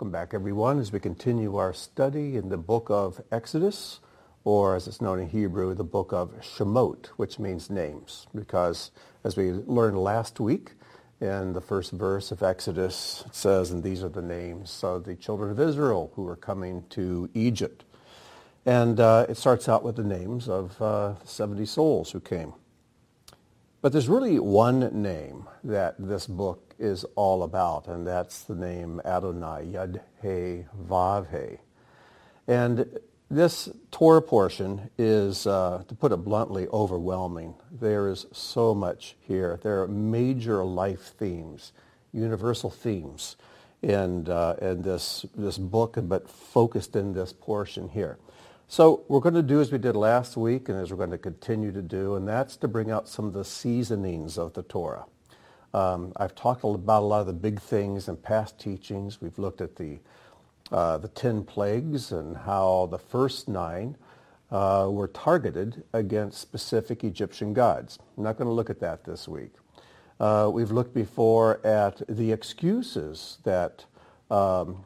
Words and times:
Welcome 0.00 0.12
back, 0.12 0.32
everyone, 0.32 0.78
as 0.78 0.92
we 0.92 0.98
continue 0.98 1.56
our 1.56 1.74
study 1.74 2.34
in 2.36 2.48
the 2.48 2.56
book 2.56 2.86
of 2.88 3.20
Exodus, 3.30 4.00
or 4.44 4.74
as 4.74 4.88
it's 4.88 5.02
known 5.02 5.20
in 5.20 5.28
Hebrew, 5.28 5.74
the 5.74 5.84
book 5.84 6.10
of 6.10 6.32
Shemot, 6.40 7.08
which 7.18 7.38
means 7.38 7.68
names. 7.68 8.26
Because 8.34 8.92
as 9.24 9.36
we 9.36 9.52
learned 9.52 9.98
last 9.98 10.40
week, 10.40 10.72
in 11.20 11.52
the 11.52 11.60
first 11.60 11.92
verse 11.92 12.32
of 12.32 12.42
Exodus, 12.42 13.24
it 13.26 13.34
says, 13.34 13.72
and 13.72 13.82
these 13.82 14.02
are 14.02 14.08
the 14.08 14.22
names 14.22 14.82
of 14.82 15.04
the 15.04 15.14
children 15.16 15.50
of 15.50 15.60
Israel 15.60 16.10
who 16.14 16.26
are 16.26 16.36
coming 16.36 16.82
to 16.88 17.28
Egypt. 17.34 17.84
And 18.64 18.98
uh, 19.00 19.26
it 19.28 19.36
starts 19.36 19.68
out 19.68 19.84
with 19.84 19.96
the 19.96 20.02
names 20.02 20.48
of 20.48 20.80
uh, 20.80 21.22
70 21.26 21.66
souls 21.66 22.10
who 22.10 22.20
came. 22.20 22.54
But 23.82 23.92
there's 23.92 24.08
really 24.08 24.38
one 24.38 25.02
name 25.02 25.46
that 25.62 25.96
this 25.98 26.26
book 26.26 26.69
is 26.80 27.04
all 27.14 27.42
about, 27.42 27.86
and 27.86 28.06
that's 28.06 28.42
the 28.42 28.54
name 28.54 29.00
Adonai, 29.04 29.66
Yud 29.66 30.00
He 30.22 30.64
Vav 30.88 31.30
He. 31.30 31.58
And 32.48 32.98
this 33.30 33.68
Torah 33.92 34.22
portion 34.22 34.90
is, 34.98 35.46
uh, 35.46 35.84
to 35.86 35.94
put 35.94 36.10
it 36.10 36.16
bluntly, 36.16 36.66
overwhelming. 36.68 37.54
There 37.70 38.08
is 38.08 38.26
so 38.32 38.74
much 38.74 39.14
here. 39.20 39.60
There 39.62 39.82
are 39.82 39.86
major 39.88 40.64
life 40.64 41.14
themes, 41.16 41.72
universal 42.12 42.70
themes 42.70 43.36
in, 43.82 44.28
uh, 44.28 44.56
in 44.60 44.82
this, 44.82 45.26
this 45.36 45.58
book, 45.58 45.96
but 46.02 46.28
focused 46.28 46.96
in 46.96 47.12
this 47.12 47.32
portion 47.32 47.88
here. 47.90 48.18
So 48.66 49.04
we're 49.08 49.20
going 49.20 49.34
to 49.34 49.42
do 49.42 49.60
as 49.60 49.70
we 49.70 49.78
did 49.78 49.96
last 49.96 50.36
week 50.36 50.68
and 50.68 50.78
as 50.78 50.90
we're 50.90 50.96
going 50.96 51.10
to 51.10 51.18
continue 51.18 51.72
to 51.72 51.82
do, 51.82 52.16
and 52.16 52.26
that's 52.26 52.56
to 52.58 52.68
bring 52.68 52.90
out 52.90 53.08
some 53.08 53.26
of 53.26 53.32
the 53.32 53.44
seasonings 53.44 54.38
of 54.38 54.54
the 54.54 54.62
Torah. 54.62 55.06
Um, 55.72 56.12
I've 56.16 56.34
talked 56.34 56.64
about 56.64 57.02
a 57.02 57.06
lot 57.06 57.20
of 57.20 57.26
the 57.26 57.32
big 57.32 57.60
things 57.60 58.08
in 58.08 58.16
past 58.16 58.58
teachings. 58.58 59.20
We've 59.20 59.38
looked 59.38 59.60
at 59.60 59.76
the, 59.76 59.98
uh, 60.72 60.98
the 60.98 61.08
ten 61.08 61.44
plagues 61.44 62.12
and 62.12 62.36
how 62.36 62.88
the 62.90 62.98
first 62.98 63.48
nine 63.48 63.96
uh, 64.50 64.88
were 64.90 65.08
targeted 65.08 65.84
against 65.92 66.40
specific 66.40 67.04
Egyptian 67.04 67.54
gods. 67.54 67.98
I'm 68.16 68.24
not 68.24 68.36
going 68.36 68.48
to 68.48 68.52
look 68.52 68.70
at 68.70 68.80
that 68.80 69.04
this 69.04 69.28
week. 69.28 69.52
Uh, 70.18 70.50
we've 70.52 70.72
looked 70.72 70.92
before 70.92 71.64
at 71.64 72.02
the 72.08 72.32
excuses 72.32 73.38
that 73.44 73.84
um, 74.30 74.84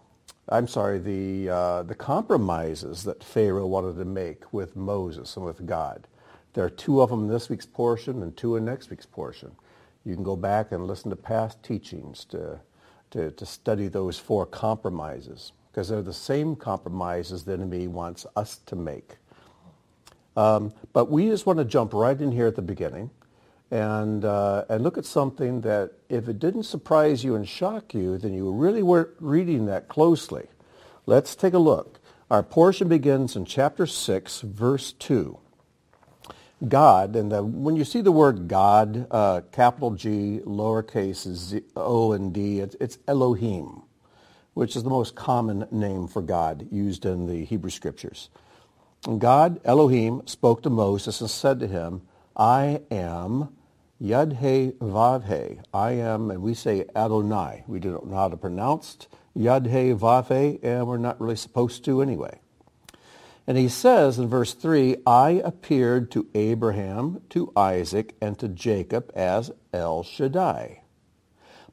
I'm 0.49 0.69
sorry, 0.69 0.99
the, 0.99 1.49
uh, 1.49 1.83
the 1.85 1.95
compromises 1.95 3.03
that 3.05 3.25
Pharaoh 3.25 3.67
wanted 3.67 3.97
to 3.97 4.05
make 4.05 4.53
with 4.53 4.77
Moses 4.77 5.37
and 5.37 5.47
with 5.47 5.65
God. 5.67 6.07
There 6.53 6.65
are 6.65 6.71
two 6.71 7.01
of 7.01 7.11
them 7.11 7.25
in 7.25 7.29
this 7.29 7.49
week's 7.49 7.67
portion 7.67 8.23
and 8.23 8.37
two 8.37 8.57
in 8.57 8.65
next 8.65 8.91
week's 8.91 9.07
portion. 9.07 9.57
You 10.05 10.15
can 10.15 10.23
go 10.23 10.37
back 10.37 10.73
and 10.73 10.87
listen 10.87 11.11
to 11.11 11.17
past 11.17 11.63
teachings 11.63 12.25
to, 12.27 12.61
to, 13.11 13.31
to 13.31 13.47
study 13.47 13.89
those 13.89 14.19
four 14.19 14.47
compromises 14.47 15.53
because 15.71 15.89
they're 15.89 16.03
the 16.03 16.13
same 16.13 16.55
compromises 16.55 17.45
the 17.45 17.53
enemy 17.53 17.89
wants 17.89 18.27
us 18.37 18.59
to 18.67 18.77
make. 18.77 19.17
Um, 20.37 20.73
but 20.93 21.11
we 21.11 21.29
just 21.29 21.47
want 21.47 21.59
to 21.59 21.65
jump 21.65 21.93
right 21.95 22.21
in 22.21 22.33
here 22.33 22.47
at 22.47 22.57
the 22.57 22.63
beginning 22.63 23.11
and, 23.71 24.25
uh, 24.25 24.65
and 24.69 24.83
look 24.83 24.99
at 24.99 25.05
something 25.05 25.63
that 25.63 25.93
if 26.09 26.29
it 26.29 26.39
didn't 26.39 26.65
surprise 26.65 27.25
you 27.25 27.35
and 27.35 27.49
shock 27.49 27.95
you, 27.95 28.19
then 28.19 28.33
you 28.33 28.53
really 28.53 28.83
weren't 28.83 29.11
reading 29.21 29.67
that 29.67 29.89
closely. 29.89 30.47
Let's 31.07 31.35
take 31.35 31.55
a 31.55 31.59
look. 31.59 31.99
Our 32.31 32.43
portion 32.43 32.89
begins 32.89 33.37
in 33.37 33.45
chapter 33.45 33.87
6, 33.87 34.41
verse 34.43 34.93
2. 34.93 35.39
God, 36.69 37.17
and 37.17 37.33
the, 37.33 37.43
when 37.43 37.77
you 37.77 37.85
see 37.85 38.01
the 38.01 38.13
word 38.13 38.49
God, 38.49 39.07
uh, 39.11 39.43
capital 39.53 39.93
G, 39.93 40.41
lowercase 40.45 41.33
Z, 41.33 41.63
O 41.77 42.13
and 42.13 42.33
D, 42.33 42.61
it's, 42.61 42.77
it's 42.81 42.99
Elohim, 43.09 43.83
which 44.55 44.77
is 44.77 44.83
the 44.83 44.91
most 44.91 45.15
common 45.15 45.67
name 45.71 46.09
for 46.09 46.23
God 46.23 46.69
used 46.71 47.05
in 47.07 47.27
the 47.27 47.45
Hebrew 47.45 47.71
Scriptures. 47.71 48.31
And 49.07 49.21
God, 49.21 49.61
Elohim, 49.65 50.27
spoke 50.27 50.63
to 50.63 50.71
Moses 50.71 51.21
and 51.21 51.31
said 51.31 51.61
to 51.61 51.67
him, 51.67 52.03
I 52.37 52.83
am 52.91 53.55
Yud 54.01 54.39
He 54.39 54.73
Vav. 54.79 55.63
I 55.73 55.91
am, 55.93 56.31
and 56.31 56.43
we 56.43 56.55
say 56.55 56.87
Adonai. 56.97 57.65
We 57.67 57.81
don't 57.81 58.09
know 58.09 58.17
how 58.17 58.29
to 58.29 58.37
pronounce 58.37 58.99
Yud 59.37 59.67
He 59.67 59.93
Vav 59.93 60.59
and 60.63 60.87
we're 60.87 60.97
not 60.97 61.21
really 61.21 61.37
supposed 61.37 61.85
to 61.85 62.03
anyway. 62.03 62.41
And 63.47 63.59
he 63.59 63.69
says 63.69 64.19
in 64.19 64.29
verse 64.29 64.55
3, 64.55 64.97
I 65.07 65.43
appeared 65.45 66.11
to 66.13 66.27
Abraham, 66.35 67.21
to 67.31 67.53
Isaac, 67.55 68.15
and 68.21 68.39
to 68.39 68.49
Jacob 68.49 69.11
as 69.15 69.51
El 69.73 70.03
Shaddai. 70.03 70.81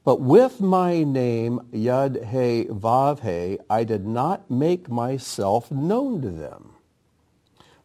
But 0.04 0.20
with 0.20 0.60
my 0.60 1.04
name, 1.04 1.60
Yud 1.72 2.26
He 2.26 2.68
Vav 2.68 3.20
He, 3.20 3.58
I 3.70 3.84
did 3.84 4.06
not 4.06 4.50
make 4.50 4.90
myself 4.90 5.70
known 5.70 6.20
to 6.22 6.30
them. 6.30 6.70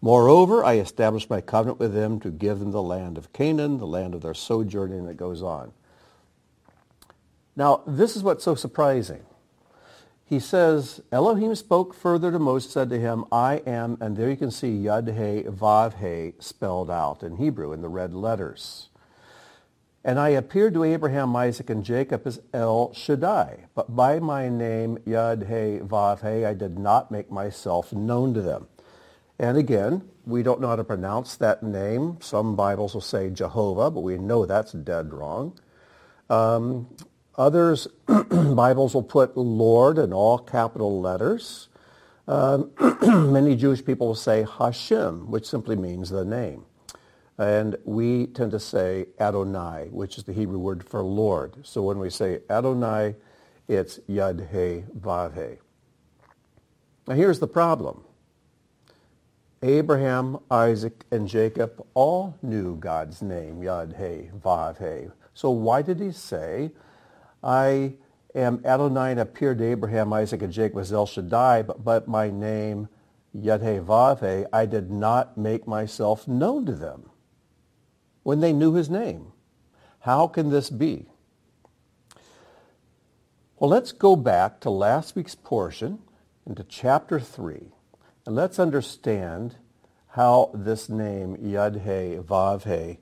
Moreover, 0.02 0.64
I 0.64 0.78
established 0.80 1.30
my 1.30 1.42
covenant 1.42 1.80
with 1.80 1.94
them 1.94 2.20
to 2.20 2.30
give 2.30 2.60
them 2.60 2.72
the 2.72 2.82
land 2.82 3.18
of 3.18 3.34
Canaan, 3.34 3.78
the 3.78 3.88
land 3.88 4.14
of 4.14 4.22
their 4.22 4.34
sojourning, 4.34 5.08
it 5.08 5.18
goes 5.18 5.42
on. 5.42 5.72
Now, 7.56 7.82
this 7.88 8.16
is 8.16 8.24
what's 8.24 8.44
so 8.44 8.54
surprising. 8.54 9.27
He 10.28 10.42
says, 10.42 11.00
Elohim 11.10 11.56
spoke 11.56 11.94
further 11.94 12.34
to 12.34 12.40
Moses, 12.40 12.74
said 12.74 12.90
to 12.90 13.00
him, 13.00 13.24
I 13.32 13.62
am, 13.66 13.98
and 14.02 14.18
there 14.18 14.30
you 14.30 14.36
can 14.36 14.52
see 14.52 14.78
Yud 14.78 15.08
He 15.08 15.44
Vav 15.44 16.00
He 16.00 16.34
spelled 16.40 16.92
out 16.92 17.24
in 17.24 17.38
Hebrew 17.38 17.72
in 17.72 17.82
the 17.82 17.88
red 17.88 18.14
letters. 18.14 18.90
And 20.04 20.20
I 20.20 20.30
appeared 20.30 20.74
to 20.74 20.84
Abraham, 20.84 21.34
Isaac, 21.34 21.70
and 21.70 21.84
Jacob 21.84 22.28
as 22.28 22.42
El 22.54 22.94
Shaddai, 22.94 23.68
but 23.74 23.96
by 23.96 24.20
my 24.20 24.50
name 24.50 24.98
Yud 25.08 25.48
He 25.48 25.80
Vav 25.80 26.20
He 26.20 26.44
I 26.44 26.54
did 26.54 26.78
not 26.78 27.10
make 27.10 27.32
myself 27.32 27.94
known 27.94 28.34
to 28.34 28.42
them. 28.42 28.68
And 29.40 29.58
again, 29.58 30.10
we 30.26 30.44
don't 30.44 30.60
know 30.60 30.68
how 30.68 30.76
to 30.76 30.84
pronounce 30.84 31.38
that 31.38 31.64
name. 31.64 32.18
Some 32.20 32.58
Bibles 32.58 32.94
will 32.94 33.02
say 33.02 33.30
Jehovah, 33.30 33.92
but 33.92 34.02
we 34.02 34.18
know 34.18 34.46
that's 34.46 34.74
dead 34.74 35.14
wrong. 35.14 35.58
Um, 36.30 36.88
others, 37.38 37.88
Bibles 38.08 38.94
will 38.94 39.04
put 39.04 39.38
Lord 39.38 39.98
in 39.98 40.14
all 40.14 40.40
capital 40.40 41.00
letters. 41.02 41.70
Um, 42.28 42.72
many 43.32 43.56
Jewish 43.56 43.84
people 43.84 44.08
will 44.08 44.16
say 44.16 44.46
Hashem, 44.58 45.30
which 45.30 45.46
simply 45.46 45.76
means 45.76 46.10
the 46.10 46.26
name. 46.26 46.66
And 47.38 47.78
we 47.86 48.28
tend 48.28 48.52
to 48.52 48.60
say 48.60 49.08
Adonai, 49.20 49.90
which 49.92 50.18
is 50.18 50.24
the 50.24 50.34
Hebrew 50.34 50.58
word 50.58 50.84
for 50.84 51.04
Lord. 51.04 51.56
So 51.64 51.84
when 51.84 52.00
we 52.00 52.10
say 52.10 52.40
Adonai, 52.50 53.16
it's 53.68 54.00
Yud 54.10 54.50
He 54.50 54.84
Vav 55.00 55.36
He. 55.36 55.58
Now 57.08 57.16
here's 57.16 57.40
the 57.40 57.48
problem. 57.48 58.04
Abraham, 59.62 60.40
Isaac, 60.52 61.06
and 61.12 61.28
Jacob 61.28 61.84
all 61.94 62.36
knew 62.42 62.76
God's 62.76 63.22
name, 63.22 63.62
Yud 63.62 63.96
He, 63.98 64.30
Vav 64.38 64.78
He. 64.78 65.10
So 65.34 65.52
why 65.52 65.84
did 65.84 66.00
he 66.00 66.12
say, 66.12 66.72
I 67.48 67.94
am 68.36 68.62
Adonai 68.66 69.12
and 69.12 69.22
appeared 69.22 69.60
to 69.60 69.64
Abraham, 69.64 70.12
Isaac, 70.12 70.42
and 70.42 70.52
Jacob 70.52 70.80
as 70.80 70.92
El 70.92 71.06
Shaddai, 71.06 71.62
but, 71.62 71.82
but 71.82 72.06
my 72.06 72.30
name, 72.30 72.90
He, 73.34 74.46
I 74.52 74.66
did 74.66 74.92
not 74.92 75.38
make 75.38 75.66
myself 75.66 76.28
known 76.28 76.66
to 76.66 76.74
them 76.74 77.10
when 78.24 78.42
they 78.42 78.52
knew 78.52 78.74
his 78.74 78.90
name. 78.90 79.32
How 80.02 80.28
can 80.28 80.50
this 80.50 80.70
be? 80.70 81.06
Well, 83.58 83.70
let's 83.70 83.94
go 83.94 84.18
back 84.18 84.60
to 84.62 84.70
last 84.70 85.16
week's 85.16 85.36
portion 85.36 86.00
into 86.46 86.66
chapter 86.66 87.18
3 87.18 87.72
and 88.26 88.36
let's 88.36 88.60
understand 88.60 89.56
how 90.10 90.52
this 90.54 90.90
name, 90.90 91.38
Yud 91.38 91.84
He, 91.84 92.18
Vav 92.18 92.64
He, 92.64 93.00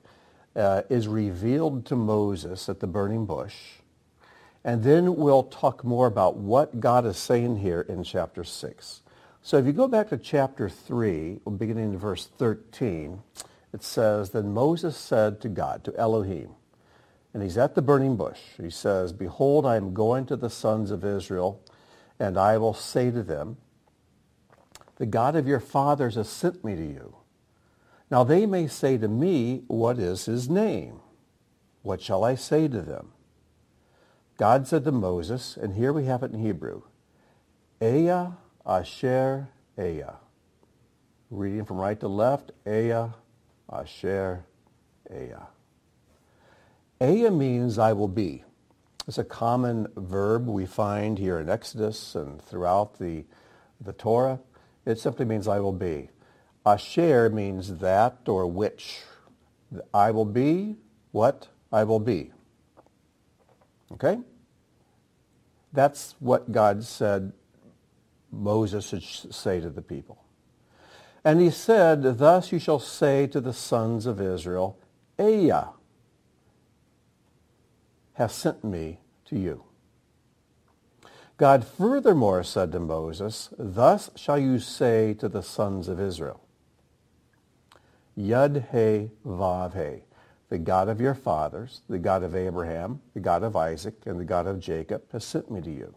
uh, 0.54 0.82
is 0.88 1.08
revealed 1.08 1.84
to 1.86 1.96
Moses 1.96 2.68
at 2.68 2.78
the 2.78 2.86
burning 2.86 3.26
bush. 3.26 3.54
And 4.66 4.82
then 4.82 5.14
we'll 5.14 5.44
talk 5.44 5.84
more 5.84 6.08
about 6.08 6.38
what 6.38 6.80
God 6.80 7.06
is 7.06 7.16
saying 7.16 7.58
here 7.58 7.82
in 7.82 8.02
chapter 8.02 8.42
6. 8.42 9.02
So 9.40 9.58
if 9.58 9.64
you 9.64 9.72
go 9.72 9.86
back 9.86 10.08
to 10.08 10.18
chapter 10.18 10.68
3, 10.68 11.38
beginning 11.56 11.92
in 11.92 11.98
verse 11.98 12.26
13, 12.36 13.22
it 13.72 13.84
says, 13.84 14.30
Then 14.30 14.52
Moses 14.52 14.96
said 14.96 15.40
to 15.42 15.48
God, 15.48 15.84
to 15.84 15.96
Elohim, 15.96 16.50
and 17.32 17.44
he's 17.44 17.56
at 17.56 17.76
the 17.76 17.80
burning 17.80 18.16
bush. 18.16 18.40
He 18.60 18.70
says, 18.70 19.12
Behold, 19.12 19.64
I 19.64 19.76
am 19.76 19.94
going 19.94 20.26
to 20.26 20.36
the 20.36 20.50
sons 20.50 20.90
of 20.90 21.04
Israel, 21.04 21.62
and 22.18 22.36
I 22.36 22.58
will 22.58 22.74
say 22.74 23.12
to 23.12 23.22
them, 23.22 23.58
the 24.96 25.06
God 25.06 25.36
of 25.36 25.46
your 25.46 25.60
fathers 25.60 26.16
has 26.16 26.28
sent 26.28 26.64
me 26.64 26.74
to 26.74 26.84
you. 26.84 27.14
Now 28.10 28.24
they 28.24 28.46
may 28.46 28.66
say 28.66 28.98
to 28.98 29.06
me, 29.06 29.62
what 29.68 30.00
is 30.00 30.24
his 30.24 30.48
name? 30.48 30.98
What 31.82 32.00
shall 32.00 32.24
I 32.24 32.34
say 32.34 32.66
to 32.66 32.80
them? 32.82 33.12
God 34.36 34.68
said 34.68 34.84
to 34.84 34.92
Moses, 34.92 35.56
and 35.56 35.74
here 35.74 35.94
we 35.94 36.04
have 36.04 36.22
it 36.22 36.32
in 36.32 36.40
Hebrew, 36.40 36.82
Ehyeh 37.80 38.36
Asher 38.66 39.48
Ehyeh. 39.78 40.16
Reading 41.30 41.64
from 41.64 41.78
right 41.78 41.98
to 42.00 42.08
left, 42.08 42.52
Ehyeh 42.66 43.14
Asher 43.72 44.44
Ehyeh. 45.10 45.46
Ehyeh 47.00 47.34
means 47.34 47.78
I 47.78 47.94
will 47.94 48.08
be. 48.08 48.44
It's 49.08 49.16
a 49.16 49.24
common 49.24 49.86
verb 49.96 50.48
we 50.48 50.66
find 50.66 51.18
here 51.18 51.38
in 51.38 51.48
Exodus 51.48 52.14
and 52.14 52.42
throughout 52.42 52.98
the, 52.98 53.24
the 53.80 53.94
Torah. 53.94 54.40
It 54.84 54.98
simply 54.98 55.24
means 55.24 55.48
I 55.48 55.60
will 55.60 55.72
be. 55.72 56.10
Asher 56.66 57.30
means 57.30 57.78
that 57.78 58.18
or 58.26 58.46
which. 58.46 59.00
I 59.94 60.10
will 60.10 60.24
be 60.26 60.76
what 61.12 61.48
I 61.72 61.84
will 61.84 62.00
be. 62.00 62.32
Okay? 63.92 64.18
That's 65.72 66.14
what 66.20 66.52
God 66.52 66.84
said 66.84 67.32
Moses 68.32 68.88
should 68.88 69.34
say 69.34 69.60
to 69.60 69.70
the 69.70 69.82
people. 69.82 70.22
And 71.24 71.40
he 71.40 71.50
said, 71.50 72.18
Thus 72.18 72.52
you 72.52 72.58
shall 72.58 72.78
say 72.78 73.26
to 73.28 73.40
the 73.40 73.52
sons 73.52 74.06
of 74.06 74.20
Israel, 74.20 74.78
Ehyeh 75.18 75.72
hath 78.14 78.32
sent 78.32 78.64
me 78.64 79.00
to 79.26 79.38
you. 79.38 79.64
God 81.36 81.66
furthermore 81.66 82.42
said 82.42 82.72
to 82.72 82.80
Moses, 82.80 83.50
Thus 83.58 84.10
shall 84.16 84.38
you 84.38 84.58
say 84.58 85.12
to 85.14 85.28
the 85.28 85.42
sons 85.42 85.88
of 85.88 86.00
Israel, 86.00 86.42
Yud 88.16 88.70
He 88.70 89.10
Vav 89.26 89.74
He, 89.74 90.04
the 90.48 90.58
God 90.58 90.88
of 90.88 91.00
your 91.00 91.14
fathers, 91.14 91.82
the 91.88 91.98
God 91.98 92.22
of 92.22 92.34
Abraham, 92.34 93.00
the 93.14 93.20
God 93.20 93.42
of 93.42 93.56
Isaac, 93.56 93.94
and 94.06 94.20
the 94.20 94.24
God 94.24 94.46
of 94.46 94.60
Jacob 94.60 95.02
has 95.12 95.24
sent 95.24 95.50
me 95.50 95.60
to 95.60 95.70
you. 95.70 95.94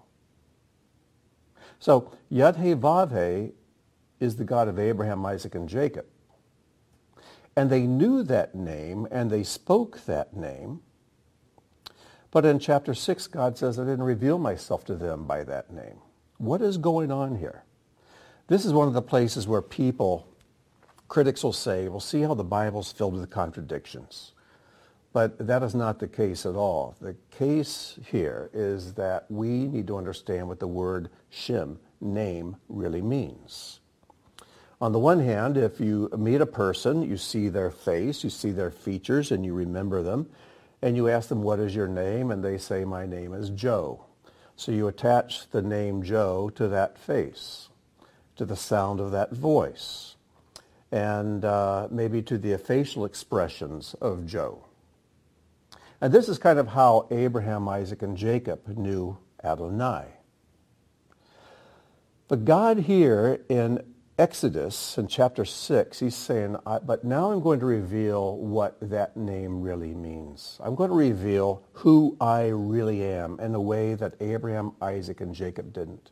So 1.80 2.12
Yud 2.32 2.62
He 2.62 2.74
Vav 2.74 3.12
He 3.12 3.54
is 4.20 4.36
the 4.36 4.44
God 4.44 4.68
of 4.68 4.80
Abraham, 4.80 5.26
Isaac, 5.26 5.56
and 5.56 5.70
Jacob. 5.70 6.06
And 7.56 7.70
they 7.70 7.82
knew 7.82 8.24
that 8.24 8.56
name 8.56 9.08
and 9.12 9.30
they 9.30 9.44
spoke 9.44 10.06
that 10.06 10.36
name. 10.36 10.82
But 12.32 12.46
in 12.46 12.60
chapter 12.60 12.94
6, 12.94 13.28
God 13.28 13.58
says, 13.58 13.80
I 13.80 13.84
didn't 13.84 14.04
reveal 14.04 14.38
myself 14.38 14.86
to 14.86 14.96
them 14.96 15.26
by 15.26 15.44
that 15.46 15.72
name. 15.72 16.00
What 16.38 16.62
is 16.62 16.78
going 16.78 17.12
on 17.12 17.38
here? 17.38 17.64
This 18.48 18.66
is 18.66 18.74
one 18.74 18.88
of 18.88 18.94
the 18.94 19.02
places 19.02 19.48
where 19.48 19.62
people, 19.62 20.28
critics 21.08 21.44
will 21.44 21.54
say, 21.54 21.88
well, 21.88 22.00
see 22.00 22.22
how 22.22 22.34
the 22.34 22.44
Bible's 22.44 22.92
filled 22.92 23.14
with 23.14 23.30
contradictions. 23.30 24.34
But 25.12 25.48
that 25.48 25.64
is 25.64 25.74
not 25.74 26.00
the 26.00 26.08
case 26.08 26.46
at 26.46 26.56
all. 26.56 26.96
The 27.02 27.16
case 27.32 28.00
here 28.12 28.50
is 28.54 28.94
that 28.94 29.26
we 29.30 29.68
need 29.68 29.88
to 29.88 29.98
understand 29.98 30.48
what 30.48 30.60
the 30.60 30.68
word 30.68 31.10
Shem, 31.30 31.80
name, 32.00 32.58
really 32.68 33.02
means. 33.02 33.80
On 34.82 34.94
the 34.94 35.00
one 35.00 35.20
hand, 35.20 35.58
if 35.58 35.82
you 35.82 36.10
meet 36.18 36.40
a 36.40 36.46
person, 36.46 37.02
you 37.02 37.18
see 37.18 37.50
their 37.50 37.72
face, 37.72 38.24
you 38.24 38.30
see 38.30 38.52
their 38.52 38.72
features, 38.72 39.32
and 39.32 39.44
you 39.44 39.54
remember 39.54 40.02
them, 40.02 40.30
and 40.82 40.96
you 40.96 41.10
ask 41.10 41.28
them, 41.28 41.44
what 41.44 41.60
is 41.60 41.76
your 41.76 41.88
name? 41.88 42.32
And 42.32 42.44
they 42.44 42.58
say, 42.58 42.86
my 42.86 43.06
name 43.06 43.34
is 43.34 43.50
Joe. 43.50 44.06
So 44.56 44.72
you 44.72 44.88
attach 44.88 45.50
the 45.50 45.62
name 45.62 46.04
Joe 46.04 46.50
to 46.56 46.68
that 46.70 46.98
face, 46.98 47.70
to 48.38 48.46
the 48.46 48.56
sound 48.56 49.00
of 49.00 49.12
that 49.12 49.32
voice, 49.32 50.16
and 50.92 51.44
uh, 51.44 51.88
maybe 51.92 52.22
to 52.22 52.38
the 52.38 52.58
facial 52.58 53.06
expressions 53.06 53.96
of 54.00 54.26
Joe. 54.26 54.64
And 56.02 56.14
this 56.14 56.30
is 56.30 56.38
kind 56.38 56.60
of 56.60 56.70
how 56.70 57.08
Abraham, 57.12 57.68
Isaac, 57.68 58.02
and 58.02 58.16
Jacob 58.16 58.68
knew 58.68 59.18
Adonai. 59.44 60.06
But 62.28 62.46
God 62.46 62.78
here 62.78 63.42
in 63.50 63.84
Exodus 64.18 64.98
in 64.98 65.08
chapter 65.08 65.46
6, 65.46 66.00
he's 66.00 66.16
saying, 66.16 66.58
but 66.84 67.04
now 67.04 67.32
I'm 67.32 67.42
going 67.42 67.60
to 67.62 67.66
reveal 67.66 68.38
what 68.38 68.78
that 68.82 69.16
name 69.18 69.62
really 69.62 69.94
means. 69.94 70.58
I'm 70.62 70.76
going 70.76 70.90
to 70.90 70.96
reveal 70.96 71.64
who 71.74 72.18
I 72.20 72.48
really 72.48 73.04
am 73.04 73.40
in 73.40 73.56
a 73.56 73.62
way 73.62 73.96
that 73.96 74.16
Abraham, 74.20 74.74
Isaac, 74.82 75.22
and 75.22 75.34
Jacob 75.34 75.74
didn't. 75.74 76.12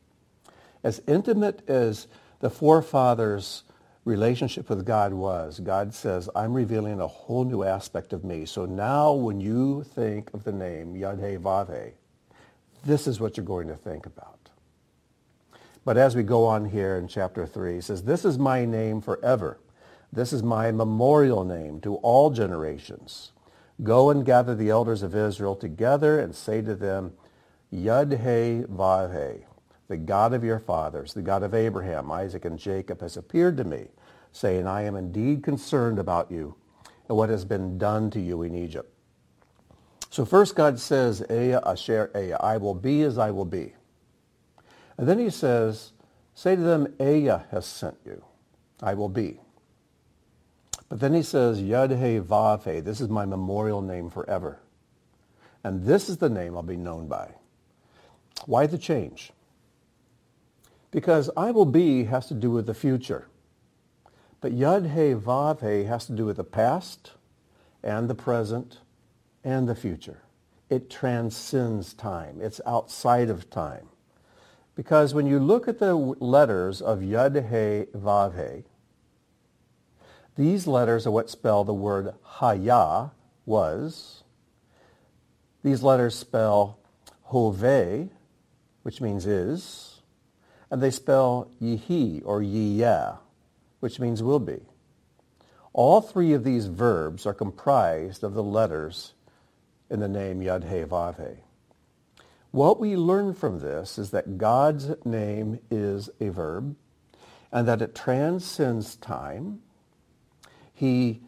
As 0.83 1.01
intimate 1.07 1.67
as 1.69 2.07
the 2.39 2.49
forefathers' 2.49 3.63
relationship 4.07 4.69
with 4.69 4.86
God 4.86 5.13
was, 5.13 5.59
God 5.59 5.94
says, 5.94 6.30
I'm 6.36 6.54
revealing 6.54 7.00
a 7.00 7.07
whole 7.07 7.44
new 7.44 7.63
aspect 7.63 8.13
of 8.13 8.24
me. 8.24 8.45
So 8.45 8.65
now 8.65 9.12
when 9.12 9.42
you 9.42 9.83
think 9.83 10.33
of 10.33 10.44
the 10.44 10.54
name 10.54 10.95
Yud-He 10.95 11.38
Vav-He, 11.38 11.92
this 12.86 13.06
is 13.06 13.19
what 13.19 13.36
you're 13.36 13.45
going 13.45 13.68
to 13.68 13.75
think 13.75 14.06
about. 14.06 14.50
But 15.83 15.98
as 15.98 16.15
we 16.15 16.24
go 16.24 16.45
on 16.45 16.65
here 16.65 16.98
in 16.98 17.07
chapter 17.07 17.45
3, 17.45 17.75
he 17.75 17.81
says, 17.81 18.04
This 18.04 18.25
is 18.25 18.39
my 18.39 18.65
name 18.65 19.01
forever. 19.01 19.59
This 20.12 20.31
is 20.31 20.42
my 20.42 20.71
memorial 20.71 21.44
name 21.44 21.81
to 21.81 21.95
all 21.98 22.30
generations. 22.30 23.33
Go 23.83 24.09
and 24.09 24.25
gather 24.25 24.56
the 24.56 24.69
elders 24.69 25.04
of 25.04 25.15
Israel 25.15 25.56
together 25.56 26.19
and 26.19 26.33
say 26.33 26.62
to 26.62 26.75
them, 26.75 27.13
Yud-He 27.74 28.63
Vav-He, 28.74 29.45
the 29.89 29.98
God 29.98 30.33
of 30.33 30.44
your 30.44 30.59
fathers, 30.59 31.13
the 31.13 31.21
God 31.21 31.44
of 31.44 31.54
Abraham, 31.54 32.12
Isaac, 32.12 32.45
and 32.45 32.57
Jacob, 32.57 33.01
has 33.01 33.18
appeared 33.18 33.57
to 33.57 33.63
me, 33.63 33.88
saying, 34.37 34.67
I 34.67 34.83
am 34.83 34.95
indeed 34.95 35.41
concerned 35.41 35.97
about 35.97 36.29
you 36.31 36.55
and 37.07 37.17
what 37.17 37.29
has 37.29 37.43
been 37.43 37.79
done 37.79 38.11
to 38.11 38.19
you 38.19 38.43
in 38.43 38.53
Egypt. 38.53 38.93
So 40.11 40.25
first 40.25 40.55
God 40.55 40.79
says, 40.79 41.21
Ehyeh 41.21 41.65
Asher 41.65 42.11
Ehyeh, 42.13 42.37
I 42.39 42.57
will 42.57 42.75
be 42.75 43.01
as 43.01 43.17
I 43.17 43.31
will 43.31 43.45
be. 43.45 43.73
And 44.97 45.07
then 45.07 45.17
he 45.17 45.31
says, 45.31 45.91
say 46.35 46.55
to 46.55 46.61
them, 46.61 46.87
Ehyeh 46.99 47.49
has 47.49 47.65
sent 47.65 47.97
you. 48.05 48.23
I 48.81 48.93
will 48.93 49.09
be. 49.09 49.39
But 50.87 50.99
then 50.99 51.15
he 51.15 51.23
says, 51.23 51.59
Yud-He 51.59 52.19
Vav-He, 52.19 52.81
this 52.81 53.01
is 53.01 53.09
my 53.09 53.25
memorial 53.25 53.81
name 53.81 54.09
forever. 54.09 54.59
And 55.63 55.83
this 55.83 56.09
is 56.09 56.17
the 56.17 56.29
name 56.29 56.55
I'll 56.55 56.63
be 56.63 56.77
known 56.77 57.07
by. 57.07 57.31
Why 58.45 58.67
the 58.67 58.77
change? 58.77 59.31
Because 60.91 61.29
I 61.35 61.49
will 61.51 61.65
be 61.65 62.03
has 62.03 62.27
to 62.27 62.35
do 62.35 62.51
with 62.51 62.67
the 62.67 62.75
future. 62.75 63.27
But 64.39 64.53
Yud-He 64.53 65.13
Vav-He 65.15 65.85
has 65.85 66.05
to 66.05 66.13
do 66.13 66.25
with 66.25 66.37
the 66.37 66.43
past 66.43 67.13
and 67.83 68.09
the 68.09 68.15
present 68.15 68.79
and 69.43 69.67
the 69.67 69.75
future. 69.75 70.21
It 70.69 70.89
transcends 70.89 71.93
time. 71.93 72.39
It's 72.41 72.61
outside 72.65 73.29
of 73.29 73.49
time. 73.49 73.87
Because 74.75 75.13
when 75.13 75.25
you 75.25 75.39
look 75.39 75.67
at 75.67 75.79
the 75.79 75.95
letters 75.95 76.81
of 76.81 76.99
Yud 76.99 77.35
He 77.49 77.91
Vav 77.97 78.35
He, 78.35 78.63
these 80.35 80.67
letters 80.67 81.07
are 81.07 81.11
what 81.11 81.31
spell 81.31 81.63
the 81.63 81.73
word 81.73 82.13
Haya, 82.21 83.11
was. 83.47 84.23
These 85.63 85.81
letters 85.81 86.13
spell 86.13 86.77
Hove, 87.23 88.09
which 88.83 89.01
means 89.01 89.25
is. 89.25 90.01
And 90.69 90.83
they 90.83 90.91
spell 90.91 91.49
Yihi 91.59 92.21
or 92.23 92.41
Yiyah, 92.41 93.17
which 93.79 93.99
means 93.99 94.23
will 94.23 94.39
be. 94.39 94.59
All 95.73 96.01
three 96.01 96.33
of 96.33 96.43
these 96.43 96.67
verbs 96.67 97.25
are 97.25 97.33
comprised 97.33 98.23
of 98.23 98.33
the 98.33 98.43
letters 98.43 99.13
in 99.89 99.99
the 99.99 100.07
name 100.07 100.41
Yud 100.41 100.69
He 100.69 100.83
Vav 100.83 101.17
He. 101.17 101.41
What 102.51 102.79
we 102.79 102.95
learn 102.95 103.33
from 103.33 103.59
this 103.59 103.97
is 103.97 104.11
that 104.11 104.37
God's 104.37 104.91
name 105.05 105.59
is 105.69 106.09
a 106.19 106.29
verb 106.29 106.75
and 107.51 107.67
that 107.67 107.81
it 107.81 107.93
transcends 107.93 108.95
time. 108.95 109.61
He 110.73 111.21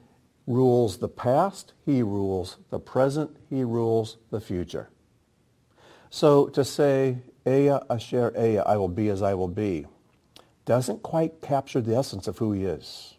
rules 0.47 0.97
the 0.97 1.07
past, 1.07 1.73
he 1.85 2.01
rules 2.01 2.57
the 2.71 2.79
present, 2.79 3.37
he 3.49 3.63
rules 3.63 4.17
the 4.31 4.41
future. 4.41 4.89
So 6.09 6.47
to 6.47 6.65
say, 6.65 7.19
Ehyeh 7.45 7.85
Asher 7.89 8.31
Ehyeh, 8.31 8.65
I 8.65 8.77
will 8.77 8.87
be 8.87 9.09
as 9.09 9.21
I 9.21 9.35
will 9.35 9.47
be, 9.47 9.85
doesn't 10.69 11.01
quite 11.01 11.41
capture 11.41 11.81
the 11.81 11.97
essence 11.97 12.27
of 12.27 12.37
who 12.37 12.51
he 12.51 12.63
is 12.63 13.15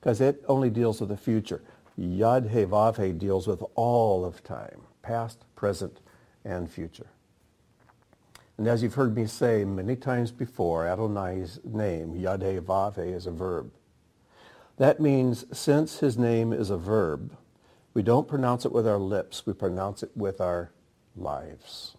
because 0.00 0.20
it 0.20 0.44
only 0.48 0.68
deals 0.68 1.00
with 1.00 1.08
the 1.08 1.16
future. 1.16 1.62
Yud 1.96 2.50
He 2.50 2.64
Vav 2.64 3.00
He 3.00 3.12
deals 3.12 3.46
with 3.46 3.62
all 3.76 4.24
of 4.24 4.42
time, 4.42 4.80
past, 5.00 5.44
present, 5.54 6.00
and 6.44 6.68
future. 6.68 7.06
And 8.58 8.66
as 8.66 8.82
you've 8.82 8.94
heard 8.94 9.14
me 9.14 9.26
say 9.26 9.64
many 9.64 9.94
times 9.94 10.32
before, 10.32 10.88
Adonai's 10.88 11.60
name, 11.62 12.14
Yadeh 12.14 12.60
Vave, 12.60 13.14
is 13.14 13.28
a 13.28 13.30
verb. 13.30 13.70
That 14.76 14.98
means 14.98 15.44
since 15.56 16.00
his 16.00 16.18
name 16.18 16.52
is 16.52 16.70
a 16.70 16.76
verb, 16.76 17.36
we 17.94 18.02
don't 18.02 18.26
pronounce 18.26 18.64
it 18.64 18.72
with 18.72 18.88
our 18.88 18.98
lips, 18.98 19.46
we 19.46 19.52
pronounce 19.52 20.02
it 20.02 20.10
with 20.16 20.40
our 20.40 20.72
lives. 21.14 21.96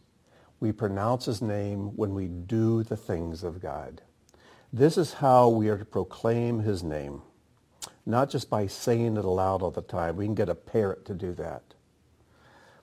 We 0.59 0.73
pronounce 0.73 1.23
his 1.23 1.41
name 1.41 1.95
when 1.95 2.13
we 2.13 2.27
do 2.27 2.83
the 2.83 2.97
things 2.97 3.45
of 3.45 3.61
God. 3.61 4.01
This 4.77 4.97
is 4.97 5.13
how 5.13 5.49
we 5.49 5.69
are 5.69 5.77
to 5.79 5.85
proclaim 5.85 6.59
his 6.59 6.83
name, 6.83 7.23
not 8.05 8.29
just 8.29 8.49
by 8.49 8.67
saying 8.67 9.17
it 9.17 9.25
aloud 9.25 9.63
all 9.63 9.71
the 9.71 9.81
time. 9.81 10.17
We 10.17 10.25
can 10.25 10.35
get 10.35 10.49
a 10.49 10.55
parrot 10.55 11.03
to 11.05 11.15
do 11.15 11.33
that. 11.33 11.63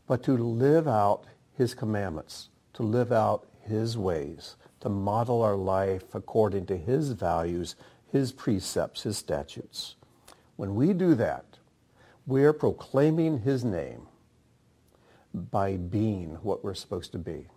But 0.08 0.24
to 0.24 0.36
live 0.36 0.88
out 0.88 1.24
his 1.56 1.72
commandments, 1.74 2.48
to 2.72 2.82
live 2.82 3.12
out 3.12 3.46
his 3.60 3.96
ways, 3.96 4.56
to 4.80 4.88
model 4.88 5.42
our 5.42 5.54
life 5.56 6.16
according 6.16 6.66
to 6.66 6.76
his 6.76 7.12
values, 7.12 7.76
his 8.10 8.32
precepts, 8.32 9.02
his 9.04 9.16
statutes. 9.16 9.94
When 10.56 10.74
we 10.74 10.94
do 10.94 11.14
that, 11.14 11.58
we 12.26 12.44
are 12.44 12.52
proclaiming 12.52 13.40
his 13.40 13.64
name. 13.64 14.08
by 15.34 15.76
being 15.76 16.38
what 16.42 16.64
we're 16.64 16.74
supposed 16.74 17.12
to 17.12 17.18
be. 17.18 17.48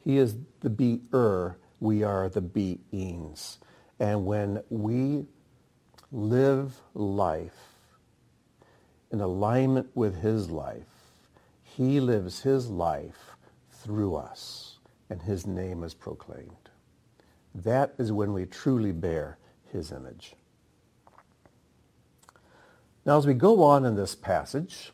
He 0.00 0.18
is 0.18 0.36
the 0.60 0.70
beer, 0.70 1.58
we 1.80 2.02
are 2.02 2.28
the 2.28 2.40
beings. 2.40 3.58
And 3.98 4.26
when 4.26 4.62
we 4.68 5.26
live 6.12 6.80
life 6.94 7.58
in 9.10 9.20
alignment 9.20 9.88
with 9.94 10.20
his 10.20 10.50
life, 10.50 10.84
he 11.62 11.98
lives 12.00 12.42
his 12.42 12.68
life 12.68 13.36
through 13.70 14.14
us, 14.14 14.78
and 15.08 15.22
his 15.22 15.46
name 15.46 15.82
is 15.82 15.94
proclaimed. 15.94 16.68
That 17.54 17.94
is 17.98 18.12
when 18.12 18.32
we 18.32 18.46
truly 18.46 18.92
bear 18.92 19.38
his 19.72 19.90
image. 19.90 20.34
Now, 23.06 23.16
as 23.16 23.26
we 23.26 23.34
go 23.34 23.62
on 23.62 23.84
in 23.84 23.96
this 23.96 24.14
passage, 24.14 24.92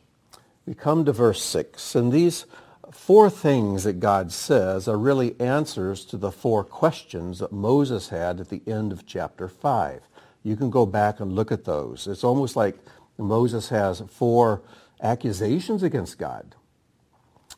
we 0.64 0.74
come 0.74 1.04
to 1.04 1.12
verse 1.12 1.42
6, 1.42 1.94
and 1.94 2.12
these 2.12 2.46
four 2.92 3.30
things 3.30 3.84
that 3.84 4.00
God 4.00 4.32
says 4.32 4.88
are 4.88 4.98
really 4.98 5.38
answers 5.40 6.04
to 6.06 6.16
the 6.16 6.30
four 6.30 6.64
questions 6.64 7.38
that 7.38 7.52
Moses 7.52 8.08
had 8.08 8.40
at 8.40 8.48
the 8.48 8.62
end 8.66 8.92
of 8.92 9.06
chapter 9.06 9.48
5. 9.48 10.02
You 10.42 10.56
can 10.56 10.70
go 10.70 10.86
back 10.86 11.20
and 11.20 11.32
look 11.32 11.50
at 11.50 11.64
those. 11.64 12.06
It's 12.06 12.24
almost 12.24 12.56
like 12.56 12.76
Moses 13.18 13.68
has 13.70 14.02
four 14.08 14.62
accusations 15.02 15.82
against 15.82 16.18
God. 16.18 16.54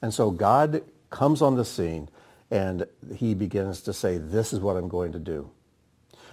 And 0.00 0.14
so 0.14 0.30
God 0.30 0.82
comes 1.11 1.42
on 1.42 1.56
the 1.56 1.64
scene 1.64 2.08
and 2.50 2.87
he 3.14 3.35
begins 3.35 3.82
to 3.82 3.92
say, 3.92 4.18
this 4.18 4.52
is 4.52 4.61
what 4.61 4.76
I'm 4.76 4.88
going 4.88 5.12
to 5.12 5.18
do. 5.18 5.50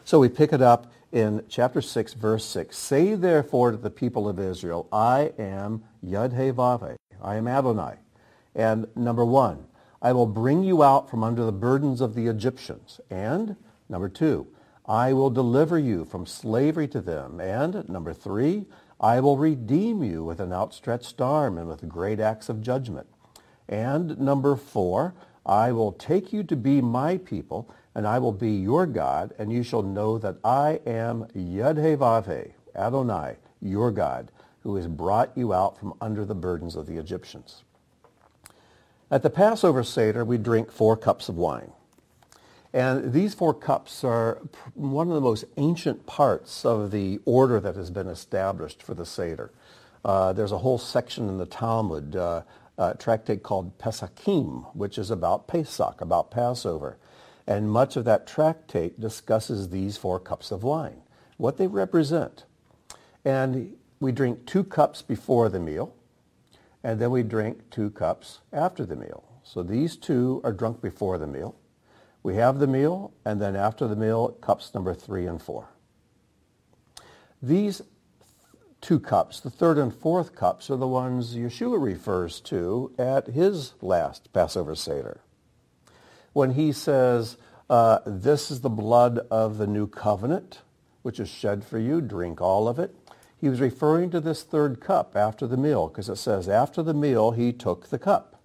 So 0.04 0.20
we 0.20 0.30
pick 0.30 0.54
it 0.54 0.62
up 0.62 0.92
in 1.12 1.44
chapter 1.50 1.82
6, 1.82 2.14
verse 2.14 2.46
6. 2.46 2.78
Say 2.78 3.16
therefore 3.16 3.72
to 3.72 3.78
the 3.78 3.90
people 3.90 4.30
of 4.30 4.40
Israel, 4.40 4.88
I 4.92 5.34
am 5.38 5.84
Yud-Heh-Vav-Heh. 6.06 6.96
I 7.22 7.36
am 7.36 7.48
Adonai. 7.48 7.96
And 8.56 8.88
number 8.96 9.26
one, 9.26 9.66
I 10.02 10.14
will 10.14 10.26
bring 10.26 10.64
you 10.64 10.82
out 10.82 11.10
from 11.10 11.24
under 11.24 11.44
the 11.44 11.52
burdens 11.52 12.00
of 12.00 12.16
the 12.16 12.28
Egyptians. 12.28 13.02
And 13.10 13.58
number 13.90 14.08
two, 14.08 14.48
I 14.88 15.14
will 15.14 15.30
deliver 15.30 15.78
you 15.78 16.06
from 16.06 16.26
slavery 16.26 16.88
to 16.90 17.02
them. 17.02 17.42
And 17.42 17.88
number 17.90 18.14
three, 18.14 18.66
I 19.00 19.20
will 19.20 19.38
redeem 19.38 20.04
you 20.04 20.24
with 20.24 20.40
an 20.40 20.54
outstretched 20.54 21.20
arm 21.20 21.58
and 21.58 21.68
with 21.68 21.90
great 21.90 22.20
acts 22.20 22.48
of 22.48 22.62
judgment. 22.62 23.08
And 23.68 24.18
number 24.20 24.56
four, 24.56 25.16
I 25.46 25.72
will 25.74 25.92
take 25.92 26.32
you 26.32 26.44
to 26.44 26.56
be 26.56 26.82
my 26.82 27.18
people, 27.18 27.70
and 27.94 28.08
I 28.08 28.20
will 28.20 28.32
be 28.32 28.52
your 28.52 28.86
God, 28.86 29.34
and 29.38 29.52
you 29.52 29.64
shall 29.64 29.84
know 29.84 30.18
that 30.18 30.38
I 30.44 30.80
am 30.86 31.26
Yud-Heh-Vav-Heh, 31.36 32.52
Adonai, 32.76 33.36
your 33.60 33.92
God, 33.92 34.32
who 34.62 34.76
has 34.76 34.88
brought 34.88 35.38
you 35.38 35.54
out 35.54 35.78
from 35.78 35.94
under 36.00 36.26
the 36.26 36.34
burdens 36.34 36.76
of 36.76 36.88
the 36.88 36.98
Egyptians. 36.98 37.65
At 39.12 39.22
the 39.22 39.30
Passover 39.30 39.84
Seder, 39.84 40.26
we 40.26 40.40
drink 40.40 40.72
four 40.72 40.98
cups 40.98 41.30
of 41.30 41.38
wine. 41.38 41.72
And 42.74 43.14
these 43.14 43.36
four 43.36 43.54
cups 43.54 44.04
are 44.04 44.42
one 44.74 45.08
of 45.08 45.14
the 45.14 45.22
most 45.22 45.46
ancient 45.58 46.08
parts 46.08 46.66
of 46.66 46.90
the 46.90 47.20
order 47.24 47.60
that 47.60 47.76
has 47.76 47.92
been 47.92 48.08
established 48.08 48.82
for 48.82 48.96
the 48.96 49.06
Seder. 49.06 49.52
Uh, 50.04 50.34
there's 50.34 50.52
a 50.52 50.58
whole 50.58 50.80
section 50.80 51.30
in 51.30 51.38
the 51.38 51.46
Talmud, 51.46 52.16
uh, 52.16 52.42
a 52.80 52.96
tractate 52.96 53.44
called 53.44 53.78
Pesachim, 53.78 54.66
which 54.76 54.98
is 54.98 55.12
about 55.12 55.48
Pesach, 55.48 56.02
about 56.02 56.32
Passover. 56.32 56.98
And 57.48 57.70
much 57.70 57.96
of 57.96 58.06
that 58.06 58.26
tractate 58.26 59.00
discusses 59.00 59.70
these 59.70 59.98
four 59.98 60.20
cups 60.20 60.52
of 60.52 60.64
wine, 60.64 61.04
what 61.38 61.58
they 61.58 61.68
represent. 61.68 62.44
And 63.24 63.78
we 64.00 64.12
drink 64.12 64.48
two 64.48 64.64
cups 64.64 65.04
before 65.04 65.48
the 65.48 65.60
meal, 65.60 65.94
and 66.86 67.02
then 67.02 67.10
we 67.10 67.24
drink 67.24 67.58
two 67.72 67.90
cups 67.90 68.42
after 68.54 68.86
the 68.86 68.96
meal. 68.96 69.24
So 69.42 69.64
these 69.64 69.98
two 69.98 70.40
are 70.44 70.54
drunk 70.54 70.84
before 70.84 71.18
the 71.18 71.26
meal. 71.26 71.56
We 72.22 72.36
have 72.36 72.60
the 72.60 72.68
meal, 72.68 73.12
and 73.26 73.42
then 73.42 73.56
after 73.56 73.88
the 73.88 73.96
meal, 73.96 74.30
cups 74.34 74.72
number 74.76 74.94
three 74.94 75.26
and 75.26 75.42
four. 75.42 75.70
These 77.42 77.82
two 78.82 79.00
cups, 79.00 79.40
the 79.40 79.50
third 79.50 79.80
and 79.80 79.92
fourth 79.92 80.36
cups, 80.36 80.70
are 80.70 80.76
the 80.76 80.88
ones 80.88 81.36
Yeshua 81.36 81.84
refers 81.84 82.40
to 82.42 82.94
at 83.00 83.30
his 83.30 83.74
last 83.82 84.32
Passover 84.32 84.76
Seder. 84.76 85.22
When 86.34 86.52
he 86.52 86.72
says, 86.72 87.38
uh, 87.68 88.00
this 88.06 88.52
is 88.52 88.62
the 88.62 88.70
blood 88.70 89.22
of 89.32 89.58
the 89.58 89.66
new 89.66 89.88
covenant, 89.88 90.62
which 91.02 91.20
is 91.20 91.30
shed 91.30 91.66
for 91.66 91.80
you, 91.80 92.00
drink 92.00 92.42
all 92.42 92.68
of 92.68 92.78
it. 92.78 92.96
He 93.46 93.50
was 93.50 93.62
referring 93.62 94.10
to 94.10 94.20
this 94.20 94.42
third 94.42 94.80
cup 94.80 95.16
after 95.16 95.46
the 95.46 95.56
meal, 95.56 95.88
because 95.88 96.10
it 96.10 96.16
says, 96.16 96.50
after 96.50 96.82
the 96.82 96.96
meal, 96.96 97.30
he 97.30 97.54
took 97.54 97.90
the 97.90 98.00
cup. 98.00 98.42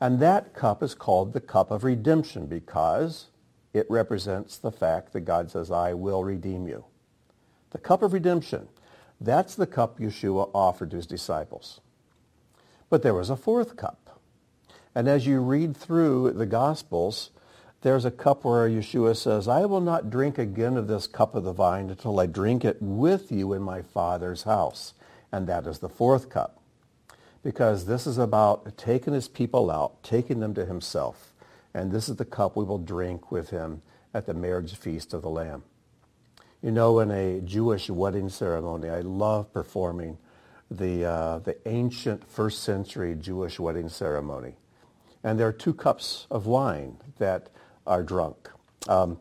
And 0.00 0.20
that 0.20 0.54
cup 0.54 0.82
is 0.82 0.94
called 0.94 1.34
the 1.34 1.40
cup 1.42 1.70
of 1.70 1.84
redemption 1.84 2.46
because 2.46 3.26
it 3.74 3.84
represents 3.90 4.56
the 4.56 4.72
fact 4.72 5.12
that 5.12 5.26
God 5.26 5.50
says, 5.50 5.70
I 5.70 5.92
will 5.92 6.24
redeem 6.24 6.66
you. 6.66 6.86
The 7.72 7.78
cup 7.78 8.02
of 8.02 8.14
redemption, 8.14 8.68
that's 9.20 9.54
the 9.54 9.66
cup 9.66 9.98
Yeshua 9.98 10.48
offered 10.54 10.92
to 10.92 10.96
his 10.96 11.06
disciples. 11.06 11.82
But 12.88 13.02
there 13.02 13.12
was 13.12 13.28
a 13.28 13.36
fourth 13.36 13.76
cup. 13.76 14.18
And 14.94 15.08
as 15.08 15.26
you 15.26 15.40
read 15.40 15.76
through 15.76 16.32
the 16.32 16.46
Gospels, 16.46 17.32
there's 17.82 18.04
a 18.04 18.10
cup 18.10 18.44
where 18.44 18.68
Yeshua 18.68 19.16
says, 19.16 19.46
I 19.46 19.64
will 19.64 19.80
not 19.80 20.10
drink 20.10 20.38
again 20.38 20.76
of 20.76 20.88
this 20.88 21.06
cup 21.06 21.34
of 21.34 21.44
the 21.44 21.52
vine 21.52 21.90
until 21.90 22.18
I 22.18 22.26
drink 22.26 22.64
it 22.64 22.78
with 22.80 23.30
you 23.30 23.52
in 23.52 23.62
my 23.62 23.82
Father's 23.82 24.42
house. 24.42 24.94
And 25.30 25.46
that 25.46 25.66
is 25.66 25.78
the 25.78 25.88
fourth 25.88 26.28
cup 26.28 26.60
because 27.42 27.86
this 27.86 28.06
is 28.06 28.18
about 28.18 28.76
taking 28.76 29.14
his 29.14 29.28
people 29.28 29.70
out, 29.70 30.02
taking 30.02 30.40
them 30.40 30.54
to 30.54 30.66
himself. 30.66 31.32
And 31.72 31.92
this 31.92 32.08
is 32.08 32.16
the 32.16 32.24
cup 32.24 32.56
we 32.56 32.64
will 32.64 32.78
drink 32.78 33.30
with 33.30 33.50
him 33.50 33.82
at 34.12 34.26
the 34.26 34.34
marriage 34.34 34.74
feast 34.74 35.14
of 35.14 35.22
the 35.22 35.30
Lamb. 35.30 35.62
You 36.62 36.72
know, 36.72 36.98
in 36.98 37.10
a 37.12 37.40
Jewish 37.40 37.88
wedding 37.88 38.28
ceremony, 38.28 38.90
I 38.90 39.00
love 39.00 39.52
performing 39.52 40.18
the, 40.70 41.04
uh, 41.04 41.38
the 41.38 41.56
ancient 41.68 42.28
first 42.28 42.64
century 42.64 43.14
Jewish 43.14 43.60
wedding 43.60 43.88
ceremony. 43.88 44.56
And 45.22 45.38
there 45.38 45.46
are 45.46 45.52
two 45.52 45.74
cups 45.74 46.26
of 46.30 46.46
wine 46.46 46.96
that 47.18 47.50
are 47.88 48.02
drunk. 48.02 48.50
Um, 48.86 49.18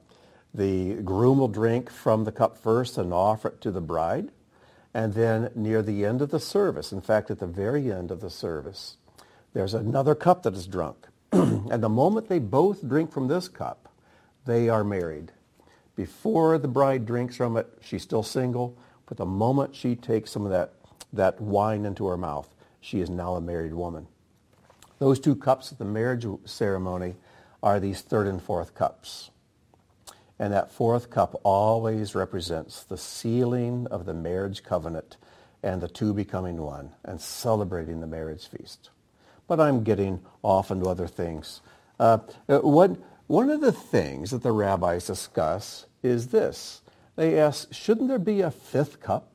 the 0.53 0.95
groom 0.95 1.39
will 1.39 1.47
drink 1.47 1.89
from 1.91 2.23
the 2.23 2.31
cup 2.31 2.57
first 2.57 2.97
and 2.97 3.13
offer 3.13 3.49
it 3.49 3.61
to 3.61 3.71
the 3.71 3.81
bride. 3.81 4.31
And 4.93 5.13
then 5.13 5.51
near 5.55 5.81
the 5.81 6.05
end 6.05 6.21
of 6.21 6.31
the 6.31 6.39
service, 6.39 6.91
in 6.91 7.01
fact, 7.01 7.29
at 7.29 7.39
the 7.39 7.47
very 7.47 7.91
end 7.91 8.09
of 8.09 8.21
the 8.21 8.29
service, 8.29 8.97
there's 9.53 9.73
another 9.73 10.15
cup 10.15 10.43
that 10.43 10.55
is 10.55 10.65
drunk. 10.65 11.07
and 11.31 11.83
the 11.83 11.89
moment 11.89 12.29
they 12.29 12.39
both 12.39 12.87
drink 12.87 13.11
from 13.11 13.27
this 13.27 13.47
cup, 13.47 13.89
they 14.45 14.69
are 14.69 14.83
married. 14.83 15.31
Before 15.95 16.57
the 16.57 16.67
bride 16.67 17.05
drinks 17.05 17.35
from 17.35 17.57
it, 17.57 17.67
she's 17.81 18.03
still 18.03 18.23
single. 18.23 18.77
But 19.05 19.17
the 19.17 19.25
moment 19.25 19.75
she 19.75 19.95
takes 19.95 20.31
some 20.31 20.45
of 20.45 20.51
that, 20.51 20.73
that 21.13 21.39
wine 21.39 21.85
into 21.85 22.05
her 22.07 22.17
mouth, 22.17 22.53
she 22.81 22.99
is 22.99 23.09
now 23.09 23.35
a 23.35 23.41
married 23.41 23.73
woman. 23.73 24.07
Those 24.99 25.19
two 25.19 25.35
cups 25.35 25.71
at 25.71 25.77
the 25.77 25.85
marriage 25.85 26.25
ceremony 26.45 27.15
are 27.67 27.81
these 27.81 27.99
third 27.99 28.27
and 28.27 28.41
fourth 28.41 28.73
cups. 28.73 29.29
And 30.39 30.53
that 30.53 30.71
fourth 30.71 31.09
cup 31.09 31.37
always 31.43 32.15
represents 32.15 32.81
the 32.81 32.97
sealing 32.97 33.87
of 33.91 34.05
the 34.05 34.13
marriage 34.13 34.63
covenant 34.63 35.17
and 35.61 35.81
the 35.81 35.89
two 35.89 36.13
becoming 36.13 36.61
one 36.61 36.91
and 37.03 37.19
celebrating 37.19 37.99
the 37.99 38.07
marriage 38.07 38.47
feast. 38.47 38.89
But 39.47 39.59
I'm 39.59 39.83
getting 39.83 40.21
off 40.43 40.71
into 40.71 40.89
other 40.89 41.07
things. 41.07 41.59
Uh, 41.99 42.19
one, 42.47 43.03
one 43.27 43.49
of 43.49 43.59
the 43.59 43.73
things 43.73 44.31
that 44.31 44.43
the 44.43 44.53
rabbis 44.53 45.07
discuss 45.07 45.87
is 46.01 46.27
this. 46.27 46.81
They 47.17 47.37
ask, 47.37 47.73
shouldn't 47.73 48.07
there 48.07 48.17
be 48.17 48.39
a 48.39 48.51
fifth 48.51 49.01
cup? 49.01 49.29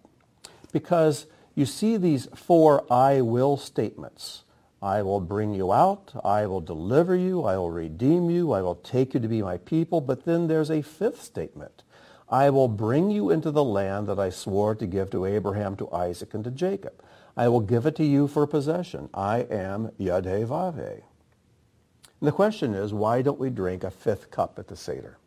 Because 0.72 1.26
you 1.54 1.66
see 1.66 1.98
these 1.98 2.28
four 2.34 2.90
I 2.90 3.20
will 3.20 3.58
statements. 3.58 4.44
I 4.82 5.02
will 5.02 5.20
bring 5.20 5.54
you 5.54 5.72
out. 5.72 6.12
I 6.24 6.46
will 6.46 6.60
deliver 6.60 7.14
you. 7.14 7.44
I 7.44 7.56
will 7.56 7.70
redeem 7.70 8.28
you. 8.28 8.50
I 8.50 8.62
will 8.62 8.74
take 8.74 9.14
you 9.14 9.20
to 9.20 9.28
be 9.28 9.40
my 9.40 9.58
people. 9.58 10.00
But 10.00 10.24
then 10.24 10.48
there's 10.48 10.70
a 10.72 10.82
fifth 10.82 11.22
statement. 11.22 11.84
I 12.28 12.50
will 12.50 12.66
bring 12.66 13.10
you 13.10 13.30
into 13.30 13.52
the 13.52 13.62
land 13.62 14.08
that 14.08 14.18
I 14.18 14.30
swore 14.30 14.74
to 14.74 14.86
give 14.86 15.10
to 15.10 15.24
Abraham, 15.24 15.76
to 15.76 15.92
Isaac, 15.92 16.34
and 16.34 16.42
to 16.42 16.50
Jacob. 16.50 16.94
I 17.36 17.46
will 17.48 17.60
give 17.60 17.86
it 17.86 17.94
to 17.96 18.04
you 18.04 18.26
for 18.26 18.46
possession. 18.46 19.08
I 19.14 19.40
am 19.42 19.90
Yud-Heh-Vav-Heh. 20.00 21.00
And 22.22 22.28
the 22.28 22.32
question 22.32 22.74
is, 22.74 22.92
why 22.92 23.22
don't 23.22 23.38
we 23.38 23.50
drink 23.50 23.84
a 23.84 23.90
fifth 23.90 24.30
cup 24.30 24.58
at 24.58 24.68
the 24.68 24.76
Seder? 24.76 25.18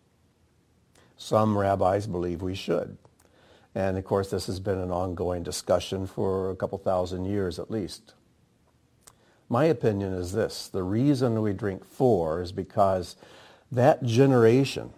Some 1.16 1.58
rabbis 1.58 2.08
believe 2.08 2.42
we 2.42 2.56
should. 2.56 2.98
And 3.74 3.98
of 3.98 4.04
course, 4.04 4.32
this 4.32 4.48
has 4.48 4.60
been 4.60 4.80
an 4.80 4.92
ongoing 4.92 5.44
discussion 5.44 6.08
for 6.08 6.50
a 6.50 6.56
couple 6.56 6.78
thousand 6.78 7.26
years 7.26 7.60
at 7.60 7.72
least. 7.72 8.15
My 9.50 9.66
opinion 9.66 10.14
is 10.14 10.32
this. 10.32 10.68
The 10.68 10.84
reason 10.84 11.42
we 11.42 11.54
drink 11.54 11.86
four 11.86 12.42
is 12.42 12.52
because 12.52 13.16
that 13.72 14.04
generation 14.04 14.92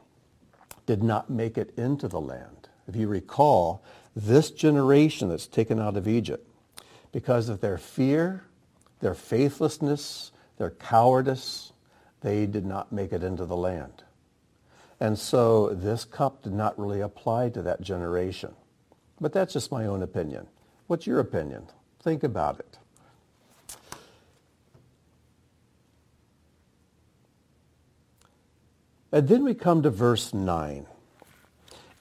did 0.86 1.04
not 1.04 1.30
make 1.30 1.58
it 1.58 1.74
into 1.78 2.08
the 2.08 2.22
land. 2.22 2.70
If 2.88 2.96
you 2.96 3.08
recall, 3.08 3.84
this 4.16 4.50
generation 4.50 5.30
that's 5.30 5.48
taken 5.48 5.80
out 5.80 5.98
of 5.98 6.08
Egypt, 6.08 6.48
because 7.12 7.50
of 7.50 7.62
their 7.62 7.78
fear, 7.78 8.44
their 9.00 9.14
faithlessness, 9.14 10.32
their 10.58 10.72
cowardice, 10.72 11.74
they 12.22 12.46
did 12.46 12.66
not 12.66 12.92
make 12.92 13.12
it 13.12 13.24
into 13.24 13.46
the 13.46 13.56
land. 13.56 14.04
And 15.00 15.20
so 15.20 15.70
this 15.70 16.06
cup 16.06 16.44
did 16.44 16.54
not 16.54 16.80
really 16.80 17.02
apply 17.02 17.50
to 17.50 17.62
that 17.62 17.82
generation. 17.82 18.56
But 19.20 19.34
that's 19.34 19.54
just 19.54 19.72
my 19.72 19.86
own 19.86 20.02
opinion. 20.02 20.48
What's 20.88 21.06
your 21.06 21.20
opinion? 21.20 21.68
Think 22.02 22.24
about 22.24 22.60
it. 22.60 22.80
And 29.18 29.28
then 29.28 29.44
we 29.44 29.56
come 29.56 29.82
to 29.82 29.90
verse 29.90 30.32
9. 30.32 30.86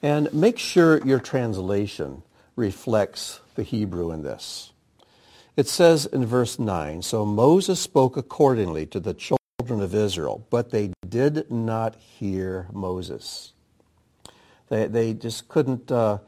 And 0.03 0.31
make 0.31 0.59
sure 0.59 1.03
your 1.03 1.19
translation 1.19 2.21
reflects 2.55 3.39
the 3.55 3.63
Hebrew 3.63 4.11
in 4.11 4.21
this. 4.21 4.71
It 5.55 5.67
says 5.67 6.05
in 6.05 6.27
verse 6.27 6.59
9, 6.59 7.01
So 7.01 7.25
Moses 7.25 7.79
spoke 7.79 8.17
accordingly 8.17 8.85
to 8.85 8.99
the 8.99 9.15
children 9.15 9.81
of 9.81 9.95
Israel, 9.95 10.45
but 10.51 10.69
they 10.69 10.93
did 11.09 11.49
not 11.49 11.95
hear 11.95 12.67
Moses. 12.71 13.51
They, 14.69 14.85
they 14.85 15.13
just 15.15 15.47
couldn't, 15.47 15.91
uh, 15.91 16.19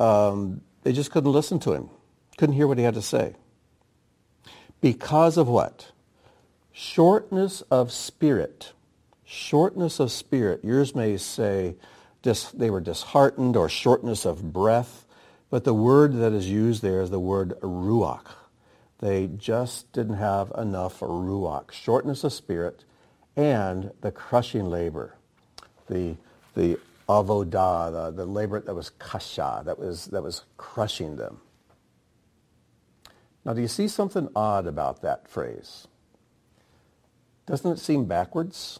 um, 0.00 0.62
they 0.82 0.92
just 0.92 1.12
couldn't 1.12 1.30
listen 1.30 1.60
to 1.60 1.72
him, 1.72 1.88
couldn't 2.36 2.56
hear 2.56 2.66
what 2.66 2.78
he 2.78 2.84
had 2.84 2.94
to 2.94 3.02
say. 3.02 3.36
Because 4.80 5.36
of 5.36 5.46
what? 5.46 5.92
Shortness 6.72 7.60
of 7.70 7.92
spirit 7.92 8.72
shortness 9.32 9.98
of 9.98 10.12
spirit. 10.12 10.62
Yours 10.62 10.94
may 10.94 11.16
say 11.16 11.74
dis, 12.20 12.50
they 12.50 12.70
were 12.70 12.80
disheartened 12.80 13.56
or 13.56 13.68
shortness 13.68 14.24
of 14.26 14.52
breath, 14.52 15.06
but 15.50 15.64
the 15.64 15.74
word 15.74 16.14
that 16.14 16.32
is 16.32 16.48
used 16.48 16.82
there 16.82 17.00
is 17.00 17.10
the 17.10 17.20
word 17.20 17.54
ruach. 17.60 18.26
They 18.98 19.26
just 19.26 19.90
didn't 19.92 20.16
have 20.16 20.52
enough 20.56 21.00
ruach, 21.00 21.72
shortness 21.72 22.24
of 22.24 22.32
spirit, 22.32 22.84
and 23.34 23.90
the 24.02 24.12
crushing 24.12 24.66
labor, 24.66 25.16
the 25.88 26.16
the 26.54 26.78
avodah, 27.08 27.90
the, 27.90 28.10
the 28.10 28.26
labor 28.26 28.60
that 28.60 28.74
was 28.74 28.90
kasha, 28.90 29.62
that 29.64 29.78
was 29.78 30.06
that 30.06 30.22
was 30.22 30.44
crushing 30.58 31.16
them. 31.16 31.40
Now, 33.44 33.54
do 33.54 33.62
you 33.62 33.68
see 33.68 33.88
something 33.88 34.28
odd 34.36 34.66
about 34.66 35.02
that 35.02 35.26
phrase? 35.26 35.88
Doesn't 37.46 37.72
it 37.72 37.78
seem 37.80 38.04
backwards? 38.04 38.78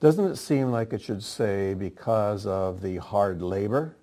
Doesn't 0.00 0.24
it 0.24 0.36
seem 0.36 0.70
like 0.70 0.94
it 0.94 1.02
should 1.02 1.22
say 1.22 1.74
because 1.74 2.46
of 2.46 2.80
the 2.80 2.96
hard 2.96 3.42
labor? 3.42 3.96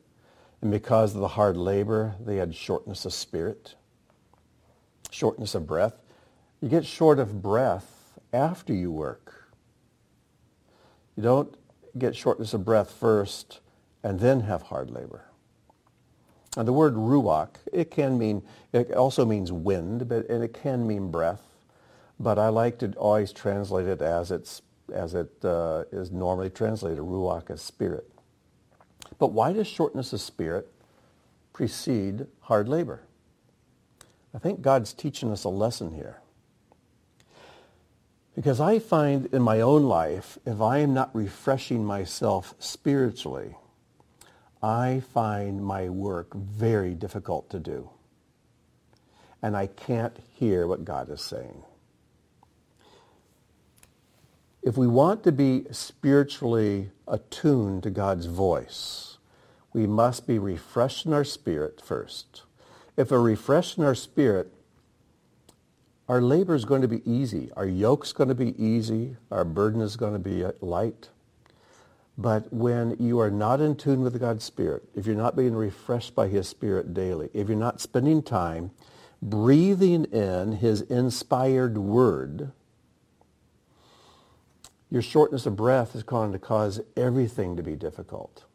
And 0.61 0.69
because 0.69 1.15
of 1.15 1.21
the 1.21 1.27
hard 1.27 1.57
labor, 1.57 2.15
they 2.19 2.35
had 2.35 2.53
shortness 2.53 3.05
of 3.05 3.13
spirit, 3.13 3.75
shortness 5.09 5.55
of 5.55 5.65
breath. 5.65 5.95
You 6.61 6.69
get 6.69 6.85
short 6.85 7.17
of 7.17 7.41
breath 7.41 8.19
after 8.31 8.73
you 8.73 8.91
work. 8.91 9.51
You 11.15 11.23
don't 11.23 11.55
get 11.97 12.15
shortness 12.15 12.53
of 12.53 12.63
breath 12.63 12.91
first 12.91 13.59
and 14.03 14.19
then 14.19 14.41
have 14.41 14.63
hard 14.63 14.91
labor. 14.91 15.25
And 16.55 16.67
the 16.67 16.73
word 16.73 16.93
ruach, 16.93 17.55
it 17.73 17.89
can 17.89 18.19
mean, 18.19 18.43
it 18.71 18.91
also 18.93 19.25
means 19.25 19.51
wind, 19.51 20.07
but, 20.07 20.27
and 20.29 20.43
it 20.43 20.53
can 20.53 20.85
mean 20.87 21.09
breath. 21.09 21.41
But 22.19 22.37
I 22.37 22.49
like 22.49 22.79
to 22.79 22.91
always 22.93 23.31
translate 23.31 23.87
it 23.87 24.01
as 24.01 24.31
it's 24.31 24.61
as 24.93 25.13
it 25.13 25.31
uh, 25.43 25.83
is 25.91 26.11
normally 26.11 26.49
translated, 26.49 26.99
ruach 26.99 27.49
as 27.49 27.61
spirit. 27.61 28.09
But 29.19 29.31
why 29.31 29.53
does 29.53 29.67
shortness 29.67 30.13
of 30.13 30.21
spirit 30.21 30.71
precede 31.53 32.27
hard 32.41 32.67
labor? 32.67 33.01
I 34.33 34.39
think 34.39 34.61
God's 34.61 34.93
teaching 34.93 35.31
us 35.31 35.43
a 35.43 35.49
lesson 35.49 35.93
here. 35.93 36.21
Because 38.35 38.59
I 38.59 38.77
find 38.77 39.25
in 39.33 39.41
my 39.41 39.61
own 39.61 39.83
life, 39.83 40.37
if 40.45 40.61
I 40.61 40.79
am 40.79 40.93
not 40.93 41.15
refreshing 41.15 41.83
myself 41.83 42.53
spiritually, 42.59 43.55
I 44.61 45.01
find 45.13 45.63
my 45.63 45.89
work 45.89 46.35
very 46.35 46.93
difficult 46.93 47.49
to 47.49 47.59
do. 47.59 47.89
And 49.41 49.57
I 49.57 49.67
can't 49.67 50.15
hear 50.33 50.67
what 50.67 50.85
God 50.85 51.09
is 51.09 51.21
saying 51.21 51.63
if 54.67 54.75
we 54.75 54.85
want 54.85 55.23
to 55.23 55.31
be 55.31 55.63
spiritually 55.71 56.91
attuned 57.07 57.81
to 57.83 57.89
God's 57.89 58.25
voice, 58.25 59.17
we 59.71 59.87
must 59.87 60.27
be 60.27 60.37
refreshed 60.37 61.05
in 61.05 61.13
our 61.13 61.23
spirit 61.23 61.81
first. 61.81 62.41
If 62.97 63.11
we're 63.11 63.21
refreshed 63.21 63.77
in 63.77 63.85
our 63.85 63.95
spirit, 63.95 64.51
our 66.09 66.21
labor 66.21 66.53
is 66.53 66.65
going 66.65 66.81
to 66.81 66.87
be 66.89 67.01
easy. 67.09 67.49
Our 67.55 67.65
yoke's 67.65 68.11
going 68.11 68.27
to 68.27 68.35
be 68.35 68.61
easy. 68.61 69.15
Our 69.31 69.45
burden 69.45 69.79
is 69.79 69.95
going 69.95 70.11
to 70.11 70.19
be 70.19 70.43
uh, 70.43 70.51
light. 70.59 71.11
But 72.17 72.51
when 72.51 72.97
you 72.99 73.21
are 73.21 73.31
not 73.31 73.61
in 73.61 73.77
tune 73.77 74.01
with 74.01 74.19
God's 74.19 74.43
Spirit, 74.43 74.83
if 74.93 75.05
you're 75.05 75.15
not 75.15 75.37
being 75.37 75.55
refreshed 75.55 76.13
by 76.13 76.27
His 76.27 76.45
Spirit 76.45 76.93
daily, 76.93 77.29
if 77.33 77.47
you're 77.47 77.57
not 77.57 77.79
spending 77.79 78.21
time 78.21 78.71
breathing 79.21 80.03
in 80.11 80.51
His 80.51 80.81
inspired 80.81 81.77
word, 81.77 82.51
your 84.89 85.01
shortness 85.01 85.45
of 85.45 85.55
breath 85.55 85.95
is 85.95 86.03
going 86.03 86.31
to 86.31 86.39
cause 86.39 86.79
everything 86.95 87.55
to 87.57 87.63
be 87.63 87.75
difficult. 87.75 88.45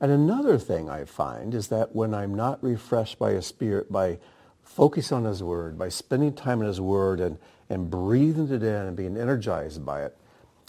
And 0.00 0.10
another 0.10 0.58
thing 0.58 0.88
I 0.88 1.04
find 1.04 1.54
is 1.54 1.68
that 1.68 1.94
when 1.94 2.14
I'm 2.14 2.34
not 2.34 2.62
refreshed 2.62 3.18
by 3.18 3.32
a 3.32 3.42
spirit, 3.42 3.92
by 3.92 4.18
focusing 4.62 5.18
on 5.18 5.24
his 5.24 5.42
word, 5.42 5.78
by 5.78 5.88
spending 5.88 6.32
time 6.32 6.60
in 6.60 6.68
his 6.68 6.80
word 6.80 7.20
and, 7.20 7.38
and 7.68 7.90
breathing 7.90 8.50
it 8.50 8.62
in 8.62 8.86
and 8.86 8.96
being 8.96 9.16
energized 9.16 9.84
by 9.84 10.04
it, 10.04 10.16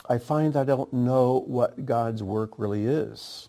I 0.10 0.17
find 0.17 0.58
I 0.58 0.63
don't 0.63 0.91
know 0.91 1.43
what 1.47 1.86
God's 1.86 2.23
work 2.23 2.58
really 2.58 2.86
is. 2.86 3.47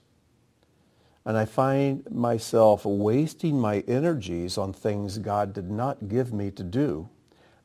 And 1.25 1.37
I 1.37 1.47
find 1.47 2.09
myself 2.11 2.85
wasting 2.85 3.59
my 3.59 3.81
energies 3.89 4.59
on 4.59 4.73
things 4.73 5.19
God 5.19 5.53
did 5.53 5.71
not 5.71 6.09
give 6.09 6.33
me 6.33 6.51
to 6.53 6.63
do, 6.63 7.09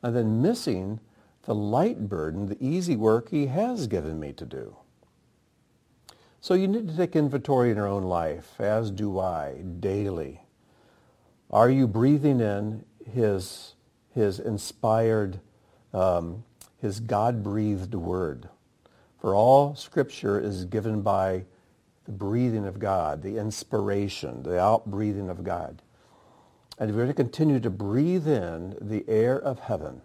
and 0.02 0.16
then 0.16 0.40
missing 0.40 1.00
the 1.48 1.54
light 1.54 2.10
burden, 2.10 2.44
the 2.44 2.62
easy 2.62 2.94
work 2.94 3.30
he 3.30 3.46
has 3.46 3.86
given 3.86 4.20
me 4.20 4.34
to 4.34 4.44
do. 4.44 4.76
So 6.42 6.52
you 6.52 6.68
need 6.68 6.88
to 6.88 6.94
take 6.94 7.16
inventory 7.16 7.70
in 7.70 7.78
your 7.78 7.86
own 7.86 8.02
life, 8.02 8.60
as 8.60 8.90
do 8.90 9.18
I, 9.18 9.62
daily. 9.80 10.42
Are 11.50 11.70
you 11.70 11.88
breathing 11.88 12.40
in 12.40 12.84
his, 13.10 13.76
his 14.14 14.38
inspired, 14.38 15.40
um, 15.94 16.44
his 16.82 17.00
God-breathed 17.00 17.94
word? 17.94 18.50
For 19.18 19.34
all 19.34 19.74
scripture 19.74 20.38
is 20.38 20.66
given 20.66 21.00
by 21.00 21.46
the 22.04 22.12
breathing 22.12 22.66
of 22.66 22.78
God, 22.78 23.22
the 23.22 23.38
inspiration, 23.38 24.42
the 24.42 24.60
outbreathing 24.60 25.30
of 25.30 25.44
God. 25.44 25.80
And 26.78 26.90
if 26.90 26.96
we're 26.96 27.06
to 27.06 27.14
continue 27.14 27.58
to 27.60 27.70
breathe 27.70 28.28
in 28.28 28.76
the 28.82 29.02
air 29.08 29.40
of 29.40 29.60
heaven, 29.60 30.02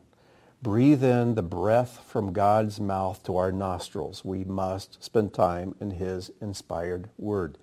breathe 0.63 1.03
in 1.03 1.35
the 1.35 1.43
breath 1.43 2.01
from 2.07 2.31
God's 2.31 2.79
mouth 2.79 3.21
to 3.23 3.35
our 3.35 3.51
nostrils, 3.51 4.23
we 4.23 4.45
must 4.45 5.03
spend 5.03 5.33
time 5.33 5.75
in 5.81 5.91
his 5.91 6.31
inspired 6.41 7.09
word. 7.17 7.57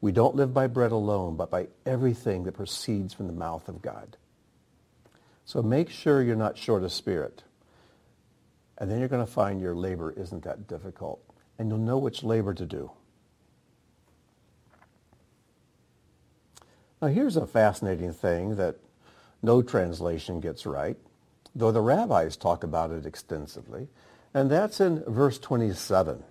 We 0.00 0.12
don't 0.12 0.36
live 0.36 0.54
by 0.54 0.68
bread 0.68 0.92
alone, 0.92 1.34
but 1.34 1.50
by 1.50 1.66
everything 1.84 2.44
that 2.44 2.52
proceeds 2.52 3.12
from 3.12 3.26
the 3.26 3.32
mouth 3.32 3.68
of 3.68 3.82
God. 3.82 4.16
So 5.44 5.62
make 5.62 5.90
sure 5.90 6.22
you're 6.22 6.36
not 6.36 6.56
short 6.56 6.84
of 6.84 6.92
spirit. 6.92 7.42
And 8.78 8.88
then 8.88 9.00
you're 9.00 9.08
going 9.08 9.26
to 9.26 9.30
find 9.30 9.60
your 9.60 9.74
labor 9.74 10.12
isn't 10.12 10.44
that 10.44 10.68
difficult. 10.68 11.20
And 11.58 11.68
you'll 11.68 11.78
know 11.78 11.98
which 11.98 12.22
labor 12.22 12.54
to 12.54 12.64
do. 12.64 12.92
Now 17.02 17.08
here's 17.08 17.36
a 17.36 17.46
fascinating 17.46 18.12
thing 18.12 18.54
that 18.56 18.76
no 19.42 19.60
translation 19.60 20.38
gets 20.38 20.64
right 20.64 20.96
though 21.58 21.72
the 21.72 21.80
rabbis 21.80 22.36
talk 22.36 22.62
about 22.64 22.90
it 22.90 23.04
extensively. 23.04 23.88
And 24.32 24.50
that's 24.50 24.80
in 24.80 25.02
verse 25.06 25.38
27. 25.38 26.22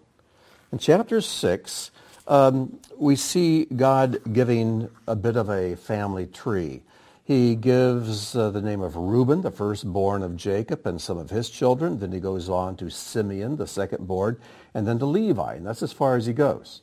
In 0.72 0.78
chapter 0.80 1.22
6, 1.22 1.92
um, 2.28 2.80
we 2.98 3.16
see 3.16 3.66
God 3.66 4.22
giving 4.34 4.90
a 5.08 5.16
bit 5.16 5.36
of 5.36 5.50
a 5.50 5.76
family 5.76 6.26
tree. 6.26 6.84
He 7.24 7.56
gives 7.56 8.36
uh, 8.36 8.52
the 8.52 8.62
name 8.62 8.82
of 8.82 8.96
Reuben, 8.96 9.42
the 9.42 9.52
firstborn 9.52 10.24
of 10.24 10.38
Jacob, 10.38 10.86
and 10.88 11.02
some 11.02 11.18
of 11.18 11.30
his 11.30 11.50
children. 11.50 12.00
Then 12.00 12.14
he 12.14 12.22
goes 12.22 12.48
on 12.48 12.78
to 12.78 12.90
Simeon, 12.90 13.58
the 13.58 13.66
secondborn, 13.66 14.38
and 14.74 14.88
then 14.88 15.00
to 15.00 15.06
Levi. 15.06 15.56
And 15.56 15.66
that's 15.66 15.84
as 15.84 15.92
far 15.92 16.16
as 16.16 16.26
he 16.26 16.34
goes. 16.34 16.82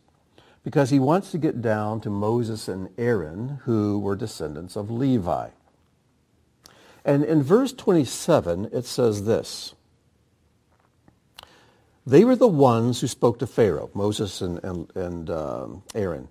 Because 0.63 0.91
he 0.91 0.99
wants 0.99 1.31
to 1.31 1.39
get 1.39 1.63
down 1.63 2.01
to 2.03 2.11
Moses 2.11 2.69
and 2.69 2.91
Aaron, 2.99 3.61
who 3.65 3.99
were 3.99 4.17
descendants 4.17 4.77
of 4.77 4.91
Levi. 4.91 5.49
And 7.05 7.25
in 7.25 7.43
verse 7.43 7.73
27, 7.73 8.71
it 8.73 8.87
says 8.87 9.25
this. 9.25 9.75
They 12.07 12.25
were 12.25 12.37
the 12.37 12.49
ones 12.49 13.01
who 13.01 13.07
spoke 13.07 13.38
to 13.38 13.47
Pharaoh, 13.47 13.90
Moses 13.95 14.40
and, 14.40 14.62
and, 14.62 14.95
and 14.95 15.31
um, 15.31 15.83
Aaron, 15.95 16.29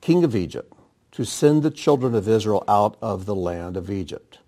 king 0.00 0.24
of 0.24 0.34
Egypt, 0.34 0.72
to 1.12 1.24
send 1.24 1.62
the 1.62 1.70
children 1.70 2.14
of 2.14 2.28
Israel 2.28 2.64
out 2.66 2.96
of 3.00 3.24
the 3.24 3.36
land 3.36 3.76
of 3.76 3.90
Egypt. 3.90 4.38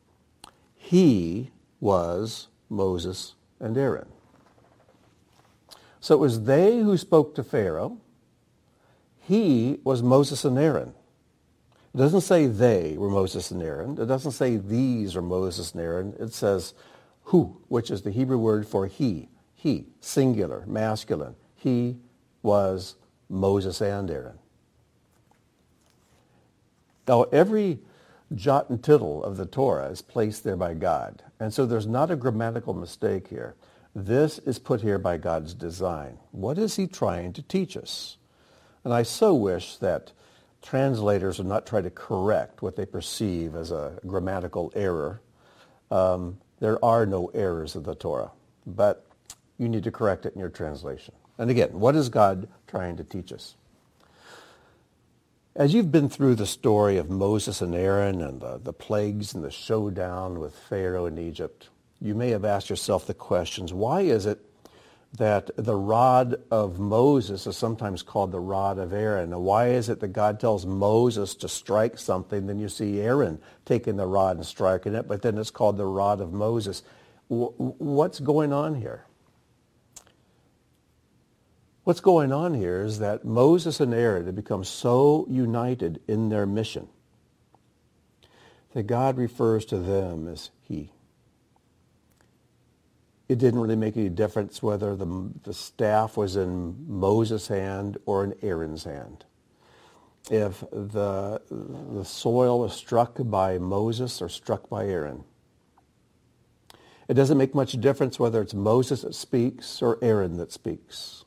He 0.75 1.51
was 1.81 2.49
Moses 2.69 3.35
and 3.61 3.77
Aaron. 3.79 4.09
So 6.01 6.15
it 6.15 6.19
was 6.19 6.45
they 6.45 6.79
who 6.79 6.97
spoke 6.97 7.35
to 7.35 7.45
Pharaoh. 7.45 7.99
He 9.21 9.79
was 9.85 10.03
Moses 10.03 10.45
and 10.45 10.59
Aaron. 10.59 10.95
It 11.97 12.01
doesn't 12.01 12.21
say 12.21 12.47
they 12.47 12.95
were 12.99 13.09
Moses 13.09 13.51
and 13.51 13.63
Aaron. 13.63 13.93
It 13.93 14.05
doesn't 14.05 14.33
say 14.33 14.57
these 14.57 15.17
are 15.17 15.23
Moses 15.23 15.73
and 15.73 15.81
Aaron. 15.81 16.15
It 16.21 16.35
says 16.35 16.75
who, 17.23 17.57
which 17.69 17.91
is 17.91 18.03
the 18.03 18.11
Hebrew 18.11 18.37
word 18.37 18.69
for 18.69 18.87
he. 18.87 19.31
He, 19.55 19.87
singular, 20.01 20.63
masculine. 20.67 21.37
He 21.55 21.97
was 22.43 22.97
Moses 23.31 23.81
and 23.81 24.11
Aaron. 24.11 24.39
Now, 27.09 27.23
every 27.33 27.79
jot 28.35 28.69
and 28.69 28.85
tittle 28.85 29.25
of 29.25 29.39
the 29.39 29.47
Torah 29.47 29.89
is 29.89 30.03
placed 30.03 30.45
there 30.45 30.55
by 30.55 30.75
God. 30.75 31.23
And 31.41 31.55
so 31.55 31.65
there's 31.65 31.87
not 31.87 32.11
a 32.11 32.17
grammatical 32.17 32.75
mistake 32.75 33.29
here. 33.29 33.55
This 33.95 34.39
is 34.41 34.59
put 34.59 34.83
here 34.83 34.99
by 34.99 35.17
God's 35.17 35.55
design. 35.55 36.19
What 36.31 36.59
is 36.59 36.77
he 36.77 36.87
trying 36.87 37.33
to 37.33 37.43
teach 37.43 37.75
us? 37.75 38.19
And 38.85 38.93
I 38.93 39.03
so 39.03 39.35
wish 39.35 39.79
that 39.79 40.13
translators 40.67 41.39
would 41.39 41.47
not 41.47 41.65
try 41.65 41.81
to 41.81 41.91
correct 41.91 42.61
what 42.61 42.75
they 42.75 42.85
perceive 42.85 43.55
as 43.55 43.71
a 43.71 43.99
grammatical 44.07 44.73
error. 44.75 45.21
Um, 45.91 46.39
there 46.59 46.85
are 46.85 47.07
no 47.07 47.29
errors 47.29 47.77
of 47.77 47.85
the 47.85 47.95
Torah, 47.95 48.33
but 48.67 49.07
you 49.59 49.69
need 49.69 49.85
to 49.85 49.93
correct 49.93 50.27
it 50.27 50.35
in 50.35 50.41
your 50.41 50.49
translation. 50.49 51.15
And 51.39 51.51
again, 51.51 51.79
what 51.79 51.95
is 51.95 52.09
God 52.09 52.49
trying 52.67 52.97
to 52.97 53.05
teach 53.05 53.33
us? 53.33 53.55
As 55.55 55.73
you've 55.73 55.93
been 55.93 56.09
through 56.09 56.35
the 56.35 56.47
story 56.47 56.99
of 56.99 57.09
Moses 57.09 57.63
and 57.63 57.75
Aaron 57.75 58.21
and 58.21 58.41
the, 58.41 58.59
the 58.59 58.73
plagues 58.73 59.35
and 59.35 59.45
the 59.45 59.51
showdown 59.51 60.41
with 60.41 60.55
Pharaoh 60.55 61.07
in 61.07 61.19
Egypt, 61.19 61.69
you 62.01 62.15
may 62.15 62.31
have 62.31 62.45
asked 62.45 62.69
yourself 62.69 63.07
the 63.07 63.15
questions, 63.15 63.73
why 63.73 64.03
is 64.03 64.27
it 64.27 64.41
that 65.15 65.51
the 65.57 65.75
rod 65.75 66.43
of 66.51 66.79
Moses 66.79 67.47
is 67.47 67.57
sometimes 67.57 68.03
called 68.03 68.33
the 68.33 68.41
rod 68.41 68.79
of 68.79 68.93
Aaron? 68.93 69.33
And 69.33 69.43
why 69.43 69.69
is 69.69 69.89
it 69.89 70.01
that 70.01 70.09
God 70.09 70.39
tells 70.39 70.67
Moses 70.67 71.35
to 71.37 71.49
strike 71.49 71.99
something, 71.99 72.47
then 72.47 72.59
you 72.59 72.69
see 72.69 73.01
Aaron 73.01 73.39
taking 73.65 73.97
the 73.97 74.07
rod 74.07 74.37
and 74.37 74.47
striking 74.47 74.95
it, 74.95 75.09
but 75.09 75.23
then 75.23 75.39
it's 75.39 75.51
called 75.51 75.77
the 75.77 75.87
rod 75.87 76.21
of 76.21 76.33
Moses? 76.33 76.83
What's 77.29 78.21
going 78.21 78.53
on 78.53 78.75
here? 78.75 79.07
What's 81.85 82.01
going 82.01 82.33
on 82.33 82.55
here 82.55 82.83
is 82.83 82.99
that 82.99 83.25
Moses 83.25 83.79
and 83.79 83.95
Aaron 83.95 84.27
have 84.27 84.35
become 84.35 84.65
so 84.65 85.25
united 85.31 86.01
in 86.09 86.31
their 86.31 86.45
mission 86.45 86.89
that 88.73 88.89
God 88.89 89.17
refers 89.17 89.65
to 89.67 89.79
them 89.79 90.27
as 90.27 90.51
he. 90.61 90.91
It 93.29 93.39
didn't 93.39 93.61
really 93.61 93.77
make 93.77 93.97
any 93.97 94.09
difference 94.09 94.63
whether 94.63 94.95
the, 94.95 95.31
the 95.43 95.55
staff 95.55 96.17
was 96.17 96.37
in 96.37 96.77
Moses' 96.89 97.49
hand 97.49 97.99
or 98.07 98.23
in 98.23 98.35
Aaron's 98.43 98.85
hand. 98.85 99.25
If 100.31 100.61
the, 100.71 101.41
the 101.51 102.05
soil 102.05 102.61
was 102.61 102.73
struck 102.73 103.17
by 103.19 103.59
Moses 103.59 104.21
or 104.23 104.29
struck 104.29 104.69
by 104.69 104.87
Aaron. 104.87 105.25
It 107.09 107.15
doesn't 107.15 107.39
make 107.39 107.55
much 107.55 107.73
difference 107.81 108.19
whether 108.19 108.43
it's 108.43 108.55
Moses 108.55 109.03
that 109.03 109.15
speaks 109.15 109.81
or 109.81 109.99
Aaron 110.03 110.37
that 110.39 110.53
speaks 110.53 111.25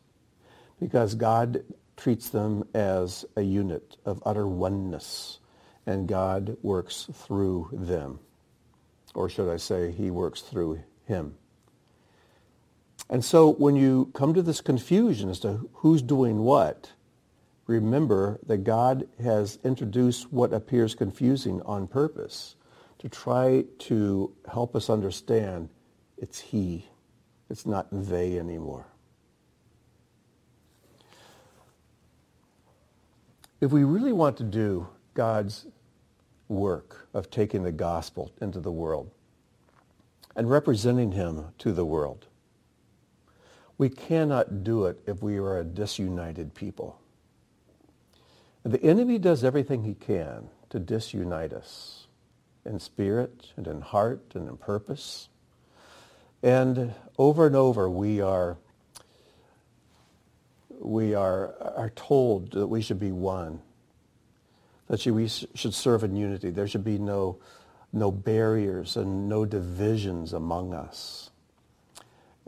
because 0.80 1.16
God 1.16 1.64
treats 1.98 2.30
them 2.30 2.64
as 2.74 3.26
a 3.36 3.42
unit 3.42 3.98
of 4.06 4.24
utter 4.26 4.48
oneness, 4.48 5.40
and 5.86 6.08
God 6.08 6.58
works 6.62 7.10
through 7.14 7.70
them. 7.74 8.20
Or 9.14 9.30
should 9.30 9.52
I 9.52 9.58
say, 9.58 9.92
he 9.92 10.10
works 10.10 10.42
through 10.42 10.82
him. 11.06 11.36
And 13.10 13.26
so 13.26 13.54
when 13.54 13.76
you 13.76 14.12
come 14.14 14.34
to 14.36 14.42
this 14.42 14.62
confusion 14.62 15.30
as 15.30 15.40
to 15.40 15.70
who's 15.74 16.02
doing 16.02 16.40
what, 16.40 16.92
remember 17.66 18.40
that 18.46 18.60
God 18.60 19.08
has 19.22 19.58
introduced 19.64 20.32
what 20.32 20.54
appears 20.54 20.94
confusing 20.94 21.62
on 21.64 21.88
purpose 21.88 22.56
to 23.00 23.10
try 23.10 23.66
to 23.80 24.34
help 24.52 24.76
us 24.76 24.90
understand 24.90 25.70
it's 26.18 26.40
he. 26.40 26.86
It's 27.50 27.66
not 27.66 27.88
they 27.92 28.38
anymore. 28.38 28.86
If 33.62 33.72
we 33.72 33.84
really 33.84 34.14
want 34.14 34.38
to 34.38 34.44
do 34.44 34.88
God's 35.16 35.66
work 36.48 37.08
of 37.14 37.30
taking 37.30 37.64
the 37.64 37.72
gospel 37.72 38.32
into 38.40 38.60
the 38.60 38.72
world 38.72 39.12
and 40.36 40.50
representing 40.50 41.12
him 41.12 41.48
to 41.58 41.72
the 41.72 41.86
world, 41.86 42.29
we 43.80 43.90
cannot 43.90 44.64
do 44.64 44.86
it 44.86 45.00
if 45.08 45.24
we 45.24 45.38
are 45.38 45.58
a 45.58 45.64
disunited 45.64 46.54
people. 46.54 47.00
The 48.64 48.84
enemy 48.84 49.18
does 49.18 49.44
everything 49.44 49.84
he 49.84 49.94
can 49.94 50.50
to 50.70 50.80
disunite 50.80 51.54
us 51.54 52.08
in 52.66 52.80
spirit 52.80 53.54
and 53.56 53.66
in 53.68 53.80
heart 53.80 54.34
and 54.36 54.50
in 54.50 54.58
purpose. 54.58 55.30
And 56.44 56.94
over 57.18 57.48
and 57.48 57.56
over 57.56 57.90
we 57.90 58.22
are 58.22 58.58
we 60.78 61.14
are, 61.14 61.56
are 61.76 61.92
told 61.96 62.52
that 62.52 62.68
we 62.68 62.82
should 62.82 63.00
be 63.00 63.12
one, 63.12 63.62
that 64.88 65.06
we 65.06 65.28
should 65.28 65.74
serve 65.74 66.04
in 66.04 66.16
unity. 66.16 66.50
There 66.52 66.68
should 66.68 66.86
be 66.86 66.98
no, 66.98 67.38
no 67.92 68.12
barriers 68.12 68.96
and 68.96 69.28
no 69.28 69.46
divisions 69.46 70.32
among 70.32 70.74
us. 70.74 71.29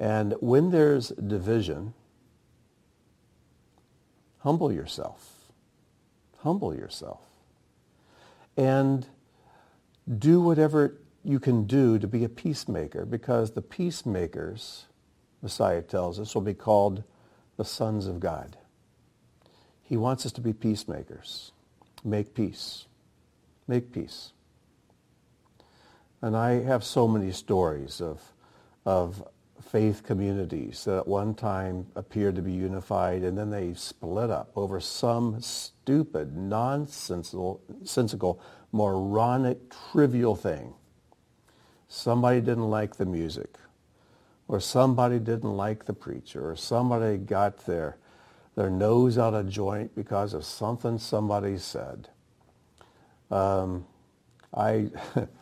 And 0.02 0.34
when 0.40 0.72
there's 0.72 1.10
division, 1.10 1.94
humble 4.40 4.74
yourself. 4.74 5.52
Humble 6.40 6.76
yourself. 6.76 7.22
And 8.58 9.08
do 10.18 10.42
whatever 10.42 10.98
you 11.24 11.40
can 11.40 11.66
do 11.66 12.00
to 12.00 12.08
be 12.08 12.24
a 12.24 12.30
peacemaker 12.30 13.06
because 13.06 13.52
the 13.52 13.62
peacemakers, 13.62 14.88
Messiah 15.44 15.84
tells 15.84 16.20
us, 16.20 16.34
will 16.34 16.42
be 16.42 16.56
called 16.56 17.04
the 17.58 17.64
sons 17.64 18.08
of 18.08 18.20
God. 18.20 18.58
He 19.84 19.98
wants 19.98 20.26
us 20.26 20.32
to 20.32 20.42
be 20.42 20.52
peacemakers. 20.52 21.52
Make 22.04 22.34
peace. 22.34 22.88
Make 23.68 23.92
peace. 23.92 24.32
And 26.24 26.36
I 26.36 26.64
have 26.64 26.84
so 26.84 27.08
many 27.08 27.32
stories 27.32 28.02
of, 28.02 28.20
of 28.84 29.24
faith 29.62 30.04
communities 30.04 30.86
that 30.86 30.97
at 31.00 31.08
one 31.08 31.34
time 31.34 31.88
appeared 31.95 32.36
to 32.36 32.41
be 32.41 32.52
unified 32.52 33.24
and 33.24 33.38
then 33.38 33.50
they 33.50 33.74
split 33.74 34.30
up 34.30 34.52
over 34.56 34.80
some 34.80 35.41
stupid, 35.41 36.36
nonsensical, 36.36 37.62
sensical, 37.84 38.41
moronic, 38.71 39.58
trivial 39.91 40.36
thing. 40.36 40.74
Somebody 41.88 42.41
didn't 42.41 42.69
like 42.69 42.95
the 42.95 43.06
music 43.06 43.58
or 44.52 44.60
somebody 44.60 45.17
didn't 45.17 45.56
like 45.56 45.86
the 45.86 45.93
preacher, 45.93 46.52
or 46.52 46.58
somebody 46.58 47.17
got 47.17 47.65
their, 47.65 47.95
their 48.56 48.69
nose 48.69 49.17
out 49.17 49.34
of 49.34 49.47
joint 49.47 49.95
because 49.95 50.34
of 50.34 50.43
something 50.43 50.97
somebody 50.97 51.58
said. 51.58 52.10
Um, 53.32 53.86
I, 54.54 54.89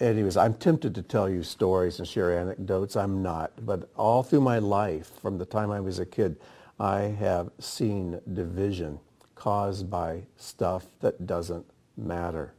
anyways, 0.00 0.36
I'm 0.36 0.54
tempted 0.54 0.94
to 0.94 1.02
tell 1.02 1.28
you 1.28 1.42
stories 1.42 1.98
and 1.98 2.08
share 2.08 2.38
anecdotes. 2.38 2.96
I'm 2.96 3.22
not. 3.22 3.64
But 3.64 3.90
all 3.96 4.22
through 4.22 4.42
my 4.42 4.58
life, 4.58 5.10
from 5.20 5.38
the 5.38 5.46
time 5.46 5.70
I 5.70 5.80
was 5.80 5.98
a 5.98 6.06
kid, 6.06 6.40
I 6.78 7.00
have 7.00 7.50
seen 7.58 8.20
division 8.32 9.00
caused 9.34 9.90
by 9.90 10.24
stuff 10.36 10.86
that 11.00 11.26
doesn't 11.26 11.66
matter. 11.96 12.54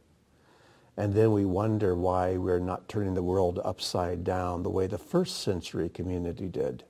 And 0.96 1.14
then 1.14 1.32
we 1.32 1.44
wonder 1.44 1.94
why 1.94 2.36
we're 2.36 2.58
not 2.58 2.88
turning 2.88 3.14
the 3.14 3.22
world 3.22 3.60
upside 3.64 4.24
down 4.24 4.62
the 4.62 4.70
way 4.70 4.86
the 4.86 4.98
first 4.98 5.42
century 5.42 5.88
community 5.88 6.48
did. 6.48 6.84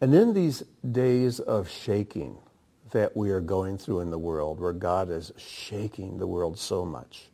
And 0.00 0.14
in 0.14 0.34
these 0.34 0.64
days 0.92 1.40
of 1.40 1.70
shaking 1.70 2.36
that 2.94 3.16
we 3.16 3.30
are 3.30 3.40
going 3.40 3.76
through 3.76 3.98
in 3.98 4.10
the 4.10 4.18
world, 4.18 4.60
where 4.60 4.72
God 4.72 5.10
is 5.10 5.32
shaking 5.36 6.16
the 6.16 6.28
world 6.28 6.56
so 6.56 6.84
much, 6.84 7.28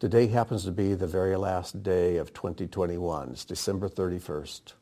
today 0.00 0.26
happens 0.26 0.64
to 0.64 0.72
be 0.72 0.94
the 0.94 1.06
very 1.06 1.36
last 1.36 1.84
day 1.84 2.16
of 2.16 2.34
2021. 2.34 3.30
It's 3.30 3.44
December 3.44 3.88
31st. 3.88 4.72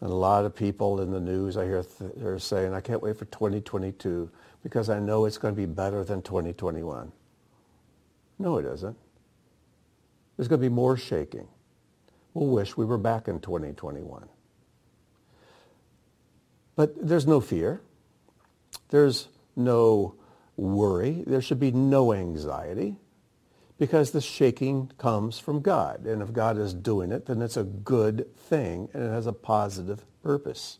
And 0.00 0.10
a 0.10 0.14
lot 0.14 0.44
of 0.44 0.54
people 0.54 1.00
in 1.00 1.10
the 1.10 1.18
news 1.18 1.56
I 1.56 1.64
hear 1.64 1.82
th- 1.82 2.12
they're 2.14 2.38
saying, 2.38 2.72
I 2.72 2.80
can't 2.80 3.02
wait 3.02 3.18
for 3.18 3.24
2022 3.24 4.30
because 4.62 4.88
I 4.88 5.00
know 5.00 5.24
it's 5.24 5.36
going 5.36 5.52
to 5.52 5.60
be 5.60 5.66
better 5.66 6.04
than 6.04 6.22
2021. 6.22 7.10
No, 8.38 8.56
it 8.56 8.64
isn't. 8.66 8.96
There's 10.36 10.46
going 10.46 10.60
to 10.60 10.68
be 10.68 10.72
more 10.72 10.96
shaking. 10.96 11.48
We'll 12.34 12.46
wish 12.46 12.76
we 12.76 12.84
were 12.84 12.98
back 12.98 13.26
in 13.26 13.40
2021. 13.40 14.28
But 16.76 16.94
there's 16.96 17.26
no 17.26 17.40
fear. 17.40 17.80
There's 18.90 19.28
no 19.56 20.14
worry. 20.56 21.24
There 21.26 21.42
should 21.42 21.60
be 21.60 21.72
no 21.72 22.12
anxiety. 22.14 22.96
because 23.78 24.12
the 24.12 24.22
shaking 24.22 24.92
comes 24.98 25.38
from 25.38 25.60
God. 25.60 26.06
And 26.06 26.22
if 26.22 26.32
God 26.32 26.58
is 26.58 26.74
doing 26.74 27.12
it, 27.12 27.26
then 27.26 27.42
it's 27.42 27.58
a 27.58 27.64
good 27.64 28.34
thing 28.36 28.88
and 28.94 29.04
it 29.04 29.10
has 29.10 29.26
a 29.28 29.34
positive 29.34 30.04
purpose. 30.22 30.78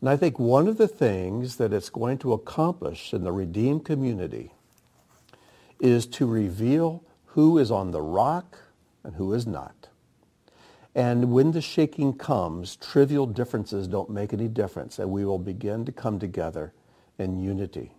And 0.00 0.10
I 0.10 0.16
think 0.16 0.38
one 0.38 0.68
of 0.68 0.78
the 0.78 0.88
things 0.88 1.56
that 1.56 1.72
it's 1.72 1.90
going 1.90 2.18
to 2.18 2.32
accomplish 2.34 3.14
in 3.14 3.24
the 3.24 3.32
redeemed 3.32 3.84
community 3.84 4.52
is 5.80 6.06
to 6.06 6.26
reveal 6.26 7.04
who 7.26 7.58
is 7.58 7.70
on 7.70 7.92
the 7.92 8.02
rock 8.02 8.58
and 9.04 9.16
who 9.16 9.34
is 9.34 9.46
not. 9.46 9.88
And 10.94 11.32
when 11.32 11.52
the 11.52 11.62
shaking 11.62 12.14
comes, 12.14 12.76
trivial 12.76 13.26
differences 13.26 13.88
don't 13.88 14.10
make 14.10 14.32
any 14.32 14.48
difference, 14.48 14.98
and 14.98 15.10
we 15.10 15.24
will 15.24 15.38
begin 15.38 15.84
to 15.86 15.92
come 15.92 16.18
together 16.18 16.72
in 17.18 17.40
unity. 17.40 17.92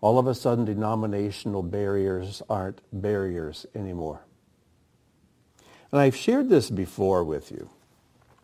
All 0.00 0.18
of 0.18 0.26
a 0.26 0.34
sudden, 0.34 0.64
denominational 0.64 1.62
barriers 1.62 2.42
aren't 2.50 2.80
barriers 2.92 3.66
anymore. 3.74 4.22
And 5.92 6.00
I've 6.00 6.16
shared 6.16 6.48
this 6.48 6.70
before 6.70 7.22
with 7.22 7.52
you, 7.52 7.70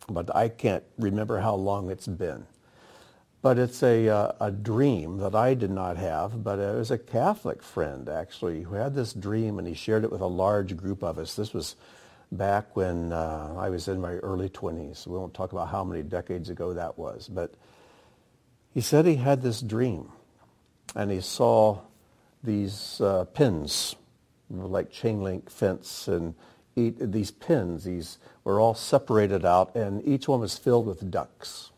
but 0.07 0.33
I 0.35 0.49
can't 0.49 0.83
remember 0.97 1.39
how 1.39 1.55
long 1.55 1.89
it's 1.89 2.07
been. 2.07 2.45
But 3.41 3.57
it's 3.57 3.81
a, 3.83 4.07
uh, 4.09 4.31
a 4.39 4.51
dream 4.51 5.17
that 5.17 5.33
I 5.33 5.53
did 5.53 5.71
not 5.71 5.97
have, 5.97 6.43
but 6.43 6.59
it 6.59 6.75
was 6.75 6.91
a 6.91 6.97
Catholic 6.97 7.63
friend, 7.63 8.07
actually, 8.09 8.63
who 8.63 8.75
had 8.75 8.95
this 8.95 9.13
dream, 9.13 9.59
and 9.59 9.67
he 9.67 9.73
shared 9.73 10.03
it 10.03 10.11
with 10.11 10.21
a 10.21 10.27
large 10.27 10.75
group 10.75 11.03
of 11.03 11.17
us. 11.17 11.35
This 11.35 11.53
was 11.53 11.75
back 12.31 12.75
when 12.75 13.11
uh, 13.11 13.55
I 13.57 13.69
was 13.69 13.87
in 13.87 13.99
my 13.99 14.15
early 14.15 14.49
20s. 14.49 15.07
We 15.07 15.17
won't 15.17 15.33
talk 15.33 15.51
about 15.51 15.69
how 15.69 15.83
many 15.83 16.03
decades 16.03 16.49
ago 16.49 16.73
that 16.73 16.97
was. 16.97 17.27
But 17.27 17.53
he 18.73 18.81
said 18.81 19.05
he 19.05 19.15
had 19.15 19.41
this 19.41 19.61
dream, 19.61 20.11
and 20.95 21.11
he 21.11 21.21
saw 21.21 21.79
these 22.43 23.01
uh, 23.01 23.25
pins, 23.33 23.95
like 24.49 24.91
chain 24.91 25.21
link 25.21 25.49
fence, 25.49 26.07
and 26.07 26.35
these 26.75 27.31
pins, 27.31 27.83
these 27.83 28.17
were 28.43 28.59
all 28.59 28.73
separated 28.73 29.43
out, 29.43 29.75
and 29.75 30.05
each 30.07 30.27
one 30.27 30.39
was 30.39 30.57
filled 30.57 30.85
with 30.85 31.11
ducks. 31.11 31.71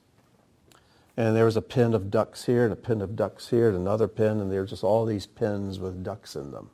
And 1.17 1.35
there 1.35 1.45
was 1.45 1.57
a 1.57 1.61
pin 1.61 1.93
of 1.93 2.09
ducks 2.09 2.45
here 2.45 2.63
and 2.63 2.73
a 2.73 2.77
pin 2.77 3.01
of 3.01 3.15
ducks 3.15 3.49
here 3.49 3.67
and 3.67 3.77
another 3.77 4.07
pin, 4.07 4.39
and 4.39 4.51
there 4.51 4.61
were 4.61 4.67
just 4.67 4.83
all 4.83 5.05
these 5.05 5.25
pins 5.25 5.79
with 5.79 6.03
ducks 6.03 6.35
in 6.35 6.51
them. 6.51 6.69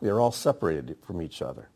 They 0.00 0.12
were 0.12 0.20
all 0.20 0.32
separated 0.32 0.96
from 1.02 1.20
each 1.20 1.42
other. 1.42 1.68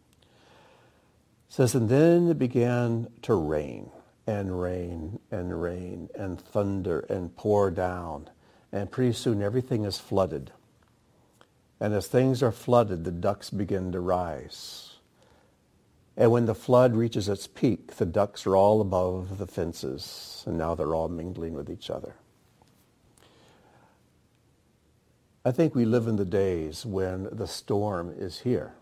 It 1.49 1.53
says, 1.53 1.75
and 1.75 1.88
then 1.88 2.29
it 2.29 2.38
began 2.38 3.09
to 3.23 3.35
rain 3.35 3.90
and 4.27 4.61
rain 4.61 5.19
and 5.31 5.61
rain 5.63 6.09
and 6.15 6.41
thunder 6.41 7.01
and 7.01 7.37
pour 7.37 7.71
down. 7.71 8.31
And 8.73 8.91
pretty 8.91 9.13
soon 9.13 9.43
everything 9.43 9.85
is 9.85 9.99
flooded. 9.99 10.53
And 11.81 11.93
as 11.93 12.07
things 12.07 12.43
are 12.43 12.53
flooded, 12.53 13.05
the 13.05 13.11
ducks 13.11 13.51
begin 13.51 13.93
to 13.93 14.01
rise. 14.01 14.95
And 16.17 16.31
when 16.31 16.47
the 16.47 16.55
flood 16.55 16.95
reaches 16.95 17.29
its 17.29 17.47
peak, 17.47 17.97
the 17.97 18.07
ducks 18.07 18.47
are 18.47 18.57
all 18.57 18.81
above 18.81 19.39
the 19.39 19.47
fences, 19.47 20.45
and 20.47 20.57
now 20.57 20.75
they're 20.75 20.95
all 20.95 21.09
mingling 21.09 21.55
with 21.55 21.69
each 21.69 21.91
other. 21.91 22.15
I 25.45 25.51
think 25.51 25.75
we 25.75 25.85
live 25.85 26.07
in 26.07 26.17
the 26.17 26.25
days 26.25 26.87
when 26.87 27.29
the 27.31 27.49
storm 27.49 28.15
is 28.17 28.41
here. 28.41 28.75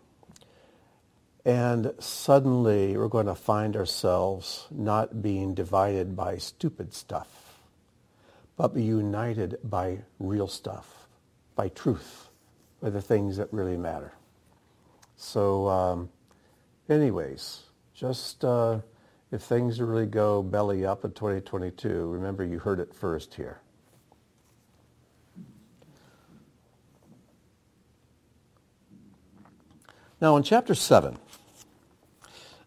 And 1.45 1.93
suddenly 1.99 2.97
we're 2.97 3.09
going 3.09 3.27
to 3.27 3.35
find 3.35 3.77
ourselves 3.77 4.67
not 4.71 5.23
being 5.23 5.55
divided 5.55 6.15
by 6.15 6.39
stupid 6.39 6.95
stuff, 6.95 7.59
but 8.57 8.75
be 8.75 8.85
united 8.85 9.59
by 9.65 9.99
real 10.21 10.47
stuff, 10.47 11.09
by 11.57 11.69
truth, 11.69 12.29
by 12.81 12.91
the 12.91 13.03
things 13.03 13.39
that 13.39 13.53
really 13.53 13.77
matter. 13.77 14.13
So, 15.17 15.69
um, 15.69 16.11
anyways, 16.89 17.63
just 17.93 18.45
uh, 18.45 18.79
if 19.33 19.43
things 19.43 19.81
really 19.81 20.07
go 20.07 20.43
belly 20.45 20.87
up 20.87 21.05
in 21.05 21.13
2022, 21.13 22.07
remember 22.07 22.45
you 22.45 22.61
heard 22.61 22.79
it 22.79 22.95
first 22.95 23.35
here. 23.35 23.61
Now 30.21 30.37
in 30.37 30.45
chapter 30.45 30.77
7, 30.77 31.19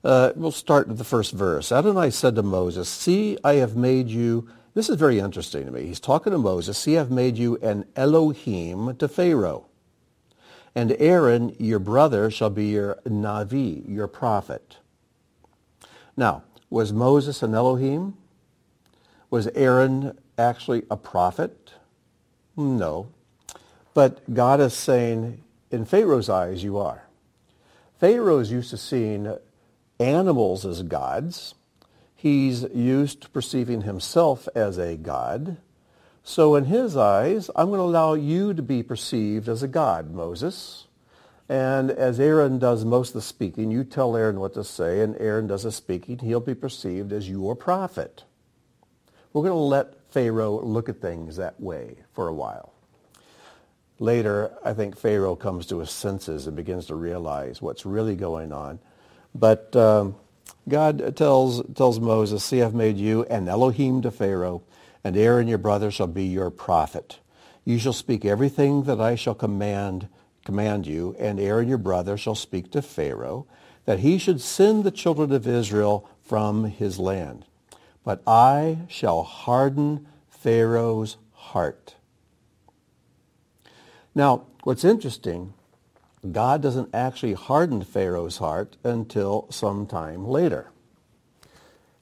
uh, 0.06 0.32
we'll 0.36 0.52
start 0.52 0.88
with 0.88 0.98
the 0.98 1.04
first 1.04 1.34
verse. 1.34 1.72
Adonai 1.72 2.12
said 2.12 2.36
to 2.36 2.44
Moses, 2.44 2.88
See, 2.88 3.38
I 3.44 3.56
have 3.56 3.76
made 3.76 4.08
you, 4.08 4.48
this 4.74 4.90
is 4.90 4.96
very 4.98 5.20
interesting 5.20 5.66
to 5.66 5.72
me. 5.72 5.88
He's 5.88 6.00
talking 6.00 6.32
to 6.32 6.38
Moses, 6.38 6.78
See, 6.78 6.98
I've 6.98 7.12
made 7.12 7.38
you 7.38 7.58
an 7.58 7.86
Elohim 7.96 8.96
to 8.98 9.08
Pharaoh 9.08 9.66
and 10.76 10.96
Aaron, 11.00 11.56
your 11.58 11.80
brother, 11.80 12.30
shall 12.30 12.50
be 12.50 12.66
your 12.66 13.00
Navi, 13.08 13.84
your 13.88 14.08
prophet. 14.08 14.78
Now, 16.18 16.44
was 16.70 16.92
Moses 16.92 17.42
an 17.42 17.56
Elohim? 17.56 18.16
Was 19.30 19.48
Aaron 19.56 20.18
actually 20.38 20.84
a 20.92 20.98
prophet? 20.98 21.72
No. 22.58 23.08
But 23.94 24.34
God 24.34 24.60
is 24.60 24.74
saying, 24.74 25.42
in 25.72 25.86
Pharaoh's 25.86 26.30
eyes, 26.30 26.64
you 26.64 26.78
are. 26.78 27.04
Pharaoh 27.98 28.40
is 28.40 28.52
used 28.52 28.72
to 28.72 28.78
seeing 28.78 29.38
animals 30.00 30.66
as 30.66 30.84
gods. 30.84 31.56
He's 32.16 32.64
used 32.74 33.22
to 33.22 33.30
perceiving 33.30 33.82
himself 33.82 34.48
as 34.56 34.78
a 34.78 34.96
god. 34.96 35.58
So 36.24 36.56
in 36.56 36.66
his 36.66 36.98
eyes, 36.98 37.52
I'm 37.56 37.68
going 37.68 37.80
to 37.80 37.84
allow 37.84 38.16
you 38.16 38.54
to 38.54 38.64
be 38.64 38.82
perceived 38.82 39.48
as 39.48 39.62
a 39.62 39.68
god, 39.68 40.12
Moses. 40.12 40.88
And 41.48 41.92
as 41.92 42.20
Aaron 42.20 42.58
does 42.58 42.84
most 42.84 43.10
of 43.10 43.14
the 43.14 43.22
speaking, 43.22 43.70
you 43.70 43.84
tell 43.84 44.18
Aaron 44.18 44.40
what 44.40 44.56
to 44.56 44.64
say, 44.64 45.02
and 45.02 45.16
Aaron 45.20 45.46
does 45.46 45.64
the 45.64 45.72
speaking. 45.72 46.18
He'll 46.18 46.40
be 46.40 46.56
perceived 46.56 47.14
as 47.14 47.30
your 47.30 47.56
prophet. 47.56 48.24
We're 49.32 49.44
going 49.44 49.52
to 49.52 49.60
let 49.60 50.12
Pharaoh 50.12 50.60
look 50.64 50.90
at 50.90 51.02
things 51.02 51.36
that 51.36 51.60
way 51.60 51.98
for 52.14 52.28
a 52.28 52.34
while. 52.34 52.74
Later, 54.00 54.52
I 54.64 54.74
think 54.74 54.98
Pharaoh 54.98 55.36
comes 55.36 55.68
to 55.68 55.80
his 55.80 55.92
senses 55.92 56.48
and 56.48 56.56
begins 56.56 56.88
to 56.88 56.96
realize 56.96 57.62
what's 57.62 57.86
really 57.86 58.16
going 58.16 58.52
on. 58.52 58.80
But 59.36 59.76
um, 59.76 60.16
God 60.68 61.16
tells, 61.16 61.62
tells 61.76 62.00
Moses, 62.00 62.44
see, 62.44 62.62
I've 62.62 62.74
made 62.74 62.98
you 62.98 63.26
an 63.26 63.48
Elohim 63.50 64.02
to 64.02 64.10
Pharaoh, 64.10 64.64
and 65.04 65.16
Aaron 65.18 65.48
your 65.48 65.58
brother 65.58 65.92
shall 65.92 66.08
be 66.08 66.24
your 66.24 66.50
prophet. 66.50 67.20
You 67.66 67.78
shall 67.78 67.94
speak 67.94 68.26
everything 68.26 68.84
that 68.84 69.02
I 69.02 69.16
shall 69.16 69.36
command 69.36 70.08
command 70.46 70.88
you, 70.88 71.16
and 71.20 71.40
Aaron 71.40 71.68
your 71.68 71.80
brother 71.80 72.16
shall 72.16 72.36
speak 72.36 72.72
to 72.72 72.82
Pharaoh, 72.82 73.46
that 73.86 74.00
he 74.00 74.18
should 74.18 74.40
send 74.40 74.84
the 74.84 74.92
children 74.92 75.32
of 75.32 75.48
Israel 75.48 76.10
from 76.24 76.66
his 76.66 76.98
land. 76.98 77.46
But 78.04 78.22
I 78.26 78.78
shall 78.88 79.24
harden 79.24 80.08
Pharaoh's 80.30 81.18
heart. 81.34 81.96
Now, 84.14 84.46
what's 84.64 84.86
interesting, 84.86 85.54
God 86.32 86.62
doesn't 86.62 86.94
actually 86.94 87.34
harden 87.34 87.84
Pharaoh's 87.84 88.38
heart 88.38 88.78
until 88.84 89.48
some 89.50 89.86
time 89.86 90.28
later. 90.28 90.72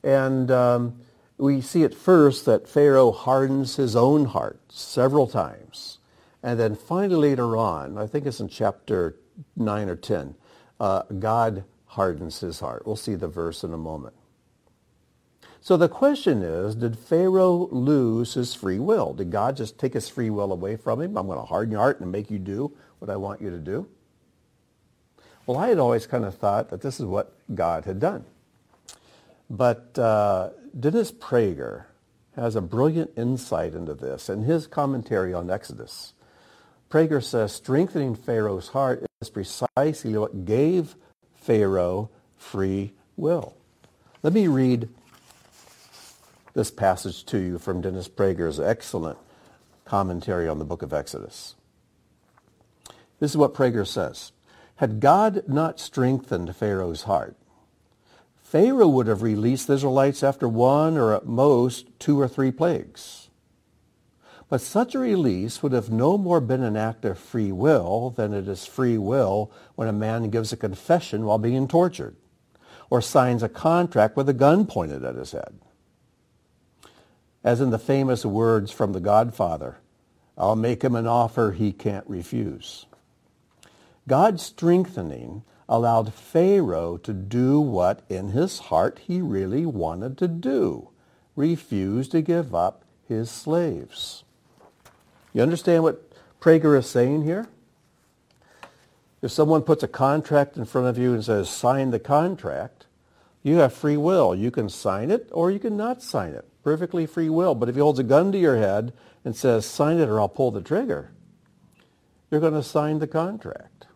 And 0.04 0.52
um, 0.52 1.00
we 1.38 1.62
see 1.62 1.84
at 1.84 1.94
first 1.94 2.46
that 2.46 2.68
Pharaoh 2.68 3.12
hardens 3.12 3.76
his 3.76 3.96
own 3.96 4.26
heart 4.26 4.60
several 4.70 5.28
times. 5.28 6.00
And 6.42 6.60
then 6.60 6.76
finally 6.76 7.30
later 7.30 7.56
on, 7.56 7.98
I 7.98 8.08
think 8.08 8.26
it's 8.26 8.40
in 8.40 8.50
chapter 8.50 9.16
9 9.56 9.90
or 9.90 9.96
10, 9.96 10.36
uh, 10.80 11.04
God 11.20 11.64
hardens 11.88 12.40
his 12.40 12.60
heart. 12.60 12.86
We'll 12.86 12.96
see 12.96 13.16
the 13.16 13.28
verse 13.28 13.64
in 13.64 13.74
a 13.74 13.78
moment. 13.78 14.16
So 15.62 15.78
the 15.78 15.88
question 15.88 16.44
is, 16.44 16.76
did 16.76 17.00
Pharaoh 17.00 17.70
lose 17.72 18.34
his 18.34 18.54
free 18.54 18.80
will? 18.80 19.14
Did 19.14 19.32
God 19.32 19.56
just 19.56 19.80
take 19.80 19.94
his 19.94 20.10
free 20.10 20.30
will 20.30 20.52
away 20.52 20.76
from 20.76 21.02
him? 21.02 21.18
I'm 21.18 21.28
going 21.28 21.40
to 21.40 21.46
harden 21.46 21.72
your 21.72 21.80
heart 21.80 22.02
and 22.02 22.12
make 22.12 22.30
you 22.30 22.38
do 22.38 22.76
what 23.00 23.10
I 23.10 23.16
want 23.16 23.42
you 23.42 23.50
to 23.50 23.60
do? 23.60 23.88
Well, 25.46 25.58
I 25.58 25.68
had 25.68 25.80
always 25.80 26.08
kind 26.08 26.24
of 26.24 26.36
thought 26.36 26.70
that 26.70 26.82
this 26.82 27.00
is 27.00 27.06
what 27.06 27.34
God 27.54 27.86
had 27.86 28.00
done. 28.00 28.26
But 29.50 29.98
uh, 30.00 30.52
Dennis 30.80 31.12
Prager 31.12 31.86
has 32.36 32.56
a 32.56 32.62
brilliant 32.62 33.12
insight 33.18 33.74
into 33.74 33.94
this 33.94 34.30
in 34.30 34.44
his 34.44 34.68
commentary 34.68 35.34
on 35.34 35.50
Exodus. 35.50 36.14
Prager 36.90 37.24
says 37.24 37.52
strengthening 37.52 38.16
Pharaoh's 38.16 38.70
heart 38.70 39.06
is 39.22 39.30
precisely 39.30 40.18
what 40.18 40.46
gave 40.46 40.96
Pharaoh 41.36 42.10
free 42.38 42.94
will. 43.18 43.56
Let 44.22 44.34
me 44.34 44.48
read 44.48 44.90
this 46.54 46.72
passage 46.72 47.26
to 47.26 47.38
you 47.38 47.60
from 47.60 47.82
Dennis 47.82 48.08
Prager's 48.08 48.60
excellent 48.60 49.18
commentary 49.86 50.48
on 50.48 50.60
the 50.60 50.66
book 50.66 50.82
of 50.82 50.94
Exodus. 50.94 51.56
This 53.20 53.32
is 53.32 53.38
what 53.38 53.54
Prager 53.54 53.86
says. 53.86 54.32
Had 54.84 55.00
God 55.00 55.44
not 55.48 55.80
strengthened 55.80 56.54
Pharaoh's 56.58 57.04
heart, 57.04 57.38
Pharaoh 58.42 58.90
would 58.90 59.08
have 59.08 59.22
released 59.22 59.68
the 59.68 59.76
Israelites 59.76 60.22
after 60.24 60.46
one 60.46 60.98
or 60.98 61.16
at 61.16 61.26
most 61.26 61.88
two 62.00 62.20
or 62.20 62.28
three 62.28 62.52
plagues. 62.52 63.30
But 64.50 64.60
such 64.60 64.94
a 64.94 65.00
release 65.00 65.64
would 65.64 65.72
have 65.72 65.90
no 65.90 66.18
more 66.18 66.42
been 66.42 66.62
an 66.62 66.76
act 66.76 67.06
of 67.06 67.18
free 67.18 67.50
will 67.50 68.10
than 68.10 68.34
it 68.34 68.46
is 68.50 68.66
free 68.66 68.98
will 68.98 69.50
when 69.76 69.88
a 69.88 69.94
man 69.94 70.30
gives 70.30 70.52
a 70.52 70.58
confession 70.58 71.24
while 71.24 71.38
being 71.38 71.66
tortured 71.70 72.18
or 72.90 73.02
signs 73.02 73.42
a 73.42 73.48
contract 73.48 74.18
with 74.18 74.28
a 74.28 74.34
gun 74.34 74.66
pointed 74.66 75.06
at 75.06 75.16
his 75.16 75.32
head. 75.32 75.62
As 77.42 77.62
in 77.62 77.70
the 77.70 77.80
famous 77.80 78.26
words 78.26 78.70
from 78.70 78.92
The 78.92 79.00
Godfather, 79.00 79.78
I'll 80.38 80.58
make 80.58 80.84
him 80.84 80.98
an 80.98 81.08
offer 81.08 81.54
he 81.54 81.72
can't 81.72 82.06
refuse. 82.06 82.86
God's 84.08 84.44
strengthening 84.44 85.44
allowed 85.70 86.14
Pharaoh 86.14 86.98
to 86.98 87.14
do 87.14 87.60
what 87.60 88.04
in 88.10 88.30
his 88.30 88.60
heart 88.60 89.00
he 89.08 89.22
really 89.22 89.66
wanted 89.66 90.18
to 90.18 90.28
do, 90.28 90.90
refuse 91.36 92.10
to 92.10 92.22
give 92.22 92.54
up 92.54 92.84
his 93.08 93.32
slaves. 93.32 94.24
You 95.32 95.42
understand 95.42 95.84
what 95.84 96.12
Prager 96.40 96.78
is 96.78 96.90
saying 96.90 97.24
here? 97.24 97.48
If 99.22 99.32
someone 99.32 99.62
puts 99.62 99.84
a 99.84 99.88
contract 99.88 100.58
in 100.58 100.66
front 100.66 100.88
of 100.88 100.98
you 100.98 101.14
and 101.14 101.24
says, 101.24 101.50
sign 101.50 101.92
the 101.92 102.00
contract, 102.00 102.86
you 103.42 103.58
have 103.58 103.74
free 103.74 103.98
will. 103.98 104.36
You 104.36 104.52
can 104.52 104.68
sign 104.68 105.12
it 105.12 105.30
or 105.32 105.50
you 105.50 105.60
can 105.60 105.78
not 105.78 106.02
sign 106.02 106.34
it. 106.34 106.46
Perfectly 106.62 107.06
free 107.06 107.30
will. 107.30 107.56
But 107.56 107.70
if 107.70 107.76
he 107.76 107.82
holds 107.82 108.00
a 108.00 108.04
gun 108.04 108.34
to 108.34 108.38
your 108.38 108.58
head 108.58 108.92
and 109.24 109.36
says, 109.36 109.66
sign 109.66 110.00
it 110.00 110.10
or 110.10 110.20
I'll 110.20 110.28
pull 110.28 110.52
the 110.52 110.62
trigger, 110.62 111.12
you're 112.30 112.42
going 112.42 112.54
to 112.54 112.64
sign 112.64 113.00
the 113.00 113.08
contract. 113.08 113.88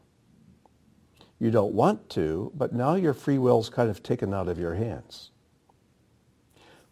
You 1.39 1.51
don't 1.51 1.73
want 1.73 2.09
to, 2.11 2.51
but 2.55 2.73
now 2.73 2.95
your 2.95 3.13
free 3.13 3.37
will 3.37 3.59
is 3.59 3.69
kind 3.69 3.89
of 3.89 4.01
taken 4.01 4.33
out 4.33 4.47
of 4.47 4.57
your 4.57 4.75
hands. 4.75 5.29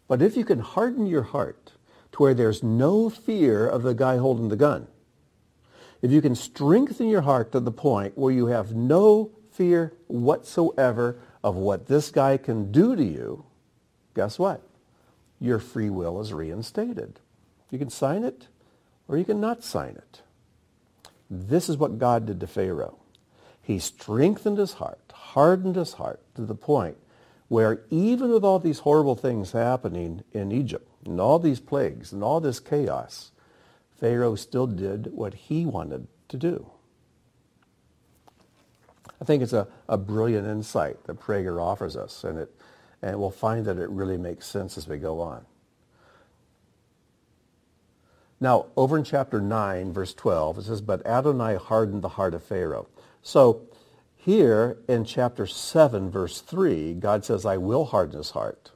But 0.08 0.22
if 0.22 0.36
you 0.36 0.44
can 0.44 0.60
harden 0.60 1.06
your 1.06 1.24
heart 1.24 1.72
to 2.12 2.22
where 2.22 2.34
there's 2.34 2.62
no 2.62 3.10
fear 3.10 3.68
of 3.68 3.82
the 3.82 3.94
guy 3.94 4.16
holding 4.16 4.48
the 4.48 4.56
gun. 4.56 4.86
If 6.00 6.10
you 6.10 6.22
can 6.22 6.34
strengthen 6.34 7.08
your 7.08 7.22
heart 7.22 7.52
to 7.52 7.60
the 7.60 7.72
point 7.72 8.16
where 8.16 8.32
you 8.32 8.46
have 8.46 8.74
no 8.74 9.32
fear 9.50 9.92
whatsoever 10.06 11.18
of 11.42 11.56
what 11.56 11.86
this 11.86 12.10
guy 12.10 12.36
can 12.36 12.70
do 12.70 12.94
to 12.94 13.04
you, 13.04 13.44
guess 14.14 14.38
what? 14.38 14.62
Your 15.40 15.58
free 15.58 15.90
will 15.90 16.20
is 16.20 16.32
reinstated. 16.32 17.20
You 17.70 17.78
can 17.78 17.90
sign 17.90 18.24
it 18.24 18.48
or 19.08 19.18
you 19.18 19.24
can 19.24 19.40
not 19.40 19.64
sign 19.64 19.96
it. 19.96 20.22
This 21.28 21.68
is 21.68 21.76
what 21.76 21.98
God 21.98 22.26
did 22.26 22.40
to 22.40 22.46
Pharaoh. 22.46 22.98
He 23.66 23.80
strengthened 23.80 24.58
his 24.58 24.74
heart, 24.74 25.00
hardened 25.12 25.74
his 25.74 25.94
heart 25.94 26.20
to 26.36 26.42
the 26.42 26.54
point 26.54 26.98
where 27.48 27.80
even 27.90 28.30
with 28.30 28.44
all 28.44 28.60
these 28.60 28.78
horrible 28.78 29.16
things 29.16 29.50
happening 29.50 30.22
in 30.32 30.52
Egypt, 30.52 30.88
and 31.04 31.20
all 31.20 31.40
these 31.40 31.58
plagues 31.58 32.12
and 32.12 32.22
all 32.22 32.40
this 32.40 32.60
chaos, 32.60 33.32
Pharaoh 33.98 34.36
still 34.36 34.68
did 34.68 35.08
what 35.12 35.34
he 35.34 35.66
wanted 35.66 36.06
to 36.28 36.36
do. 36.36 36.70
I 39.20 39.24
think 39.24 39.42
it's 39.42 39.52
a, 39.52 39.66
a 39.88 39.98
brilliant 39.98 40.46
insight 40.46 41.02
that 41.04 41.18
Prager 41.18 41.60
offers 41.60 41.96
us, 41.96 42.22
and, 42.22 42.38
it, 42.38 42.54
and 43.02 43.18
we'll 43.18 43.30
find 43.30 43.64
that 43.64 43.78
it 43.78 43.90
really 43.90 44.16
makes 44.16 44.46
sense 44.46 44.78
as 44.78 44.86
we 44.86 44.98
go 44.98 45.20
on. 45.20 45.44
Now, 48.38 48.66
over 48.76 48.96
in 48.96 49.02
chapter 49.02 49.40
9, 49.40 49.92
verse 49.92 50.14
12, 50.14 50.58
it 50.58 50.62
says, 50.64 50.80
But 50.80 51.04
Adonai 51.04 51.56
hardened 51.56 52.02
the 52.02 52.10
heart 52.10 52.32
of 52.32 52.44
Pharaoh. 52.44 52.86
So 53.22 53.62
here 54.16 54.78
in 54.88 55.04
chapter 55.04 55.46
7, 55.46 56.10
verse 56.10 56.40
3, 56.40 56.94
God 56.94 57.24
says, 57.24 57.46
I 57.46 57.56
will 57.56 57.86
harden 57.86 58.18
his 58.18 58.30
heart. 58.30 58.72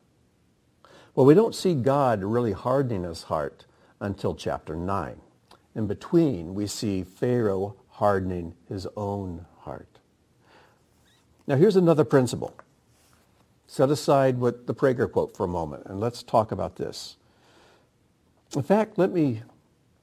Well, 1.14 1.26
we 1.26 1.34
don't 1.34 1.54
see 1.54 1.74
God 1.74 2.22
really 2.22 2.52
hardening 2.52 3.04
his 3.04 3.24
heart 3.24 3.66
until 4.00 4.34
chapter 4.34 4.76
9. 4.76 5.20
In 5.74 5.86
between, 5.86 6.54
we 6.54 6.66
see 6.66 7.02
Pharaoh 7.02 7.76
hardening 7.88 8.54
his 8.68 8.86
own 8.96 9.46
heart. 9.60 9.98
Now, 11.46 11.56
here's 11.56 11.76
another 11.76 12.04
principle. 12.04 12.54
Set 13.66 13.90
aside 13.90 14.38
what 14.38 14.66
the 14.66 14.74
Prager 14.74 15.10
quote 15.10 15.36
for 15.36 15.44
a 15.44 15.48
moment, 15.48 15.84
and 15.86 16.00
let's 16.00 16.22
talk 16.22 16.52
about 16.52 16.76
this. 16.76 17.16
In 18.54 18.62
fact, 18.62 18.98
let 18.98 19.12
me, 19.12 19.42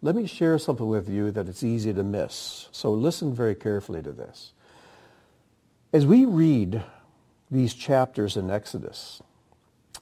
let 0.01 0.15
me 0.15 0.27
share 0.27 0.57
something 0.57 0.87
with 0.87 1.09
you 1.09 1.31
that 1.31 1.47
it's 1.47 1.63
easy 1.63 1.93
to 1.93 2.03
miss. 2.03 2.69
So 2.71 2.91
listen 2.91 3.33
very 3.33 3.55
carefully 3.55 4.01
to 4.03 4.11
this. 4.11 4.53
As 5.91 6.05
we 6.05 6.25
read 6.25 6.83
these 7.49 7.73
chapters 7.73 8.37
in 8.37 8.51
Exodus, 8.51 9.21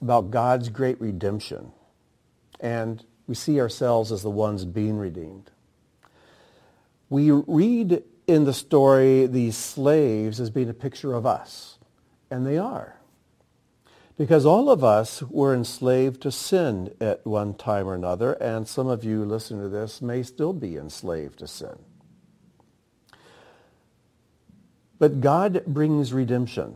about 0.02 0.32
God's 0.32 0.70
great 0.70 1.00
redemption, 1.00 1.72
and 2.60 3.04
we 3.28 3.36
see 3.36 3.60
ourselves 3.60 4.12
as 4.12 4.22
the 4.22 4.30
ones 4.30 4.66
being 4.66 4.98
redeemed. 4.98 5.50
We 7.10 7.32
read 7.32 8.04
in 8.28 8.46
the 8.46 8.54
story 8.54 9.28
these 9.28 9.56
slaves 9.56 10.40
as 10.40 10.50
being 10.50 10.70
a 10.70 10.74
picture 10.74 11.14
of 11.14 11.26
us, 11.26 11.78
and 12.30 12.46
they 12.46 12.58
are. 12.58 12.96
Because 14.18 14.46
all 14.46 14.70
of 14.70 14.84
us 14.84 15.22
were 15.24 15.54
enslaved 15.54 16.22
to 16.22 16.32
sin 16.32 16.94
at 17.02 17.26
one 17.26 17.54
time 17.54 17.88
or 17.88 17.96
another, 17.96 18.34
and 18.34 18.68
some 18.68 18.88
of 18.88 19.04
you 19.04 19.26
listening 19.26 19.64
to 19.64 19.70
this 19.70 20.02
may 20.02 20.24
still 20.24 20.54
be 20.54 20.78
enslaved 20.78 21.40
to 21.40 21.48
sin. 21.48 21.78
But 25.00 25.20
God 25.20 25.64
brings 25.68 26.14
redemption 26.14 26.76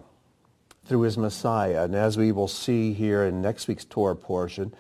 through 0.86 1.02
his 1.02 1.18
Messiah. 1.18 1.84
And 1.84 1.96
as 1.96 2.18
we 2.18 2.32
will 2.32 2.48
see 2.48 2.94
here 2.94 3.24
in 3.24 3.42
next 3.42 3.68
week's 3.68 3.86
Torah 3.86 4.16
portion, 4.16 4.74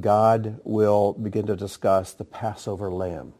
God 0.00 0.60
will 0.62 1.14
begin 1.14 1.46
to 1.46 1.56
discuss 1.56 2.12
the 2.12 2.24
Passover 2.24 2.92
lamb. 2.92 3.32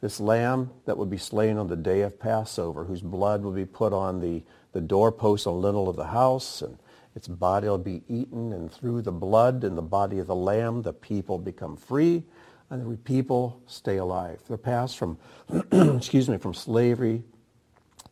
This 0.00 0.18
lamb 0.18 0.70
that 0.86 0.98
would 0.98 1.08
be 1.08 1.18
slain 1.18 1.56
on 1.56 1.68
the 1.68 1.76
day 1.76 2.00
of 2.02 2.18
Passover, 2.18 2.84
whose 2.84 3.02
blood 3.02 3.42
would 3.42 3.54
be 3.54 3.66
put 3.66 3.92
on 3.92 4.20
the, 4.20 4.42
the 4.72 4.80
doorpost 4.80 5.46
and 5.46 5.60
lintel 5.60 5.88
of 5.88 5.96
the 5.96 6.08
house, 6.08 6.62
and 6.62 6.78
its 7.20 7.28
body 7.28 7.68
will 7.68 7.76
be 7.76 8.02
eaten, 8.08 8.50
and 8.54 8.72
through 8.72 9.02
the 9.02 9.12
blood 9.12 9.62
and 9.62 9.76
the 9.76 9.82
body 9.82 10.20
of 10.20 10.26
the 10.26 10.34
lamb, 10.34 10.80
the 10.80 10.94
people 10.94 11.36
become 11.36 11.76
free, 11.76 12.24
and 12.70 12.90
the 12.90 12.96
people 12.96 13.60
stay 13.66 13.98
alive. 13.98 14.40
They're 14.48 14.56
passed 14.56 14.96
from, 14.96 15.18
excuse 15.70 16.30
me, 16.30 16.38
from 16.38 16.54
slavery 16.54 17.22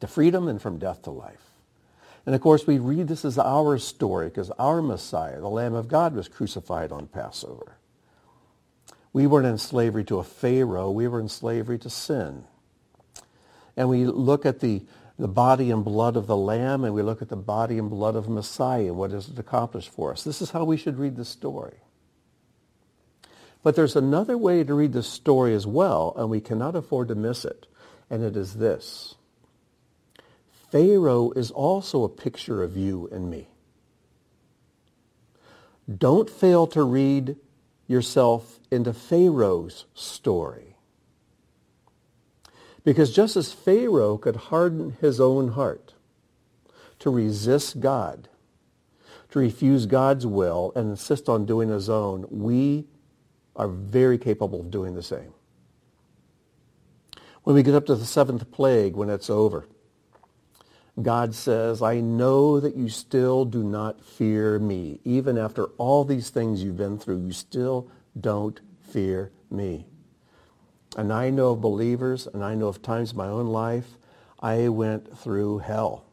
to 0.01 0.07
freedom 0.07 0.47
and 0.47 0.61
from 0.61 0.79
death 0.79 1.05
to 1.05 1.11
life. 1.11 1.41
And 2.27 2.35
of 2.35 2.43
course, 2.43 2.67
we 2.67 2.77
read 2.79 3.09
this 3.09 3.25
as 3.25 3.39
our 3.39 3.79
story 3.79 4.29
because 4.29 4.51
our 4.59 4.83
Messiah, 4.83 5.41
the 5.41 5.49
Lamb 5.49 5.73
of 5.73 5.89
God, 5.89 6.15
was 6.15 6.29
crucified 6.29 6.93
on 6.93 7.07
Passover. 7.07 7.79
We 9.15 9.27
weren't 9.27 9.47
in 9.47 9.57
slavery 9.57 10.05
to 10.05 10.19
a 10.19 10.23
Pharaoh. 10.23 10.91
We 10.91 11.09
were 11.09 11.19
in 11.19 11.31
slavery 11.31 11.79
to 11.79 11.89
sin. 11.89 12.45
And 13.75 13.89
we 13.89 14.05
look 14.05 14.45
at 14.45 14.61
the, 14.61 14.83
the 15.19 15.29
body 15.29 15.71
and 15.71 15.85
blood 15.85 16.17
of 16.17 16.27
the 16.27 16.37
Lamb, 16.37 16.85
and 16.85 16.95
we 16.95 17.03
look 17.03 17.21
at 17.21 17.29
the 17.29 17.37
body 17.37 17.77
and 17.77 17.91
blood 17.91 18.15
of 18.15 18.29
Messiah, 18.29 18.95
what 18.95 19.11
does 19.11 19.29
it 19.29 19.39
accomplish 19.39 19.89
for 19.89 20.13
us? 20.13 20.23
This 20.23 20.41
is 20.41 20.51
how 20.51 20.65
we 20.65 20.77
should 20.77 20.99
read 20.99 21.17
the 21.17 21.25
story. 21.25 21.79
But 23.65 23.75
there's 23.75 23.97
another 23.97 24.39
way 24.39 24.63
to 24.63 24.75
read 24.75 24.93
the 24.93 25.03
story 25.03 25.55
as 25.55 25.67
well, 25.67 26.15
and 26.17 26.31
we 26.31 26.41
cannot 26.41 26.77
afford 26.77 27.09
to 27.09 27.17
miss 27.17 27.45
it, 27.45 27.67
and 28.09 28.23
it 28.23 28.37
is 28.37 28.55
this. 28.55 29.17
Pharaoh 30.71 31.33
is 31.33 31.51
also 31.51 32.05
a 32.05 32.09
picture 32.09 32.63
of 32.63 32.77
you 32.77 33.09
and 33.11 33.29
me. 33.29 33.49
Don't 35.93 36.31
fail 36.31 36.67
to 36.69 36.85
read 36.85 37.37
yourself 37.89 38.61
into 38.71 38.93
Pharaoh's 38.93 39.87
story. 39.95 40.68
Because 42.85 43.15
just 43.15 43.37
as 43.37 43.53
Pharaoh 43.53 44.17
could 44.17 44.37
harden 44.37 44.97
his 45.01 45.21
own 45.21 45.49
heart 45.49 45.95
to 47.01 47.11
resist 47.11 47.81
God, 47.81 48.29
to 49.31 49.39
refuse 49.39 49.87
God's 49.87 50.27
will 50.27 50.73
and 50.75 50.91
insist 50.91 51.29
on 51.29 51.45
doing 51.45 51.69
his 51.69 51.91
own, 51.91 52.27
we 52.31 52.87
are 53.57 53.69
very 53.69 54.17
capable 54.17 54.61
of 54.61 54.71
doing 54.71 54.95
the 54.95 55.03
same. 55.03 55.33
When 57.43 57.55
we 57.55 57.63
get 57.63 57.75
up 57.75 57.87
to 57.87 57.95
the 57.95 58.07
seventh 58.07 58.51
plague, 58.51 58.95
when 58.95 59.11
it's 59.11 59.31
over, 59.31 59.67
God 61.01 61.35
says, 61.35 61.83
I 61.83 62.01
know 62.01 62.61
that 62.61 62.77
you 62.77 62.89
still 62.89 63.45
do 63.45 63.63
not 63.63 64.05
fear 64.05 64.59
me. 64.59 65.01
Even 65.05 65.39
after 65.39 65.67
all 65.79 66.05
these 66.05 66.31
things 66.31 66.63
you've 66.63 66.77
been 66.77 66.99
through, 66.99 67.25
you 67.25 67.33
still 67.33 67.91
don't 68.19 68.61
fear 68.81 69.31
me. 69.51 69.88
And 70.97 71.13
I 71.13 71.31
know 71.31 71.51
of 71.51 71.61
believers, 71.61 72.27
and 72.27 72.43
I 72.43 72.55
know 72.55 72.69
of 72.69 72.83
times 72.83 73.13
in 73.13 73.19
my 73.19 73.27
own 73.27 73.49
life, 73.49 73.99
I 74.41 74.69
went 74.69 75.17
through 75.19 75.59
hell 75.59 76.05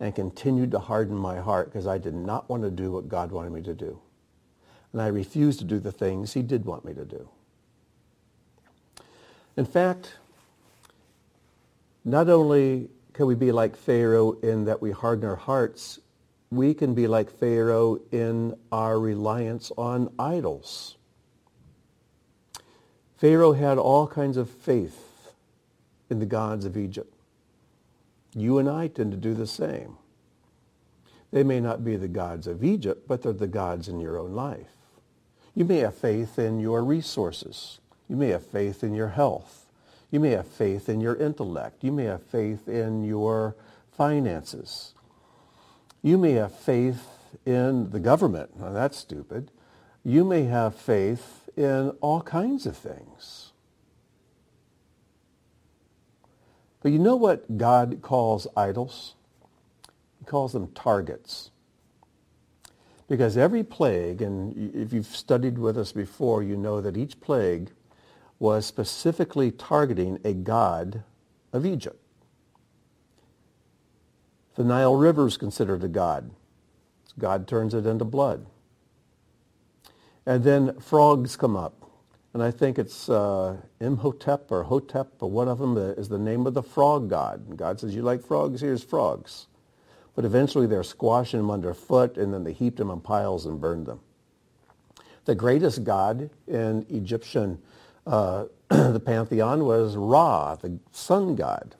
and 0.00 0.14
continued 0.14 0.72
to 0.72 0.78
harden 0.78 1.16
my 1.16 1.38
heart 1.38 1.70
because 1.70 1.86
I 1.86 1.98
did 1.98 2.14
not 2.14 2.48
want 2.50 2.64
to 2.64 2.70
do 2.70 2.90
what 2.90 3.08
God 3.08 3.30
wanted 3.30 3.52
me 3.52 3.62
to 3.62 3.74
do. 3.74 4.00
And 4.92 5.00
I 5.00 5.06
refused 5.06 5.60
to 5.60 5.64
do 5.64 5.78
the 5.78 5.92
things 5.92 6.32
he 6.32 6.42
did 6.42 6.64
want 6.64 6.84
me 6.84 6.92
to 6.94 7.04
do. 7.04 7.28
In 9.56 9.64
fact, 9.64 10.16
not 12.04 12.28
only 12.28 12.90
can 13.12 13.26
we 13.26 13.34
be 13.34 13.52
like 13.52 13.76
Pharaoh 13.76 14.32
in 14.42 14.64
that 14.64 14.80
we 14.80 14.90
harden 14.90 15.28
our 15.28 15.36
hearts? 15.36 16.00
We 16.50 16.74
can 16.74 16.94
be 16.94 17.06
like 17.06 17.30
Pharaoh 17.30 18.00
in 18.10 18.56
our 18.70 18.98
reliance 18.98 19.70
on 19.76 20.12
idols. 20.18 20.96
Pharaoh 23.22 23.52
had 23.52 23.78
all 23.78 24.08
kinds 24.08 24.36
of 24.36 24.50
faith 24.50 25.32
in 26.10 26.18
the 26.18 26.26
gods 26.26 26.64
of 26.64 26.76
Egypt. 26.76 27.14
You 28.34 28.58
and 28.58 28.68
I 28.68 28.88
tend 28.88 29.12
to 29.12 29.16
do 29.16 29.32
the 29.32 29.46
same. 29.46 29.96
They 31.30 31.44
may 31.44 31.60
not 31.60 31.84
be 31.84 31.94
the 31.94 32.08
gods 32.08 32.48
of 32.48 32.64
Egypt, 32.64 33.06
but 33.06 33.22
they're 33.22 33.32
the 33.32 33.46
gods 33.46 33.86
in 33.86 34.00
your 34.00 34.18
own 34.18 34.32
life. 34.32 34.72
You 35.54 35.64
may 35.64 35.76
have 35.78 35.94
faith 35.94 36.36
in 36.36 36.58
your 36.58 36.82
resources. 36.82 37.78
You 38.08 38.16
may 38.16 38.30
have 38.30 38.44
faith 38.44 38.82
in 38.82 38.92
your 38.92 39.10
health. 39.10 39.66
You 40.10 40.18
may 40.18 40.30
have 40.30 40.48
faith 40.48 40.88
in 40.88 41.00
your 41.00 41.14
intellect. 41.14 41.84
You 41.84 41.92
may 41.92 42.06
have 42.06 42.24
faith 42.24 42.66
in 42.66 43.04
your 43.04 43.54
finances. 43.96 44.94
You 46.02 46.18
may 46.18 46.32
have 46.32 46.52
faith 46.52 47.06
in 47.46 47.90
the 47.90 48.00
government. 48.00 48.58
Now, 48.58 48.72
that's 48.72 48.98
stupid. 48.98 49.52
You 50.02 50.24
may 50.24 50.46
have 50.46 50.74
faith 50.74 51.41
in 51.56 51.90
all 52.00 52.22
kinds 52.22 52.66
of 52.66 52.76
things. 52.76 53.52
But 56.82 56.92
you 56.92 56.98
know 56.98 57.16
what 57.16 57.58
God 57.58 58.00
calls 58.02 58.46
idols? 58.56 59.14
He 60.18 60.24
calls 60.24 60.52
them 60.52 60.68
targets. 60.72 61.50
Because 63.08 63.36
every 63.36 63.62
plague, 63.62 64.22
and 64.22 64.74
if 64.74 64.92
you've 64.92 65.06
studied 65.06 65.58
with 65.58 65.76
us 65.76 65.92
before, 65.92 66.42
you 66.42 66.56
know 66.56 66.80
that 66.80 66.96
each 66.96 67.20
plague 67.20 67.70
was 68.38 68.66
specifically 68.66 69.50
targeting 69.50 70.18
a 70.24 70.32
god 70.32 71.04
of 71.52 71.64
Egypt. 71.66 71.98
The 74.54 74.64
Nile 74.64 74.96
River 74.96 75.26
is 75.26 75.36
considered 75.36 75.84
a 75.84 75.88
god. 75.88 76.30
God 77.18 77.46
turns 77.46 77.74
it 77.74 77.86
into 77.86 78.04
blood. 78.04 78.46
And 80.26 80.44
then 80.44 80.78
frogs 80.80 81.36
come 81.36 81.56
up. 81.56 81.74
And 82.34 82.42
I 82.42 82.50
think 82.50 82.78
it's 82.78 83.08
uh, 83.08 83.56
Imhotep 83.80 84.50
or 84.50 84.64
Hotep 84.64 85.08
or 85.20 85.30
one 85.30 85.48
of 85.48 85.58
them 85.58 85.76
is 85.76 86.08
the 86.08 86.18
name 86.18 86.46
of 86.46 86.54
the 86.54 86.62
frog 86.62 87.10
god. 87.10 87.46
And 87.46 87.58
God 87.58 87.78
says, 87.78 87.94
you 87.94 88.02
like 88.02 88.22
frogs? 88.24 88.60
Here's 88.60 88.82
frogs. 88.82 89.48
But 90.14 90.24
eventually 90.24 90.66
they're 90.66 90.82
squashing 90.82 91.40
them 91.40 91.50
underfoot 91.50 92.16
and 92.16 92.32
then 92.32 92.44
they 92.44 92.52
heaped 92.52 92.78
them 92.78 92.90
in 92.90 93.00
piles 93.00 93.44
and 93.44 93.60
burned 93.60 93.86
them. 93.86 94.00
The 95.24 95.34
greatest 95.34 95.84
god 95.84 96.30
in 96.46 96.86
Egyptian, 96.88 97.58
uh, 98.06 98.46
the 98.68 99.00
pantheon 99.00 99.64
was 99.64 99.96
Ra, 99.96 100.56
the 100.56 100.78
sun 100.90 101.36
god. 101.36 101.74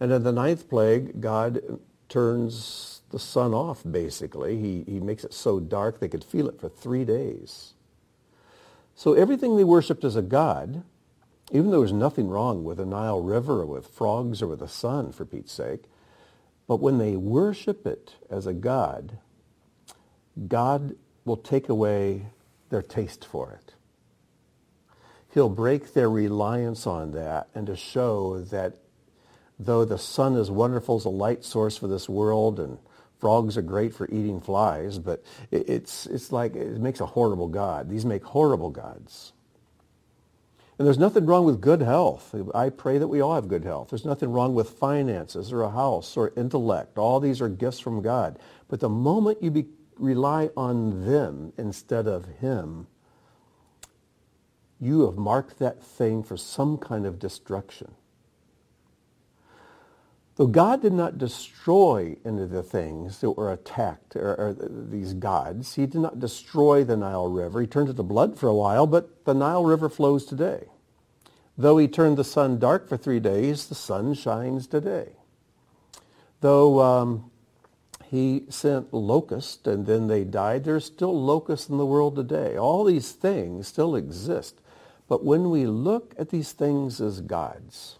And 0.00 0.10
in 0.10 0.22
the 0.22 0.32
ninth 0.32 0.68
plague, 0.68 1.20
God 1.20 1.60
turns 2.08 2.99
the 3.10 3.18
sun 3.18 3.52
off, 3.52 3.82
basically. 3.88 4.58
He, 4.58 4.84
he 4.84 5.00
makes 5.00 5.24
it 5.24 5.34
so 5.34 5.60
dark 5.60 6.00
they 6.00 6.08
could 6.08 6.24
feel 6.24 6.48
it 6.48 6.60
for 6.60 6.68
three 6.68 7.04
days. 7.04 7.74
So 8.94 9.14
everything 9.14 9.56
they 9.56 9.64
worshipped 9.64 10.04
as 10.04 10.16
a 10.16 10.22
god, 10.22 10.82
even 11.50 11.66
though 11.66 11.72
there 11.72 11.80
was 11.80 11.92
nothing 11.92 12.28
wrong 12.28 12.64
with 12.64 12.78
the 12.78 12.86
Nile 12.86 13.20
River 13.20 13.62
or 13.62 13.66
with 13.66 13.88
frogs 13.88 14.42
or 14.42 14.46
with 14.46 14.60
the 14.60 14.68
sun, 14.68 15.12
for 15.12 15.24
Pete's 15.24 15.52
sake, 15.52 15.84
but 16.66 16.80
when 16.80 16.98
they 16.98 17.16
worship 17.16 17.86
it 17.86 18.14
as 18.28 18.46
a 18.46 18.52
god, 18.52 19.18
God 20.46 20.94
will 21.24 21.36
take 21.36 21.68
away 21.68 22.26
their 22.68 22.82
taste 22.82 23.24
for 23.24 23.52
it. 23.52 23.74
He'll 25.32 25.48
break 25.48 25.94
their 25.94 26.10
reliance 26.10 26.86
on 26.86 27.12
that 27.12 27.48
and 27.54 27.66
to 27.66 27.76
show 27.76 28.40
that 28.40 28.76
though 29.58 29.84
the 29.84 29.98
sun 29.98 30.36
is 30.36 30.50
wonderful 30.50 30.96
as 30.96 31.04
a 31.04 31.10
light 31.10 31.44
source 31.44 31.76
for 31.76 31.86
this 31.88 32.08
world 32.08 32.58
and 32.58 32.78
frogs 33.20 33.56
are 33.56 33.62
great 33.62 33.94
for 33.94 34.06
eating 34.06 34.40
flies, 34.40 34.98
but 34.98 35.22
it's, 35.50 36.06
it's 36.06 36.32
like 36.32 36.56
it 36.56 36.78
makes 36.78 37.00
a 37.00 37.06
horrible 37.06 37.48
God. 37.48 37.88
These 37.88 38.04
make 38.04 38.24
horrible 38.24 38.70
gods. 38.70 39.32
And 40.78 40.86
there's 40.86 40.98
nothing 40.98 41.26
wrong 41.26 41.44
with 41.44 41.60
good 41.60 41.82
health. 41.82 42.34
I 42.54 42.70
pray 42.70 42.96
that 42.96 43.08
we 43.08 43.20
all 43.20 43.34
have 43.34 43.48
good 43.48 43.64
health. 43.64 43.90
There's 43.90 44.06
nothing 44.06 44.32
wrong 44.32 44.54
with 44.54 44.70
finances 44.70 45.52
or 45.52 45.62
a 45.62 45.70
house 45.70 46.16
or 46.16 46.32
intellect. 46.38 46.96
All 46.96 47.20
these 47.20 47.42
are 47.42 47.50
gifts 47.50 47.80
from 47.80 48.00
God. 48.00 48.38
But 48.68 48.80
the 48.80 48.88
moment 48.88 49.42
you 49.42 49.50
be, 49.50 49.66
rely 49.98 50.48
on 50.56 51.04
them 51.04 51.52
instead 51.58 52.06
of 52.06 52.24
him, 52.40 52.86
you 54.80 55.04
have 55.04 55.18
marked 55.18 55.58
that 55.58 55.82
thing 55.84 56.22
for 56.22 56.38
some 56.38 56.78
kind 56.78 57.04
of 57.04 57.18
destruction. 57.18 57.92
Though 60.40 60.46
God 60.46 60.80
did 60.80 60.94
not 60.94 61.18
destroy 61.18 62.16
any 62.24 62.40
of 62.40 62.48
the 62.48 62.62
things 62.62 63.20
that 63.20 63.32
were 63.32 63.52
attacked, 63.52 64.16
or, 64.16 64.34
or, 64.36 64.56
these 64.58 65.12
gods, 65.12 65.74
he 65.74 65.84
did 65.84 66.00
not 66.00 66.18
destroy 66.18 66.82
the 66.82 66.96
Nile 66.96 67.28
River. 67.28 67.60
He 67.60 67.66
turned 67.66 67.90
it 67.90 67.96
to 67.96 68.02
blood 68.02 68.38
for 68.38 68.48
a 68.48 68.54
while, 68.54 68.86
but 68.86 69.26
the 69.26 69.34
Nile 69.34 69.66
River 69.66 69.90
flows 69.90 70.24
today. 70.24 70.68
Though 71.58 71.76
he 71.76 71.88
turned 71.88 72.16
the 72.16 72.24
sun 72.24 72.58
dark 72.58 72.88
for 72.88 72.96
three 72.96 73.20
days, 73.20 73.66
the 73.66 73.74
sun 73.74 74.14
shines 74.14 74.66
today. 74.66 75.10
Though 76.40 76.80
um, 76.80 77.30
he 78.06 78.44
sent 78.48 78.94
locusts 78.94 79.66
and 79.66 79.84
then 79.84 80.06
they 80.06 80.24
died, 80.24 80.64
there's 80.64 80.86
still 80.86 81.22
locusts 81.22 81.68
in 81.68 81.76
the 81.76 81.84
world 81.84 82.16
today. 82.16 82.56
All 82.56 82.84
these 82.84 83.12
things 83.12 83.68
still 83.68 83.94
exist. 83.94 84.62
But 85.06 85.22
when 85.22 85.50
we 85.50 85.66
look 85.66 86.14
at 86.18 86.30
these 86.30 86.52
things 86.52 86.98
as 86.98 87.20
gods, 87.20 87.98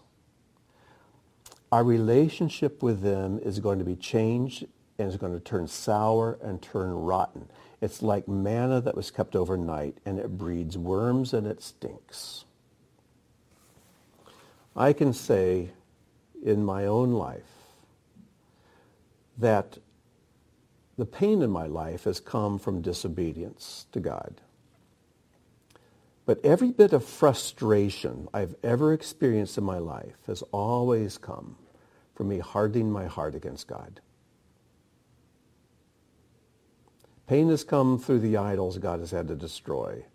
our 1.71 1.83
relationship 1.83 2.83
with 2.83 3.01
them 3.01 3.39
is 3.39 3.59
going 3.59 3.79
to 3.79 3.85
be 3.85 3.95
changed 3.95 4.65
and 4.99 5.07
is 5.07 5.17
going 5.17 5.33
to 5.33 5.39
turn 5.39 5.67
sour 5.67 6.37
and 6.43 6.61
turn 6.61 6.91
rotten. 6.91 7.47
It's 7.79 8.01
like 8.01 8.27
manna 8.27 8.81
that 8.81 8.95
was 8.95 9.09
kept 9.09 9.35
overnight 9.35 9.97
and 10.05 10.19
it 10.19 10.37
breeds 10.37 10.77
worms 10.77 11.33
and 11.33 11.47
it 11.47 11.63
stinks. 11.63 12.43
I 14.75 14.93
can 14.93 15.13
say 15.13 15.69
in 16.43 16.63
my 16.63 16.85
own 16.85 17.13
life 17.13 17.43
that 19.37 19.77
the 20.97 21.05
pain 21.05 21.41
in 21.41 21.49
my 21.49 21.67
life 21.67 22.03
has 22.03 22.19
come 22.19 22.59
from 22.59 22.81
disobedience 22.81 23.87
to 23.93 23.99
God. 23.99 24.41
But 26.25 26.43
every 26.45 26.71
bit 26.71 26.93
of 26.93 27.03
frustration 27.03 28.27
I've 28.33 28.55
ever 28.61 28.93
experienced 28.93 29.57
in 29.57 29.63
my 29.63 29.79
life 29.79 30.17
has 30.27 30.43
always 30.51 31.17
come 31.17 31.55
from 32.21 32.27
me 32.27 32.37
hardening 32.37 32.91
my 32.91 33.05
heart 33.05 33.33
against 33.33 33.65
God. 33.65 33.99
Pain 37.25 37.49
has 37.49 37.63
come 37.63 37.97
through 37.97 38.19
the 38.19 38.37
idols 38.37 38.77
God 38.77 38.99
has 38.99 39.09
had 39.09 39.27
to 39.29 39.35
destroy, 39.35 40.05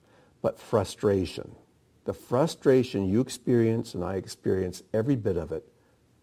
but 0.40 0.56
frustration, 0.56 1.56
the 2.04 2.12
frustration 2.12 3.08
you 3.08 3.20
experience 3.20 3.92
and 3.92 4.04
I 4.04 4.14
experience, 4.14 4.84
every 4.94 5.16
bit 5.16 5.36
of 5.36 5.50
it, 5.50 5.66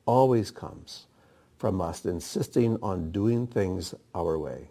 always 0.06 0.52
comes 0.52 1.08
from 1.58 1.82
us 1.82 2.06
insisting 2.06 2.78
on 2.82 3.12
doing 3.12 3.46
things 3.46 3.94
our 4.16 4.40
way 4.40 4.70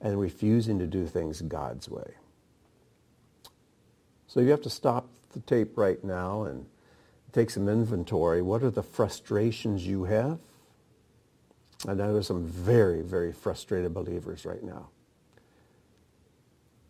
and 0.00 0.18
refusing 0.18 0.80
to 0.80 0.86
do 0.88 1.06
things 1.06 1.40
God's 1.42 1.88
way. 1.88 2.14
So 4.26 4.40
you 4.40 4.50
have 4.50 4.62
to 4.62 4.70
stop 4.70 5.08
the 5.32 5.38
tape 5.38 5.78
right 5.78 6.02
now 6.02 6.42
and 6.42 6.66
take 7.34 7.50
some 7.50 7.68
inventory. 7.68 8.40
What 8.40 8.62
are 8.62 8.70
the 8.70 8.82
frustrations 8.82 9.86
you 9.86 10.04
have? 10.04 10.38
I 11.86 11.92
know 11.92 12.12
there's 12.12 12.28
some 12.28 12.46
very, 12.46 13.02
very 13.02 13.32
frustrated 13.32 13.92
believers 13.92 14.46
right 14.46 14.62
now. 14.62 14.88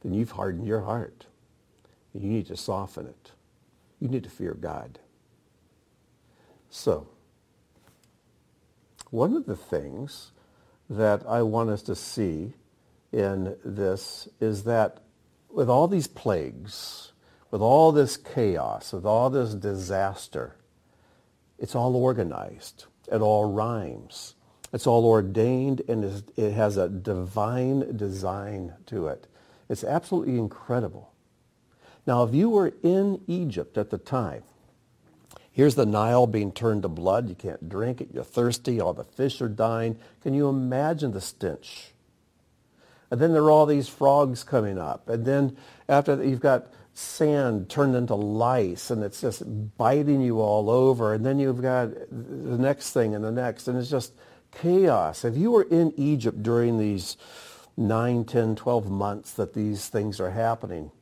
Then 0.02 0.12
you've 0.12 0.32
hardened 0.32 0.66
your 0.66 0.82
heart. 0.82 1.26
You 2.12 2.28
need 2.28 2.46
to 2.46 2.56
soften 2.56 3.06
it. 3.06 3.32
You 3.98 4.08
need 4.08 4.22
to 4.24 4.30
fear 4.30 4.52
God. 4.52 4.98
So, 6.68 7.08
one 9.10 9.34
of 9.34 9.46
the 9.46 9.56
things 9.56 10.32
that 10.90 11.22
I 11.26 11.42
want 11.42 11.70
us 11.70 11.82
to 11.84 11.96
see 11.96 12.52
in 13.12 13.56
this 13.64 14.28
is 14.40 14.64
that 14.64 14.98
with 15.48 15.70
all 15.70 15.88
these 15.88 16.06
plagues, 16.06 17.12
with 17.54 17.62
all 17.62 17.92
this 17.92 18.16
chaos, 18.16 18.92
with 18.92 19.06
all 19.06 19.30
this 19.30 19.54
disaster, 19.54 20.56
it's 21.56 21.76
all 21.76 21.94
organized. 21.94 22.86
It 23.06 23.20
all 23.20 23.52
rhymes. 23.52 24.34
It's 24.72 24.88
all 24.88 25.06
ordained 25.06 25.80
and 25.86 26.24
it 26.36 26.50
has 26.50 26.76
a 26.76 26.88
divine 26.88 27.96
design 27.96 28.72
to 28.86 29.06
it. 29.06 29.28
It's 29.68 29.84
absolutely 29.84 30.36
incredible. 30.36 31.12
Now, 32.08 32.24
if 32.24 32.34
you 32.34 32.50
were 32.50 32.72
in 32.82 33.20
Egypt 33.28 33.78
at 33.78 33.90
the 33.90 33.98
time, 33.98 34.42
here's 35.52 35.76
the 35.76 35.86
Nile 35.86 36.26
being 36.26 36.50
turned 36.50 36.82
to 36.82 36.88
blood. 36.88 37.28
You 37.28 37.36
can't 37.36 37.68
drink 37.68 38.00
it. 38.00 38.08
You're 38.12 38.24
thirsty. 38.24 38.80
All 38.80 38.94
the 38.94 39.04
fish 39.04 39.40
are 39.40 39.48
dying. 39.48 39.96
Can 40.24 40.34
you 40.34 40.48
imagine 40.48 41.12
the 41.12 41.20
stench? 41.20 41.92
And 43.12 43.20
then 43.20 43.32
there 43.32 43.44
are 43.44 43.50
all 43.52 43.66
these 43.66 43.88
frogs 43.88 44.42
coming 44.42 44.76
up. 44.76 45.08
And 45.08 45.24
then 45.24 45.56
after 45.88 46.16
that, 46.16 46.26
you've 46.26 46.40
got 46.40 46.66
sand 46.94 47.68
turned 47.68 47.96
into 47.96 48.14
lice 48.14 48.90
and 48.90 49.02
it's 49.02 49.20
just 49.20 49.42
biting 49.76 50.20
you 50.20 50.40
all 50.40 50.70
over. 50.70 51.12
And 51.12 51.26
then 51.26 51.38
you've 51.38 51.60
got 51.60 51.90
the 52.10 52.58
next 52.58 52.92
thing 52.92 53.14
and 53.14 53.24
the 53.24 53.32
next. 53.32 53.68
And 53.68 53.76
it's 53.76 53.90
just 53.90 54.14
chaos. 54.52 55.24
If 55.24 55.36
you 55.36 55.50
were 55.50 55.64
in 55.64 55.92
Egypt 55.96 56.42
during 56.42 56.78
these 56.78 57.16
9, 57.76 58.24
10, 58.24 58.54
12 58.56 58.90
months 58.90 59.32
that 59.32 59.54
these 59.54 59.88
things 59.88 60.20
are 60.20 60.30
happening, 60.30 60.92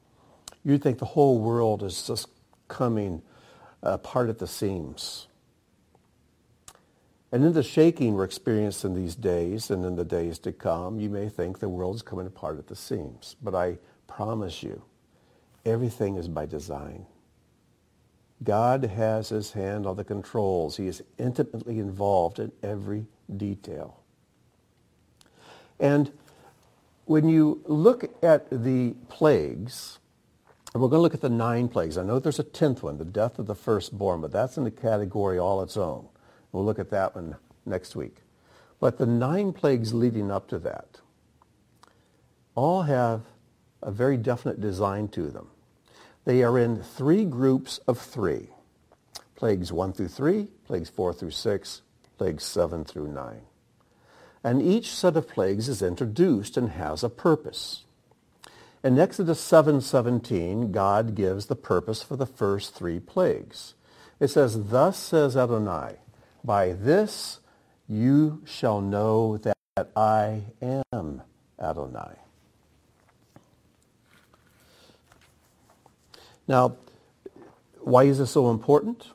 you'd 0.64 0.82
think 0.82 0.98
the 0.98 1.04
whole 1.04 1.38
world 1.38 1.82
is 1.82 2.06
just 2.06 2.28
coming 2.68 3.22
apart 3.82 4.30
at 4.30 4.38
the 4.38 4.46
seams. 4.46 5.28
And 7.30 7.44
in 7.44 7.52
the 7.52 7.62
shaking 7.62 8.14
we're 8.14 8.24
experiencing 8.24 8.94
these 8.94 9.14
days 9.14 9.70
and 9.70 9.84
in 9.84 9.96
the 9.96 10.04
days 10.04 10.38
to 10.40 10.52
come, 10.52 10.98
you 10.98 11.10
may 11.10 11.28
think 11.28 11.58
the 11.58 11.68
world 11.68 11.96
is 11.96 12.02
coming 12.02 12.26
apart 12.26 12.58
at 12.58 12.68
the 12.68 12.76
seams. 12.76 13.36
But 13.42 13.54
I 13.54 13.78
promise 14.06 14.62
you, 14.62 14.82
everything 15.64 16.16
is 16.16 16.28
by 16.28 16.46
design. 16.46 17.06
God 18.42 18.84
has 18.84 19.28
his 19.28 19.52
hand 19.52 19.86
on 19.86 19.96
the 19.96 20.04
controls. 20.04 20.76
He 20.76 20.88
is 20.88 21.02
intimately 21.18 21.78
involved 21.78 22.38
in 22.38 22.50
every 22.62 23.06
detail. 23.36 24.00
And 25.78 26.10
when 27.04 27.28
you 27.28 27.62
look 27.66 28.04
at 28.22 28.48
the 28.50 28.94
plagues, 29.08 29.98
and 30.72 30.82
we're 30.82 30.88
going 30.88 30.98
to 30.98 31.02
look 31.02 31.14
at 31.14 31.20
the 31.20 31.28
nine 31.28 31.68
plagues. 31.68 31.98
I 31.98 32.02
know 32.02 32.18
there's 32.18 32.38
a 32.38 32.44
tenth 32.44 32.82
one, 32.82 32.96
the 32.96 33.04
death 33.04 33.38
of 33.38 33.46
the 33.46 33.54
firstborn, 33.54 34.22
but 34.22 34.32
that's 34.32 34.56
in 34.56 34.66
a 34.66 34.70
category 34.70 35.38
all 35.38 35.62
its 35.62 35.76
own. 35.76 36.08
We'll 36.50 36.64
look 36.64 36.78
at 36.78 36.90
that 36.90 37.14
one 37.14 37.36
next 37.66 37.94
week. 37.94 38.16
But 38.80 38.98
the 38.98 39.06
nine 39.06 39.52
plagues 39.52 39.92
leading 39.92 40.30
up 40.30 40.48
to 40.48 40.58
that 40.60 41.00
all 42.54 42.82
have 42.82 43.22
a 43.82 43.90
very 43.90 44.16
definite 44.16 44.60
design 44.60 45.08
to 45.08 45.30
them. 45.30 45.48
They 46.24 46.42
are 46.42 46.58
in 46.58 46.82
three 46.82 47.24
groups 47.24 47.78
of 47.88 47.98
three. 47.98 48.48
Plagues 49.34 49.72
1 49.72 49.92
through 49.92 50.08
3, 50.08 50.48
plagues 50.66 50.88
4 50.88 51.12
through 51.12 51.32
6, 51.32 51.82
plagues 52.16 52.44
7 52.44 52.84
through 52.84 53.08
9. 53.08 53.40
And 54.44 54.62
each 54.62 54.94
set 54.94 55.16
of 55.16 55.28
plagues 55.28 55.68
is 55.68 55.82
introduced 55.82 56.56
and 56.56 56.70
has 56.70 57.02
a 57.02 57.08
purpose. 57.08 57.84
In 58.84 58.98
Exodus 58.98 59.40
7:17, 59.40 60.72
God 60.72 61.14
gives 61.14 61.46
the 61.46 61.54
purpose 61.54 62.02
for 62.02 62.16
the 62.16 62.26
first 62.26 62.74
three 62.74 62.98
plagues. 62.98 63.74
It 64.18 64.28
says, 64.28 64.70
"Thus 64.70 64.96
says 64.96 65.36
Adonai, 65.36 65.98
by 66.42 66.72
this 66.72 67.38
you 67.86 68.42
shall 68.44 68.80
know 68.80 69.36
that 69.38 69.56
I 69.94 70.46
am 70.60 71.22
Adonai." 71.60 72.18
Now, 76.48 76.76
why 77.80 78.04
is 78.04 78.18
this 78.18 78.30
so 78.30 78.50
important? 78.50 79.08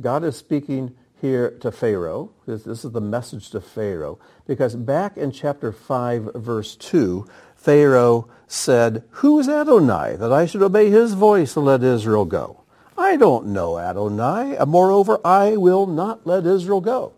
God 0.00 0.24
is 0.24 0.36
speaking 0.36 0.94
here 1.20 1.50
to 1.60 1.70
Pharaoh. 1.70 2.30
This, 2.46 2.64
this, 2.64 2.84
is 2.84 2.92
the 2.92 3.00
message 3.00 3.50
to 3.50 3.60
Pharaoh. 3.60 4.18
Because 4.46 4.74
back 4.74 5.16
in 5.16 5.30
chapter 5.32 5.72
5, 5.72 6.34
verse 6.34 6.74
2, 6.76 7.26
Pharaoh 7.54 8.28
said, 8.46 9.04
Who 9.10 9.38
is 9.38 9.48
Adonai, 9.48 10.16
that 10.16 10.32
I 10.32 10.46
should 10.46 10.62
obey 10.62 10.90
his 10.90 11.12
voice 11.12 11.56
and 11.56 11.66
let 11.66 11.82
Israel 11.82 12.24
go? 12.24 12.62
I 12.96 13.16
don't 13.16 13.46
know 13.46 13.78
Adonai. 13.78 14.56
Moreover, 14.66 15.20
I 15.24 15.56
will 15.56 15.86
not 15.86 16.26
let 16.26 16.46
Israel 16.46 16.80
go. 16.80 17.14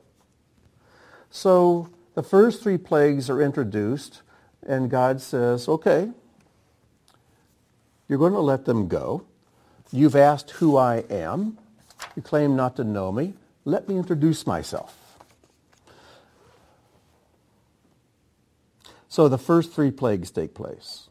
So 1.30 1.88
the 2.14 2.22
first 2.22 2.62
three 2.62 2.78
plagues 2.78 3.30
are 3.30 3.40
introduced, 3.40 4.22
and 4.66 4.90
God 4.90 5.20
says, 5.20 5.68
okay, 5.68 6.10
you're 8.12 8.18
going 8.18 8.34
to 8.34 8.40
let 8.40 8.66
them 8.66 8.88
go. 8.88 9.24
You've 9.90 10.16
asked 10.16 10.50
who 10.50 10.76
I 10.76 10.96
am. 11.08 11.56
You 12.14 12.20
claim 12.20 12.54
not 12.54 12.76
to 12.76 12.84
know 12.84 13.10
me. 13.10 13.32
Let 13.64 13.88
me 13.88 13.96
introduce 13.96 14.46
myself. 14.46 14.94
So 19.08 19.30
the 19.30 19.38
first 19.38 19.72
three 19.72 19.90
plagues 19.90 20.30
take 20.30 20.52
place. 20.52 21.08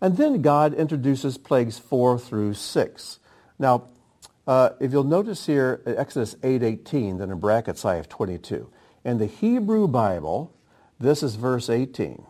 And 0.00 0.16
then 0.16 0.40
God 0.40 0.72
introduces 0.72 1.36
plagues 1.36 1.78
4 1.78 2.18
through 2.18 2.54
6. 2.54 3.18
Now, 3.58 3.88
uh, 4.46 4.70
if 4.80 4.90
you'll 4.90 5.04
notice 5.04 5.44
here, 5.44 5.82
Exodus 5.84 6.34
8.18, 6.36 7.18
then 7.18 7.30
in 7.30 7.38
brackets 7.40 7.84
I 7.84 7.96
have 7.96 8.08
22. 8.08 8.70
In 9.04 9.18
the 9.18 9.26
Hebrew 9.26 9.86
Bible, 9.86 10.50
this 10.98 11.22
is 11.22 11.34
verse 11.34 11.68
18. 11.68 12.24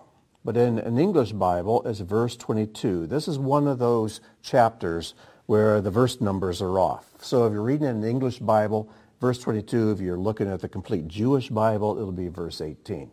But 0.45 0.57
in 0.57 0.79
an 0.79 0.99
English 0.99 1.33
Bible, 1.33 1.83
it's 1.85 2.01
verse 2.01 2.37
22. 2.37 3.07
This 3.07 3.29
is 3.29 3.39
one 3.39 3.67
of 3.67 3.79
those 3.79 4.21
chapters 4.43 5.15
where 5.47 5.81
the 5.81 5.91
verse 5.91 6.21
numbers 6.21 6.63
are 6.63 6.79
off. 6.79 7.07
So 7.21 7.47
if 7.47 7.53
you're 7.53 7.63
reading 7.63 7.87
an 7.87 8.05
English 8.05 8.39
Bible, 8.39 8.89
verse 9.21 9.39
22, 9.39 9.91
if 9.91 10.01
you're 10.01 10.17
looking 10.17 10.51
at 10.51 10.61
the 10.61 10.69
complete 10.69 11.09
Jewish 11.09 11.49
Bible, 11.49 11.99
it'll 11.99 12.13
be 12.13 12.29
verse 12.29 12.61
18. 12.61 13.11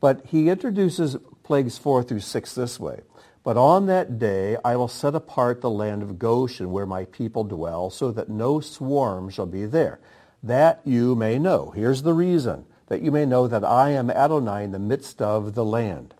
But 0.00 0.24
he 0.26 0.48
introduces 0.48 1.16
plagues 1.42 1.78
4 1.78 2.04
through 2.04 2.20
6 2.20 2.54
this 2.54 2.78
way. 2.78 3.00
But 3.42 3.56
on 3.56 3.86
that 3.86 4.18
day 4.18 4.56
I 4.64 4.76
will 4.76 4.88
set 4.88 5.14
apart 5.14 5.60
the 5.60 5.70
land 5.70 6.02
of 6.02 6.18
Goshen 6.18 6.70
where 6.70 6.86
my 6.86 7.06
people 7.06 7.44
dwell, 7.44 7.90
so 7.90 8.12
that 8.12 8.28
no 8.28 8.60
swarm 8.60 9.30
shall 9.30 9.46
be 9.46 9.66
there. 9.66 9.98
That 10.42 10.80
you 10.84 11.14
may 11.16 11.38
know. 11.38 11.70
Here's 11.74 12.02
the 12.02 12.14
reason. 12.14 12.66
That 12.86 13.02
you 13.02 13.10
may 13.10 13.26
know 13.26 13.46
that 13.46 13.64
I 13.64 13.90
am 13.90 14.10
Adonai 14.10 14.64
in 14.64 14.72
the 14.72 14.78
midst 14.78 15.20
of 15.20 15.54
the 15.54 15.64
land 15.64 16.14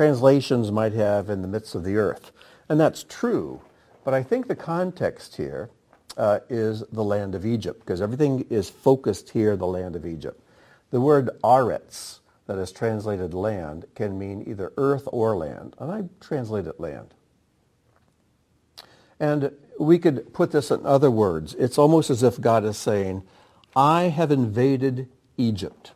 translations 0.00 0.72
might 0.72 0.94
have 0.94 1.28
in 1.28 1.42
the 1.42 1.46
midst 1.46 1.74
of 1.74 1.84
the 1.84 1.98
earth. 1.98 2.32
And 2.70 2.80
that's 2.80 3.04
true. 3.04 3.60
But 4.02 4.14
I 4.14 4.22
think 4.22 4.48
the 4.48 4.56
context 4.56 5.36
here 5.36 5.68
uh, 6.16 6.38
is 6.48 6.82
the 6.90 7.04
land 7.04 7.34
of 7.34 7.44
Egypt, 7.44 7.80
because 7.80 8.00
everything 8.00 8.46
is 8.48 8.70
focused 8.70 9.28
here, 9.28 9.58
the 9.58 9.66
land 9.66 9.94
of 9.96 10.06
Egypt. 10.06 10.40
The 10.90 11.02
word 11.02 11.28
aretz, 11.44 12.20
that 12.46 12.56
is 12.56 12.72
translated 12.72 13.34
land, 13.34 13.84
can 13.94 14.18
mean 14.18 14.42
either 14.48 14.72
earth 14.78 15.06
or 15.12 15.36
land. 15.36 15.76
And 15.78 15.92
I 15.92 16.04
translate 16.18 16.66
it 16.66 16.80
land. 16.80 17.12
And 19.20 19.52
we 19.78 19.98
could 19.98 20.32
put 20.32 20.50
this 20.50 20.70
in 20.70 20.86
other 20.86 21.10
words. 21.10 21.54
It's 21.56 21.76
almost 21.76 22.08
as 22.08 22.22
if 22.22 22.40
God 22.40 22.64
is 22.64 22.78
saying, 22.78 23.22
I 23.76 24.04
have 24.04 24.32
invaded 24.32 25.10
Egypt. 25.36 25.92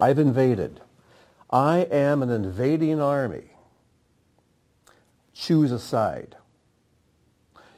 I've 0.00 0.18
invaded. 0.18 0.80
I 1.52 1.80
am 1.90 2.22
an 2.22 2.30
invading 2.30 2.98
army. 2.98 3.50
Choose 5.34 5.70
a 5.70 5.78
side. 5.78 6.36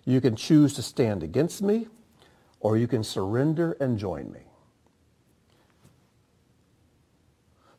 You 0.05 0.20
can 0.20 0.37
choose 0.37 0.75
to 0.75 0.83
stand 0.83 1.22
against 1.22 1.61
me, 1.61 1.89
or 2.61 2.77
you 2.77 2.87
can 2.87 3.03
surrender 3.03 3.77
and 3.81 3.99
join 3.99 4.31
me. 4.31 4.41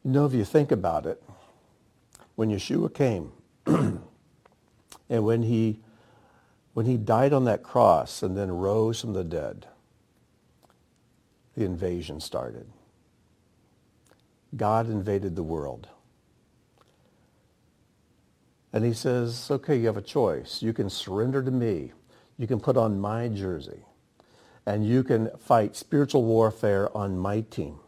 You 0.04 0.12
know, 0.12 0.26
if 0.26 0.34
you 0.34 0.44
think 0.44 0.72
about 0.72 1.06
it, 1.06 1.24
when 2.36 2.50
Yeshua 2.50 2.94
came, 2.94 3.32
and 3.66 4.04
when 5.08 5.44
he, 5.44 5.80
when 6.74 6.86
he 6.86 6.98
died 6.98 7.32
on 7.32 7.46
that 7.46 7.64
cross 7.64 8.22
and 8.22 8.38
then 8.38 8.52
rose 8.52 9.00
from 9.00 9.14
the 9.14 9.24
dead, 9.24 9.68
the 11.56 11.64
invasion 11.64 12.20
started. 12.20 12.68
God 14.56 14.90
invaded 14.90 15.36
the 15.36 15.44
world. 15.44 15.88
And 18.72 18.84
he 18.84 18.94
says, 18.94 19.50
okay, 19.50 19.78
you 19.78 19.86
have 19.88 19.98
a 19.98 20.02
choice. 20.02 20.62
You 20.62 20.74
can 20.74 20.90
surrender 20.90 21.42
to 21.42 21.52
me. 21.52 21.94
You 22.38 22.48
can 22.48 22.60
put 22.60 22.76
on 22.76 23.00
my 23.00 23.30
jersey. 23.30 23.86
And 24.66 24.86
you 24.86 25.04
can 25.04 25.30
fight 25.40 25.76
spiritual 25.76 26.24
warfare 26.24 26.96
on 26.96 27.18
my 27.18 27.42
team. 27.42 27.80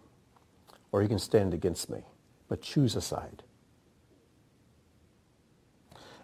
Or 0.91 1.01
you 1.01 1.09
can 1.09 1.19
stand 1.19 1.53
against 1.53 1.89
me. 1.89 2.03
But 2.47 2.61
choose 2.61 2.95
a 2.95 3.01
side. 3.01 3.43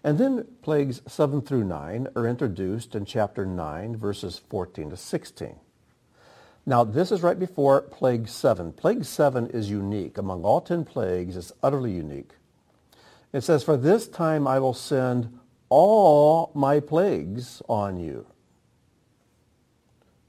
And 0.02 0.18
then 0.18 0.46
plagues 0.62 1.02
7 1.06 1.42
through 1.42 1.64
9 1.64 2.08
are 2.14 2.26
introduced 2.26 2.94
in 2.94 3.04
chapter 3.04 3.46
9, 3.46 3.96
verses 3.96 4.40
14 4.50 4.90
to 4.90 4.96
16. 4.96 5.56
Now, 6.66 6.82
this 6.82 7.12
is 7.12 7.22
right 7.22 7.38
before 7.38 7.82
Plague 7.82 8.26
7. 8.26 8.72
Plague 8.72 9.04
7 9.04 9.48
is 9.48 9.68
unique. 9.68 10.16
Among 10.16 10.44
all 10.44 10.62
10 10.62 10.84
plagues, 10.84 11.36
it's 11.36 11.52
utterly 11.62 11.92
unique. 11.92 12.32
It 13.34 13.42
says, 13.42 13.62
For 13.62 13.76
this 13.76 14.08
time 14.08 14.46
I 14.46 14.58
will 14.58 14.72
send 14.72 15.38
all 15.68 16.50
my 16.54 16.80
plagues 16.80 17.60
on 17.68 17.98
you. 17.98 18.26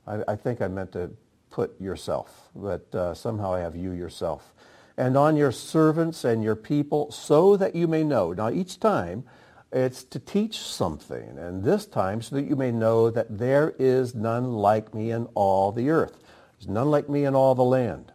I, 0.05 0.23
I 0.27 0.36
think 0.36 0.61
I 0.61 0.67
meant 0.67 0.91
to 0.93 1.11
put 1.51 1.79
yourself, 1.79 2.49
but 2.53 2.93
uh, 2.93 3.13
somehow 3.13 3.53
I 3.53 3.61
have 3.61 3.77
you 3.77 3.91
yourself. 3.91 4.53
And 4.97 5.15
on 5.15 5.38
your 5.38 5.53
servants 5.53 6.25
and 6.25 6.43
your 6.43 6.55
people, 6.55 7.11
so 7.11 7.55
that 7.55 7.75
you 7.75 7.88
may 7.88 8.03
know. 8.03 8.33
Now, 8.33 8.49
each 8.49 8.79
time 8.79 9.23
it's 9.71 10.03
to 10.05 10.19
teach 10.19 10.57
something, 10.57 11.38
and 11.38 11.63
this 11.63 11.86
time 11.86 12.21
so 12.21 12.36
that 12.36 12.45
you 12.45 12.55
may 12.55 12.71
know 12.71 13.09
that 13.09 13.38
there 13.38 13.73
is 13.77 14.15
none 14.15 14.53
like 14.53 14.93
me 14.93 15.11
in 15.11 15.27
all 15.33 15.71
the 15.71 15.89
earth. 15.89 16.24
There's 16.58 16.70
none 16.70 16.89
like 16.89 17.10
me 17.10 17.26
in 17.26 17.36
all 17.36 17.56
the 17.56 17.64
land. 17.64 18.12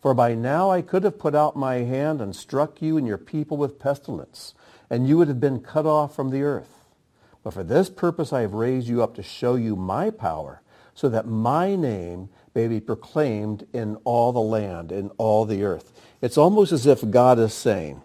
For 0.00 0.12
by 0.12 0.34
now 0.34 0.70
I 0.70 0.82
could 0.82 1.02
have 1.04 1.18
put 1.18 1.34
out 1.34 1.56
my 1.56 1.76
hand 1.76 2.20
and 2.20 2.36
struck 2.36 2.82
you 2.82 2.98
and 2.98 3.06
your 3.06 3.18
people 3.18 3.56
with 3.56 3.78
pestilence, 3.78 4.54
and 4.90 5.08
you 5.08 5.16
would 5.16 5.28
have 5.28 5.40
been 5.40 5.60
cut 5.60 5.86
off 5.86 6.14
from 6.14 6.30
the 6.30 6.42
earth. 6.42 6.84
But 7.42 7.54
for 7.54 7.64
this 7.64 7.88
purpose 7.88 8.32
I 8.32 8.42
have 8.42 8.54
raised 8.54 8.86
you 8.86 9.02
up 9.02 9.14
to 9.14 9.22
show 9.22 9.54
you 9.54 9.76
my 9.76 10.10
power, 10.10 10.60
so 10.94 11.08
that 11.08 11.26
my 11.26 11.74
name 11.74 12.28
may 12.54 12.68
be 12.68 12.80
proclaimed 12.80 13.66
in 13.72 13.96
all 14.04 14.32
the 14.32 14.40
land, 14.40 14.92
in 14.92 15.08
all 15.18 15.44
the 15.44 15.64
earth. 15.64 15.92
It's 16.20 16.38
almost 16.38 16.70
as 16.70 16.86
if 16.86 17.10
God 17.10 17.38
is 17.38 17.52
saying, 17.52 18.02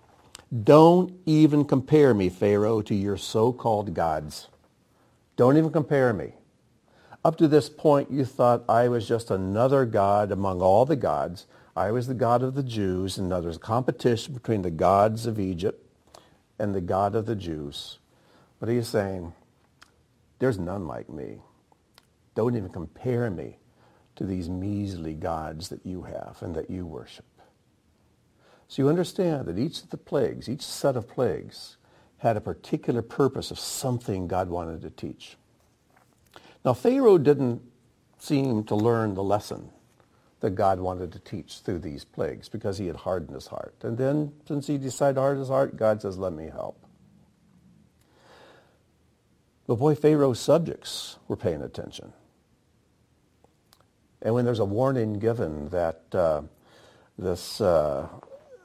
Don't 0.64 1.14
even 1.26 1.66
compare 1.66 2.14
me, 2.14 2.30
Pharaoh, 2.30 2.82
to 2.82 2.96
your 2.96 3.18
so-called 3.18 3.94
gods. 3.94 4.48
Don't 5.36 5.58
even 5.58 5.72
compare 5.72 6.14
me. 6.14 6.34
Up 7.30 7.38
to 7.38 7.48
this 7.48 7.70
point, 7.70 8.10
you 8.10 8.26
thought 8.26 8.68
I 8.68 8.88
was 8.88 9.08
just 9.08 9.30
another 9.30 9.86
god 9.86 10.32
among 10.32 10.64
all 10.64 10.84
the 10.84 10.96
gods. 10.96 11.46
I 11.76 11.92
was 11.92 12.08
the 12.08 12.16
God 12.16 12.42
of 12.42 12.56
the 12.56 12.64
Jews, 12.64 13.20
and 13.20 13.30
now 13.30 13.40
there's 13.40 13.60
competition 13.60 14.34
between 14.34 14.64
the 14.64 14.72
gods 14.72 15.28
of 15.28 15.40
Egypt 15.40 15.86
and 16.58 16.74
the 16.74 16.82
God 16.82 17.14
of 17.14 17.28
the 17.28 17.36
Jews. 17.36 18.00
But 18.60 18.70
he's 18.70 18.88
saying, 18.88 19.34
there's 20.40 20.58
none 20.58 20.88
like 20.88 21.08
me. 21.08 21.38
Don't 22.34 22.58
even 22.58 22.70
compare 22.70 23.30
me 23.30 23.60
to 24.16 24.24
these 24.24 24.50
measly 24.50 25.14
gods 25.14 25.70
that 25.70 25.86
you 25.86 26.02
have 26.02 26.38
and 26.42 26.56
that 26.56 26.72
you 26.72 26.88
worship. 26.88 27.28
So 28.68 28.82
you 28.82 28.90
understand 28.90 29.46
that 29.46 29.60
each 29.60 29.84
of 29.84 29.92
the 29.92 29.98
plagues, 29.98 30.50
each 30.50 30.64
set 30.64 30.96
of 30.98 31.08
plagues, 31.08 31.78
had 32.18 32.38
a 32.38 32.42
particular 32.42 33.04
purpose 33.04 33.52
of 33.52 33.60
something 33.60 34.28
God 34.28 34.50
wanted 34.50 34.82
to 34.82 34.90
teach. 34.90 35.38
Now, 36.66 36.74
Pharaoh 36.74 37.18
didn't 37.18 37.62
seem 38.18 38.64
to 38.66 38.76
learn 38.76 39.14
the 39.14 39.24
lesson 39.24 39.70
that 40.42 40.52
God 40.52 40.80
wanted 40.80 41.12
to 41.14 41.20
teach 41.20 41.60
through 41.60 41.80
these 41.80 42.06
plagues 42.06 42.50
because 42.50 42.78
he 42.78 42.88
had 42.88 42.98
hardened 42.98 43.34
his 43.34 43.48
heart. 43.48 43.76
And 43.82 43.98
then, 43.98 44.34
since 44.48 44.68
he 44.68 44.78
decided 44.78 45.16
to 45.16 45.22
harden 45.22 45.40
his 45.40 45.50
heart, 45.50 45.78
God 45.78 46.02
says, 46.02 46.18
let 46.18 46.34
me 46.34 46.50
help. 46.50 46.78
But 49.68 49.76
boy, 49.76 49.96
Pharaoh's 49.96 50.40
subjects 50.40 51.18
were 51.28 51.36
paying 51.36 51.62
attention. 51.62 52.14
And 54.22 54.34
when 54.34 54.46
there's 54.46 54.60
a 54.60 54.66
warning 54.66 55.20
given 55.20 55.70
that 55.70 56.04
uh, 56.14 56.42
this, 57.18 57.62
uh, 57.62 58.08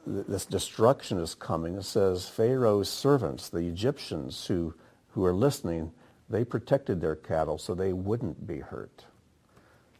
this 0.05 0.45
destruction 0.45 1.19
is 1.19 1.35
coming, 1.35 1.75
it 1.75 1.83
says 1.83 2.27
Pharaoh's 2.27 2.89
servants, 2.89 3.49
the 3.49 3.59
Egyptians 3.59 4.47
who, 4.47 4.73
who 5.09 5.23
are 5.25 5.33
listening, 5.33 5.91
they 6.29 6.43
protected 6.43 7.01
their 7.01 7.15
cattle 7.15 7.57
so 7.57 7.73
they 7.75 7.93
wouldn't 7.93 8.47
be 8.47 8.59
hurt. 8.59 9.05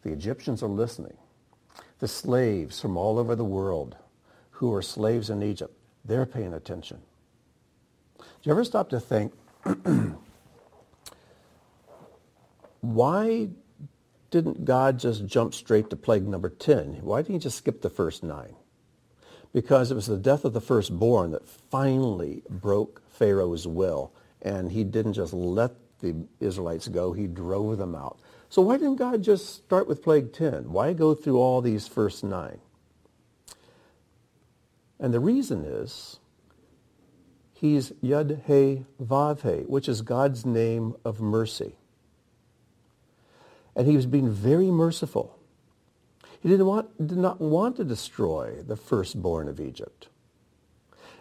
The 0.03 0.11
Egyptians 0.11 0.61
are 0.63 0.67
listening 0.67 1.17
the 1.99 2.07
slaves 2.07 2.79
from 2.79 2.97
all 2.97 3.17
over 3.17 3.35
the 3.35 3.45
world 3.45 3.95
who 4.51 4.69
were 4.69 4.81
slaves 4.81 5.29
in 5.29 5.43
Egypt, 5.43 5.73
they're 6.03 6.25
paying 6.25 6.53
attention. 6.53 6.99
Do 8.17 8.25
you 8.43 8.51
ever 8.51 8.63
stop 8.63 8.89
to 8.89 8.99
think, 8.99 9.33
why 12.81 13.49
didn't 14.31 14.65
God 14.65 14.99
just 14.99 15.25
jump 15.25 15.53
straight 15.53 15.89
to 15.89 15.95
plague 15.95 16.27
number 16.27 16.49
10? 16.49 16.99
Why 17.01 17.21
didn't 17.21 17.35
he 17.35 17.39
just 17.39 17.57
skip 17.57 17.81
the 17.81 17.89
first 17.89 18.23
nine? 18.23 18.55
Because 19.53 19.91
it 19.91 19.95
was 19.95 20.07
the 20.07 20.17
death 20.17 20.45
of 20.45 20.53
the 20.53 20.61
firstborn 20.61 21.31
that 21.31 21.47
finally 21.47 22.43
broke 22.49 23.01
Pharaoh's 23.09 23.65
will, 23.65 24.13
and 24.41 24.71
he 24.71 24.83
didn't 24.83 25.13
just 25.13 25.33
let 25.33 25.71
the 26.01 26.15
Israelites 26.39 26.87
go, 26.87 27.13
he 27.13 27.27
drove 27.27 27.77
them 27.77 27.95
out. 27.95 28.19
So 28.49 28.61
why 28.61 28.77
didn't 28.77 28.97
God 28.97 29.23
just 29.23 29.55
start 29.55 29.87
with 29.87 30.03
plague 30.03 30.33
10? 30.33 30.71
Why 30.71 30.93
go 30.93 31.13
through 31.13 31.37
all 31.37 31.61
these 31.61 31.87
first 31.87 32.23
nine? 32.23 32.59
And 34.99 35.13
the 35.13 35.19
reason 35.19 35.65
is 35.65 36.19
he's 37.53 37.91
Yud 38.03 38.43
He 38.45 38.85
Vav 39.03 39.41
He, 39.41 39.63
which 39.65 39.89
is 39.89 40.01
God's 40.01 40.45
name 40.45 40.95
of 41.03 41.19
mercy. 41.19 41.75
And 43.75 43.87
he 43.87 43.95
was 43.95 44.05
being 44.05 44.31
very 44.31 44.71
merciful. 44.71 45.37
He 46.39 46.47
didn't 46.47 46.65
want, 46.65 47.07
did 47.07 47.17
not 47.17 47.41
want 47.41 47.75
to 47.77 47.83
destroy 47.83 48.61
the 48.65 48.75
firstborn 48.75 49.49
of 49.49 49.59
Egypt. 49.59 50.07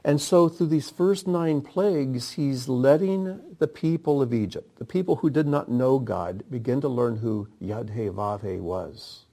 And 0.05 0.20
so 0.20 0.50
through 0.50 0.66
these 0.66 0.90
first 0.90 1.26
nine 1.26 1.62
plagues, 1.62 2.32
he's 2.32 2.68
letting 2.68 3.40
the 3.59 3.66
people 3.66 4.20
of 4.20 4.34
Egypt, 4.34 4.76
the 4.76 4.84
people 4.84 5.16
who 5.16 5.30
did 5.30 5.46
not 5.46 5.70
know 5.70 5.98
God, 5.98 6.44
begin 6.50 6.82
to 6.82 6.88
learn 6.88 7.16
who 7.16 7.48
Yud-He-Vav-He 7.62 8.61
was. 8.61 9.24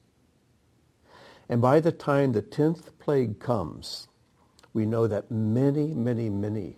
And 1.49 1.61
by 1.61 1.82
the 1.82 1.91
time 1.91 2.32
the 2.32 2.41
tenth 2.41 2.97
plague 2.99 3.39
comes, 3.39 4.07
we 4.74 4.86
know 4.86 5.07
that 5.07 5.30
many, 5.30 5.88
many, 5.88 6.30
many 6.30 6.78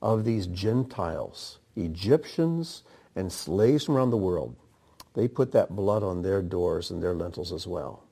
of 0.00 0.24
these 0.24 0.46
Gentiles, 0.46 1.58
Egyptians 1.76 2.84
and 3.14 3.30
slaves 3.30 3.84
from 3.84 3.96
around 3.96 4.10
the 4.10 4.16
world, 4.16 4.56
they 5.12 5.28
put 5.28 5.52
that 5.52 5.76
blood 5.76 6.02
on 6.02 6.22
their 6.22 6.40
doors 6.40 6.90
and 6.90 7.02
their 7.02 7.14
lintels 7.14 7.52
as 7.52 7.66
well. 7.66 8.02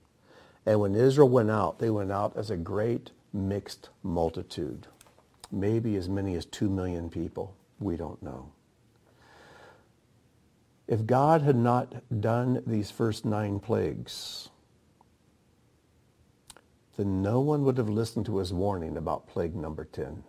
And 0.67 0.81
when 0.81 0.95
Israel 0.95 1.31
went 1.31 1.51
out, 1.51 1.79
they 1.79 1.89
went 1.89 2.13
out 2.13 2.37
as 2.37 2.51
a 2.51 2.57
great 2.59 3.11
mixed 3.33 3.89
multitude 4.03 4.87
maybe 5.55 5.97
as 5.97 6.09
many 6.09 6.35
as 6.35 6.45
2 6.47 6.69
million 6.69 7.09
people. 7.09 7.57
We 7.79 7.97
don't 7.97 8.23
know. 8.23 8.53
If 10.87 11.07
God 11.07 11.43
had 11.43 11.57
not 11.57 11.95
done 12.21 12.63
these 12.67 12.91
first 12.91 13.25
nine 13.25 13.59
plagues, 13.59 14.51
then 16.97 17.23
no 17.23 17.41
one 17.41 17.65
would 17.65 17.79
have 17.79 17.89
listened 17.89 18.27
to 18.27 18.39
his 18.39 18.53
warning 18.53 18.97
about 18.97 19.27
plague 19.27 19.57
number 19.57 19.85
10. 19.85 20.23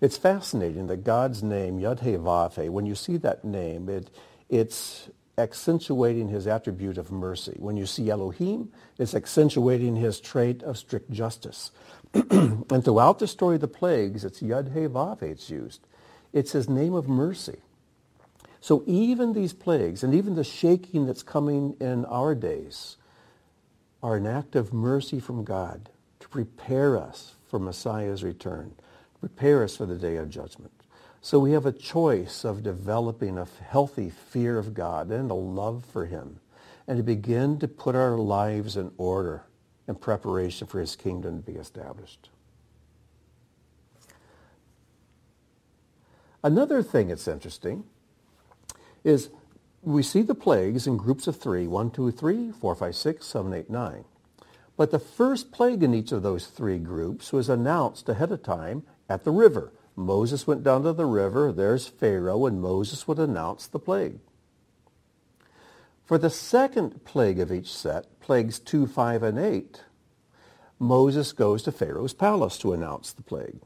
It's 0.00 0.16
fascinating 0.16 0.86
that 0.88 1.04
God's 1.04 1.42
name, 1.42 1.78
Yud-He-Vav-He, 1.78 2.68
when 2.68 2.86
you 2.86 2.94
see 2.94 3.16
that 3.18 3.44
name, 3.44 3.88
it, 3.88 4.10
it's 4.48 5.08
accentuating 5.38 6.28
his 6.28 6.46
attribute 6.46 6.98
of 6.98 7.10
mercy. 7.10 7.56
When 7.58 7.76
you 7.76 7.86
see 7.86 8.10
Elohim, 8.10 8.70
it's 8.98 9.14
accentuating 9.14 9.96
his 9.96 10.20
trait 10.20 10.62
of 10.62 10.78
strict 10.78 11.10
justice. 11.10 11.70
and 12.30 12.84
throughout 12.84 13.18
the 13.18 13.26
story 13.26 13.56
of 13.56 13.60
the 13.60 13.68
plagues, 13.68 14.24
it's 14.24 14.40
Yud 14.40 14.72
He 14.72 14.80
Vav 14.80 15.22
it's 15.22 15.50
used. 15.50 15.86
It's 16.32 16.52
his 16.52 16.68
name 16.68 16.94
of 16.94 17.08
mercy. 17.08 17.58
So 18.60 18.82
even 18.86 19.32
these 19.32 19.52
plagues 19.52 20.02
and 20.02 20.14
even 20.14 20.36
the 20.36 20.44
shaking 20.44 21.06
that's 21.06 21.22
coming 21.22 21.76
in 21.80 22.04
our 22.06 22.34
days 22.34 22.96
are 24.02 24.16
an 24.16 24.26
act 24.26 24.54
of 24.54 24.72
mercy 24.72 25.18
from 25.18 25.44
God 25.44 25.90
to 26.20 26.28
prepare 26.28 26.96
us 26.96 27.34
for 27.46 27.58
Messiah's 27.58 28.22
return, 28.22 28.74
prepare 29.20 29.64
us 29.64 29.76
for 29.76 29.86
the 29.86 29.96
day 29.96 30.16
of 30.16 30.30
judgment. 30.30 30.72
So 31.20 31.38
we 31.38 31.52
have 31.52 31.66
a 31.66 31.72
choice 31.72 32.44
of 32.44 32.62
developing 32.62 33.38
a 33.38 33.48
healthy 33.66 34.10
fear 34.10 34.58
of 34.58 34.72
God 34.72 35.10
and 35.10 35.30
a 35.30 35.34
love 35.34 35.84
for 35.84 36.06
him 36.06 36.38
and 36.86 36.98
to 36.98 37.02
begin 37.02 37.58
to 37.58 37.68
put 37.68 37.94
our 37.94 38.16
lives 38.16 38.76
in 38.76 38.92
order 38.98 39.44
in 39.86 39.94
preparation 39.94 40.66
for 40.66 40.80
his 40.80 40.96
kingdom 40.96 41.42
to 41.42 41.52
be 41.52 41.58
established. 41.58 42.30
Another 46.42 46.82
thing 46.82 47.08
that's 47.08 47.28
interesting 47.28 47.84
is 49.02 49.30
we 49.82 50.02
see 50.02 50.22
the 50.22 50.34
plagues 50.34 50.86
in 50.86 50.96
groups 50.96 51.26
of 51.26 51.36
three, 51.36 51.66
one, 51.66 51.90
two, 51.90 52.10
three, 52.10 52.50
four, 52.52 52.74
five, 52.74 52.96
six, 52.96 53.26
seven, 53.26 53.52
eight, 53.52 53.70
nine. 53.70 54.04
But 54.76 54.90
the 54.90 54.98
first 54.98 55.52
plague 55.52 55.82
in 55.82 55.94
each 55.94 56.12
of 56.12 56.22
those 56.22 56.46
three 56.46 56.78
groups 56.78 57.32
was 57.32 57.48
announced 57.48 58.08
ahead 58.08 58.32
of 58.32 58.42
time 58.42 58.82
at 59.08 59.24
the 59.24 59.30
river. 59.30 59.72
Moses 59.96 60.46
went 60.46 60.64
down 60.64 60.82
to 60.82 60.92
the 60.92 61.06
river, 61.06 61.52
there's 61.52 61.86
Pharaoh, 61.86 62.46
and 62.46 62.60
Moses 62.60 63.06
would 63.06 63.18
announce 63.18 63.66
the 63.66 63.78
plague. 63.78 64.18
For 66.04 66.18
the 66.18 66.30
second 66.30 67.04
plague 67.04 67.40
of 67.40 67.50
each 67.50 67.72
set, 67.72 68.20
plagues 68.20 68.58
2, 68.58 68.86
5, 68.86 69.22
and 69.22 69.38
8, 69.38 69.82
Moses 70.78 71.32
goes 71.32 71.62
to 71.62 71.72
Pharaoh's 71.72 72.12
palace 72.12 72.58
to 72.58 72.74
announce 72.74 73.12
the 73.12 73.22
plague. 73.22 73.60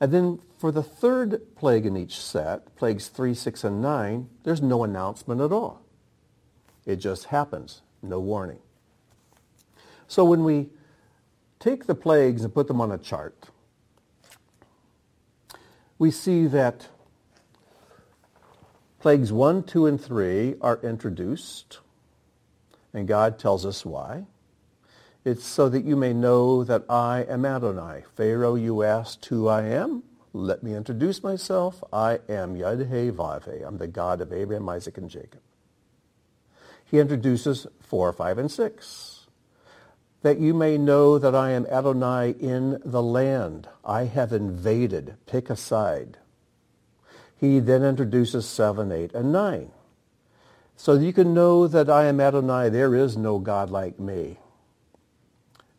And 0.00 0.12
then 0.12 0.38
for 0.58 0.70
the 0.70 0.82
third 0.82 1.42
plague 1.56 1.86
in 1.86 1.96
each 1.96 2.20
set, 2.20 2.76
plagues 2.76 3.08
3, 3.08 3.34
6, 3.34 3.64
and 3.64 3.82
9, 3.82 4.28
there's 4.44 4.62
no 4.62 4.84
announcement 4.84 5.40
at 5.40 5.50
all. 5.50 5.82
It 6.86 6.96
just 6.96 7.26
happens, 7.26 7.82
no 8.00 8.20
warning. 8.20 8.60
So 10.06 10.24
when 10.24 10.44
we 10.44 10.68
take 11.58 11.86
the 11.86 11.96
plagues 11.96 12.44
and 12.44 12.54
put 12.54 12.68
them 12.68 12.80
on 12.80 12.92
a 12.92 12.98
chart, 12.98 13.48
we 15.98 16.12
see 16.12 16.46
that 16.46 16.86
Plagues 19.00 19.32
1, 19.32 19.62
2, 19.62 19.86
and 19.86 20.00
3 20.00 20.56
are 20.60 20.80
introduced, 20.82 21.78
and 22.92 23.06
God 23.06 23.38
tells 23.38 23.64
us 23.64 23.86
why. 23.86 24.26
It's 25.24 25.44
so 25.44 25.68
that 25.68 25.84
you 25.84 25.94
may 25.94 26.12
know 26.12 26.64
that 26.64 26.84
I 26.88 27.24
am 27.28 27.44
Adonai. 27.44 28.02
Pharaoh, 28.16 28.56
you 28.56 28.82
asked 28.82 29.24
who 29.26 29.46
I 29.46 29.66
am. 29.66 30.02
Let 30.32 30.64
me 30.64 30.74
introduce 30.74 31.22
myself. 31.22 31.82
I 31.92 32.18
am 32.28 32.56
Yud-He-Vav-He. 32.56 33.62
I'm 33.62 33.78
the 33.78 33.86
God 33.86 34.20
of 34.20 34.32
Abraham, 34.32 34.68
Isaac, 34.68 34.98
and 34.98 35.08
Jacob. 35.08 35.40
He 36.84 36.98
introduces 36.98 37.68
4, 37.80 38.12
5, 38.12 38.38
and 38.38 38.50
6. 38.50 39.26
That 40.22 40.40
you 40.40 40.54
may 40.54 40.76
know 40.76 41.20
that 41.20 41.36
I 41.36 41.52
am 41.52 41.66
Adonai 41.66 42.30
in 42.40 42.80
the 42.84 43.02
land. 43.02 43.68
I 43.84 44.04
have 44.04 44.32
invaded. 44.32 45.14
Pick 45.26 45.50
a 45.50 45.56
side. 45.56 46.18
He 47.38 47.60
then 47.60 47.84
introduces 47.84 48.46
7, 48.46 48.90
8, 48.90 49.14
and 49.14 49.32
9. 49.32 49.70
So 50.76 50.94
you 50.94 51.12
can 51.12 51.34
know 51.34 51.66
that 51.66 51.88
I 51.88 52.04
am 52.06 52.20
Adonai, 52.20 52.68
there 52.68 52.94
is 52.94 53.16
no 53.16 53.38
God 53.38 53.70
like 53.70 53.98
me. 53.98 54.38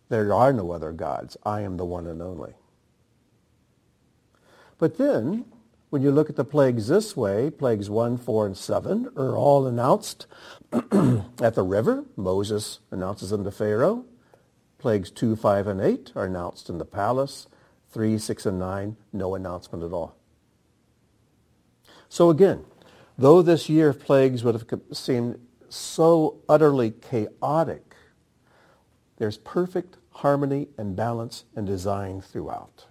There 0.09 0.33
are 0.33 0.51
no 0.51 0.71
other 0.71 0.91
gods. 0.91 1.37
I 1.45 1.61
am 1.61 1.77
the 1.77 1.85
one 1.85 2.07
and 2.07 2.21
only. 2.21 2.53
But 4.77 4.97
then, 4.97 5.45
when 5.89 6.01
you 6.01 6.11
look 6.11 6.29
at 6.29 6.35
the 6.35 6.45
plagues 6.45 6.87
this 6.87 7.15
way, 7.15 7.49
plagues 7.49 7.89
1, 7.89 8.17
4, 8.17 8.45
and 8.47 8.57
7 8.57 9.11
are 9.17 9.37
all 9.37 9.67
announced 9.67 10.27
at 10.71 11.55
the 11.55 11.63
river. 11.63 12.05
Moses 12.15 12.79
announces 12.91 13.29
them 13.29 13.43
to 13.43 13.51
Pharaoh. 13.51 14.05
Plagues 14.77 15.11
2, 15.11 15.35
5, 15.35 15.67
and 15.67 15.81
8 15.81 16.13
are 16.15 16.25
announced 16.25 16.69
in 16.69 16.77
the 16.77 16.85
palace. 16.85 17.47
3, 17.91 18.17
6, 18.17 18.45
and 18.45 18.59
9, 18.59 18.97
no 19.11 19.35
announcement 19.35 19.83
at 19.83 19.91
all. 19.91 20.18
So 22.09 22.29
again, 22.29 22.65
though 23.17 23.41
this 23.41 23.69
year 23.69 23.89
of 23.89 23.99
plagues 23.99 24.43
would 24.43 24.55
have 24.55 24.81
seemed 24.91 25.39
so 25.69 26.41
utterly 26.49 26.91
chaotic, 26.91 27.95
there's 29.17 29.37
perfect 29.37 29.97
harmony 30.11 30.67
and 30.77 30.95
balance 30.95 31.45
and 31.55 31.65
design 31.65 32.21
throughout. 32.21 32.87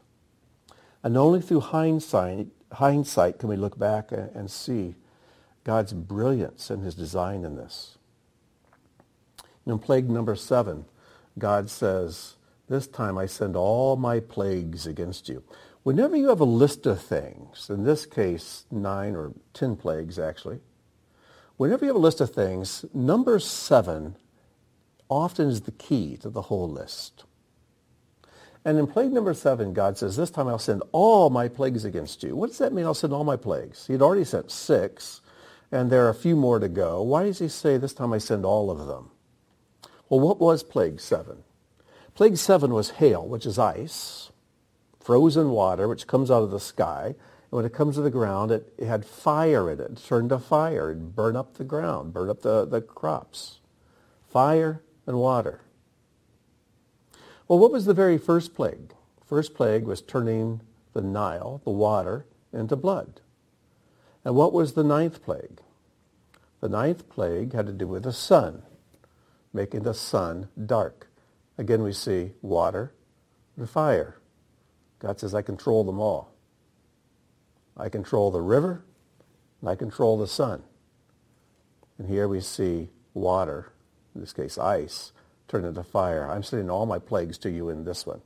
And 1.02 1.16
only 1.16 1.40
through 1.40 1.60
hindsight, 1.60 2.46
hindsight 2.72 3.38
can 3.38 3.48
we 3.48 3.56
look 3.56 3.78
back 3.78 4.12
and 4.12 4.50
see 4.50 4.94
God's 5.64 5.92
brilliance 5.92 6.70
and 6.70 6.82
his 6.82 6.94
design 6.94 7.44
in 7.44 7.56
this. 7.56 7.98
In 9.66 9.78
plague 9.78 10.08
number 10.08 10.34
seven, 10.34 10.86
God 11.38 11.68
says, 11.68 12.36
this 12.68 12.86
time 12.86 13.18
I 13.18 13.26
send 13.26 13.56
all 13.56 13.96
my 13.96 14.20
plagues 14.20 14.86
against 14.86 15.28
you. 15.28 15.42
Whenever 15.88 16.16
you 16.16 16.28
have 16.28 16.40
a 16.40 16.44
list 16.44 16.84
of 16.84 17.00
things, 17.00 17.70
in 17.70 17.84
this 17.84 18.04
case, 18.04 18.66
nine 18.70 19.16
or 19.16 19.32
ten 19.54 19.74
plagues 19.74 20.18
actually, 20.18 20.60
whenever 21.56 21.86
you 21.86 21.88
have 21.88 21.96
a 21.96 21.98
list 21.98 22.20
of 22.20 22.28
things, 22.28 22.84
number 22.92 23.38
seven 23.38 24.14
often 25.08 25.48
is 25.48 25.62
the 25.62 25.72
key 25.72 26.18
to 26.18 26.28
the 26.28 26.42
whole 26.42 26.68
list. 26.68 27.24
And 28.66 28.76
in 28.76 28.86
plague 28.86 29.12
number 29.12 29.32
seven, 29.32 29.72
God 29.72 29.96
says, 29.96 30.14
this 30.14 30.28
time 30.28 30.46
I'll 30.46 30.58
send 30.58 30.82
all 30.92 31.30
my 31.30 31.48
plagues 31.48 31.86
against 31.86 32.22
you. 32.22 32.36
What 32.36 32.48
does 32.48 32.58
that 32.58 32.74
mean, 32.74 32.84
I'll 32.84 32.92
send 32.92 33.14
all 33.14 33.24
my 33.24 33.36
plagues? 33.36 33.86
He'd 33.86 34.02
already 34.02 34.24
sent 34.24 34.50
six, 34.50 35.22
and 35.72 35.90
there 35.90 36.04
are 36.04 36.10
a 36.10 36.14
few 36.14 36.36
more 36.36 36.58
to 36.58 36.68
go. 36.68 37.00
Why 37.00 37.22
does 37.24 37.38
he 37.38 37.48
say, 37.48 37.78
this 37.78 37.94
time 37.94 38.12
I 38.12 38.18
send 38.18 38.44
all 38.44 38.70
of 38.70 38.86
them? 38.86 39.10
Well, 40.10 40.20
what 40.20 40.38
was 40.38 40.62
plague 40.62 41.00
seven? 41.00 41.44
Plague 42.14 42.36
seven 42.36 42.74
was 42.74 42.90
hail, 42.90 43.26
which 43.26 43.46
is 43.46 43.58
ice, 43.58 44.30
frozen 45.08 45.48
water, 45.48 45.88
which 45.88 46.06
comes 46.06 46.30
out 46.30 46.42
of 46.42 46.50
the 46.50 46.60
sky. 46.60 47.06
And 47.06 47.16
when 47.48 47.64
it 47.64 47.72
comes 47.72 47.94
to 47.94 48.02
the 48.02 48.10
ground, 48.10 48.50
it, 48.50 48.74
it 48.76 48.84
had 48.84 49.06
fire 49.06 49.70
in 49.70 49.80
it. 49.80 49.92
It 49.92 50.04
turned 50.06 50.28
to 50.28 50.38
fire. 50.38 50.90
and 50.90 51.16
burn 51.16 51.34
up 51.34 51.54
the 51.54 51.64
ground, 51.64 52.12
burn 52.12 52.28
up 52.28 52.42
the, 52.42 52.66
the 52.66 52.82
crops. 52.82 53.60
Fire 54.28 54.82
and 55.06 55.16
water. 55.16 55.62
Well, 57.48 57.58
what 57.58 57.72
was 57.72 57.86
the 57.86 57.94
very 57.94 58.18
first 58.18 58.54
plague? 58.54 58.92
First 59.26 59.54
plague 59.54 59.84
was 59.84 60.02
turning 60.02 60.60
the 60.92 61.00
Nile, 61.00 61.62
the 61.64 61.70
water, 61.70 62.26
into 62.52 62.76
blood. 62.76 63.22
And 64.26 64.34
what 64.34 64.52
was 64.52 64.74
the 64.74 64.84
ninth 64.84 65.24
plague? 65.24 65.62
The 66.60 66.68
ninth 66.68 67.08
plague 67.08 67.54
had 67.54 67.64
to 67.64 67.72
do 67.72 67.86
with 67.86 68.02
the 68.02 68.12
sun, 68.12 68.62
making 69.54 69.84
the 69.84 69.94
sun 69.94 70.48
dark. 70.66 71.08
Again, 71.56 71.82
we 71.82 71.94
see 71.94 72.32
water 72.42 72.92
and 73.56 73.70
fire. 73.70 74.18
God 74.98 75.20
says, 75.20 75.34
I 75.34 75.42
control 75.42 75.84
them 75.84 76.00
all. 76.00 76.32
I 77.76 77.88
control 77.88 78.30
the 78.30 78.40
river, 78.40 78.84
and 79.60 79.70
I 79.70 79.76
control 79.76 80.18
the 80.18 80.26
sun. 80.26 80.62
And 81.98 82.08
here 82.08 82.28
we 82.28 82.40
see 82.40 82.90
water, 83.14 83.72
in 84.14 84.20
this 84.20 84.32
case 84.32 84.58
ice, 84.58 85.12
turn 85.46 85.64
into 85.64 85.82
fire. 85.82 86.28
I'm 86.28 86.42
sending 86.42 86.70
all 86.70 86.86
my 86.86 86.98
plagues 86.98 87.38
to 87.38 87.50
you 87.50 87.68
in 87.68 87.84
this 87.84 88.06
one. 88.06 88.20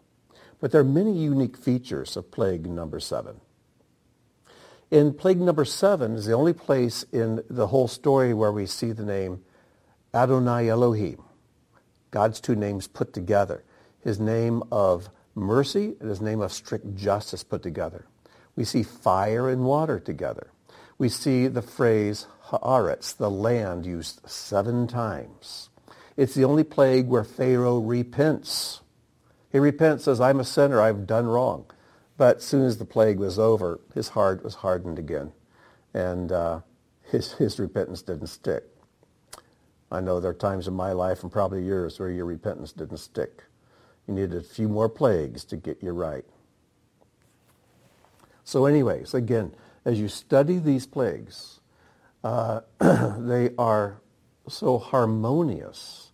But 0.61 0.73
there 0.73 0.81
are 0.81 0.85
many 0.85 1.12
unique 1.12 1.57
features 1.57 2.16
of 2.16 2.31
plague 2.31 2.66
number 2.66 3.01
seven. 3.01 3.41
In 4.91 5.14
plague 5.14 5.41
number 5.41 5.64
seven 5.64 6.14
is 6.16 6.27
the 6.27 6.35
only 6.35 6.53
place 6.53 7.05
in 7.12 7.43
the 7.49 7.68
whole 7.68 7.89
story 7.89 8.35
where 8.35 8.53
we 8.53 8.66
see 8.66 8.93
the 8.93 9.05
name 9.05 9.43
Adonai 10.14 10.68
Elohim, 10.68 11.23
God's 12.11 12.41
two 12.41 12.55
names 12.55 12.87
put 12.87 13.14
together. 13.14 13.64
His 14.05 14.20
name 14.20 14.62
of 14.70 15.09
mercy 15.35 15.95
and 16.01 16.09
his 16.09 16.20
name 16.20 16.41
of 16.41 16.53
strict 16.53 16.95
justice 16.97 17.43
put 17.43 17.62
together. 17.62 18.07
We 18.57 18.64
see 18.64 18.83
fire 18.83 19.49
and 19.49 19.64
water 19.64 19.99
together. 19.99 20.51
We 20.99 21.09
see 21.09 21.49
the 21.49 21.62
phrase 21.62 22.26
haaretz, 22.49 23.16
the 23.16 23.30
land, 23.30 23.87
used 23.87 24.20
seven 24.28 24.87
times. 24.87 25.70
It's 26.16 26.35
the 26.35 26.45
only 26.45 26.64
plague 26.64 27.09
where 27.09 27.24
Pharaoh 27.24 27.78
repents. 27.78 28.80
He 29.51 29.59
repents, 29.59 30.05
says, 30.05 30.20
I'm 30.20 30.41
a 30.41 30.45
sinner, 30.45 30.80
I've 30.80 31.07
done 31.07 31.26
wrong. 31.26 31.66
But 32.16 32.37
as 32.37 32.45
soon 32.45 32.64
as 32.64 32.78
the 32.78 32.85
plague 32.85 33.18
was 33.18 33.39
over, 33.39 33.80
his 33.95 34.11
heart 34.11 34.45
was 34.45 34.57
hardened 34.57 34.99
again. 34.99 35.33
And 35.95 36.30
uh, 36.30 36.61
his, 37.11 37.33
his 37.33 37.59
repentance 37.59 38.03
didn't 38.03 38.28
stick. 38.28 38.64
I 39.91 40.01
know 40.01 40.20
there 40.20 40.30
are 40.30 40.35
times 40.35 40.68
in 40.68 40.74
my 40.74 40.93
life 40.93 41.22
and 41.22 41.33
probably 41.33 41.64
yours 41.64 41.99
where 41.99 42.11
your 42.11 42.24
repentance 42.24 42.72
didn't 42.72 42.99
stick. 42.99 43.45
You 44.07 44.15
need 44.15 44.33
a 44.35 44.43
few 44.43 44.69
more 44.69 44.89
plagues 44.89 45.45
to 45.47 45.57
get 45.57 45.83
you 45.83 45.93
right. 45.93 46.25
So 48.45 48.67
anyways, 48.67 49.15
again, 49.15 49.55
as 49.85 50.01
you 50.01 50.09
study 50.09 50.59
these 50.59 50.87
plagues, 50.87 51.61
uh, 52.25 52.61
they 52.81 53.51
are 53.59 54.01
so 54.49 54.79
harmonious 54.79 56.13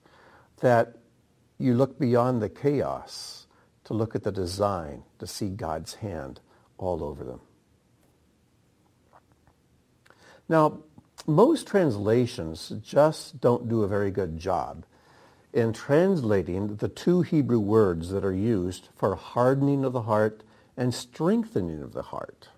that 0.60 0.98
you 1.58 1.74
look 1.74 1.98
beyond 1.98 2.42
the 2.42 2.48
chaos 2.48 3.46
to 3.84 3.94
look 3.94 4.14
at 4.14 4.22
the 4.22 4.32
design, 4.32 5.02
to 5.18 5.26
see 5.26 5.48
God's 5.48 5.94
hand 5.94 6.40
all 6.76 7.02
over 7.02 7.24
them. 7.24 7.40
Now, 10.48 10.80
most 11.26 11.66
translations 11.66 12.72
just 12.82 13.40
don't 13.40 13.68
do 13.68 13.82
a 13.82 13.88
very 13.88 14.10
good 14.10 14.38
job 14.38 14.84
in 15.58 15.72
translating 15.72 16.76
the 16.76 16.88
two 16.88 17.22
Hebrew 17.22 17.58
words 17.58 18.10
that 18.10 18.24
are 18.24 18.32
used 18.32 18.88
for 18.94 19.16
hardening 19.16 19.84
of 19.84 19.92
the 19.92 20.02
heart 20.02 20.42
and 20.76 20.94
strengthening 20.94 21.82
of 21.82 21.92
the 21.92 22.02
heart. 22.02 22.48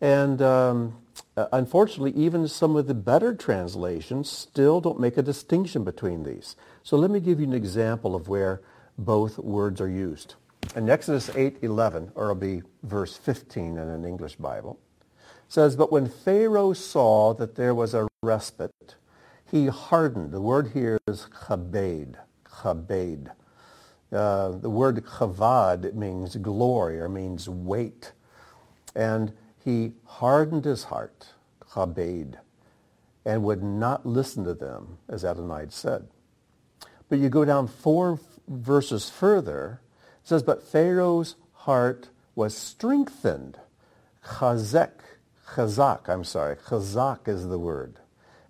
And 0.00 0.40
um, 0.40 0.96
uh, 1.36 1.46
unfortunately, 1.52 2.12
even 2.12 2.48
some 2.48 2.76
of 2.76 2.86
the 2.86 2.94
better 2.94 3.34
translations 3.34 4.30
still 4.30 4.80
don't 4.80 4.98
make 4.98 5.16
a 5.16 5.22
distinction 5.22 5.84
between 5.84 6.22
these. 6.22 6.56
So 6.82 6.96
let 6.96 7.10
me 7.10 7.20
give 7.20 7.40
you 7.40 7.46
an 7.46 7.52
example 7.52 8.14
of 8.14 8.28
where 8.28 8.60
both 8.98 9.38
words 9.38 9.80
are 9.80 9.88
used. 9.88 10.34
In 10.74 10.88
Exodus 10.88 11.28
8:11, 11.30 12.12
or 12.14 12.24
it'll 12.24 12.34
be 12.36 12.62
verse 12.82 13.16
15 13.16 13.76
in 13.76 13.88
an 13.88 14.04
English 14.04 14.36
Bible, 14.36 14.78
says, 15.48 15.76
"But 15.76 15.92
when 15.92 16.06
Pharaoh 16.06 16.72
saw 16.72 17.34
that 17.34 17.54
there 17.54 17.74
was 17.74 17.92
a 17.94 18.08
respite, 18.22 18.70
he 19.44 19.66
hardened." 19.66 20.32
The 20.32 20.40
word 20.40 20.68
here 20.68 20.98
is 21.06 21.26
chabed, 21.46 22.16
chabed. 22.62 23.30
Uh, 24.12 24.50
the 24.50 24.70
word 24.70 25.04
chavad 25.04 25.94
means 25.94 26.36
glory 26.36 27.00
or 27.00 27.08
means 27.08 27.48
weight, 27.48 28.12
and 28.94 29.32
he 29.58 29.92
hardened 30.04 30.64
his 30.64 30.84
heart, 30.84 31.34
chabed, 31.72 32.36
and 33.24 33.42
would 33.42 33.62
not 33.62 34.06
listen 34.06 34.44
to 34.44 34.54
them, 34.54 34.98
as 35.08 35.24
Adonai 35.24 35.66
said. 35.70 36.06
But 37.08 37.18
you 37.18 37.28
go 37.28 37.44
down 37.44 37.66
four 37.66 38.20
verses 38.46 39.10
further, 39.10 39.80
it 40.22 40.28
says, 40.28 40.42
but 40.42 40.62
Pharaoh's 40.62 41.36
heart 41.52 42.10
was 42.34 42.56
strengthened. 42.56 43.58
Chazek, 44.24 45.00
chazak, 45.54 46.08
I'm 46.08 46.24
sorry, 46.24 46.56
chazak 46.56 47.26
is 47.26 47.48
the 47.48 47.58
word. 47.58 48.00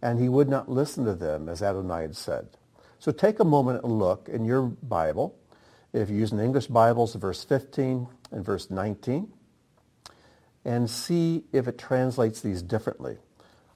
And 0.05 0.21
he 0.21 0.29
would 0.29 0.49
not 0.49 0.71
listen 0.71 1.05
to 1.07 1.15
them, 1.15 1.49
as 1.49 1.63
Adonai 1.63 2.03
had 2.03 2.17
said. 2.17 2.47
So 3.01 3.11
take 3.11 3.41
a 3.41 3.45
moment 3.45 3.83
and 3.83 3.99
look 3.99 4.29
in 4.29 4.45
your 4.45 4.63
Bible. 4.63 5.35
If 5.93 6.11
you 6.11 6.17
use 6.17 6.31
an 6.31 6.41
English 6.41 6.69
Bibles, 6.69 7.17
verse 7.17 7.43
15 7.43 8.07
and 8.31 8.45
verse 8.45 8.71
19 8.71 9.33
and 10.65 10.89
see 10.89 11.45
if 11.53 11.69
it 11.69 11.79
translates 11.79 12.41
these 12.41 12.63
differently. 12.63 13.19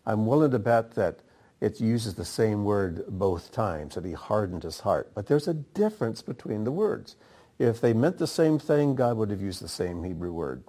I'm 0.06 0.26
willing 0.26 0.50
to 0.52 0.58
bet 0.58 0.94
that 0.94 1.20
it 1.60 1.80
uses 1.80 2.14
the 2.14 2.24
same 2.24 2.64
word 2.64 3.04
both 3.08 3.52
times, 3.52 3.94
that 3.94 4.04
he 4.04 4.12
hardened 4.12 4.62
his 4.62 4.80
heart. 4.80 5.12
But 5.14 5.26
there's 5.26 5.48
a 5.48 5.54
difference 5.54 6.22
between 6.22 6.64
the 6.64 6.72
words. 6.72 7.16
If 7.58 7.80
they 7.80 7.92
meant 7.92 8.18
the 8.18 8.26
same 8.26 8.58
thing, 8.58 8.94
God 8.94 9.16
would 9.16 9.30
have 9.30 9.42
used 9.42 9.60
the 9.60 9.68
same 9.68 10.04
Hebrew 10.04 10.32
word. 10.32 10.64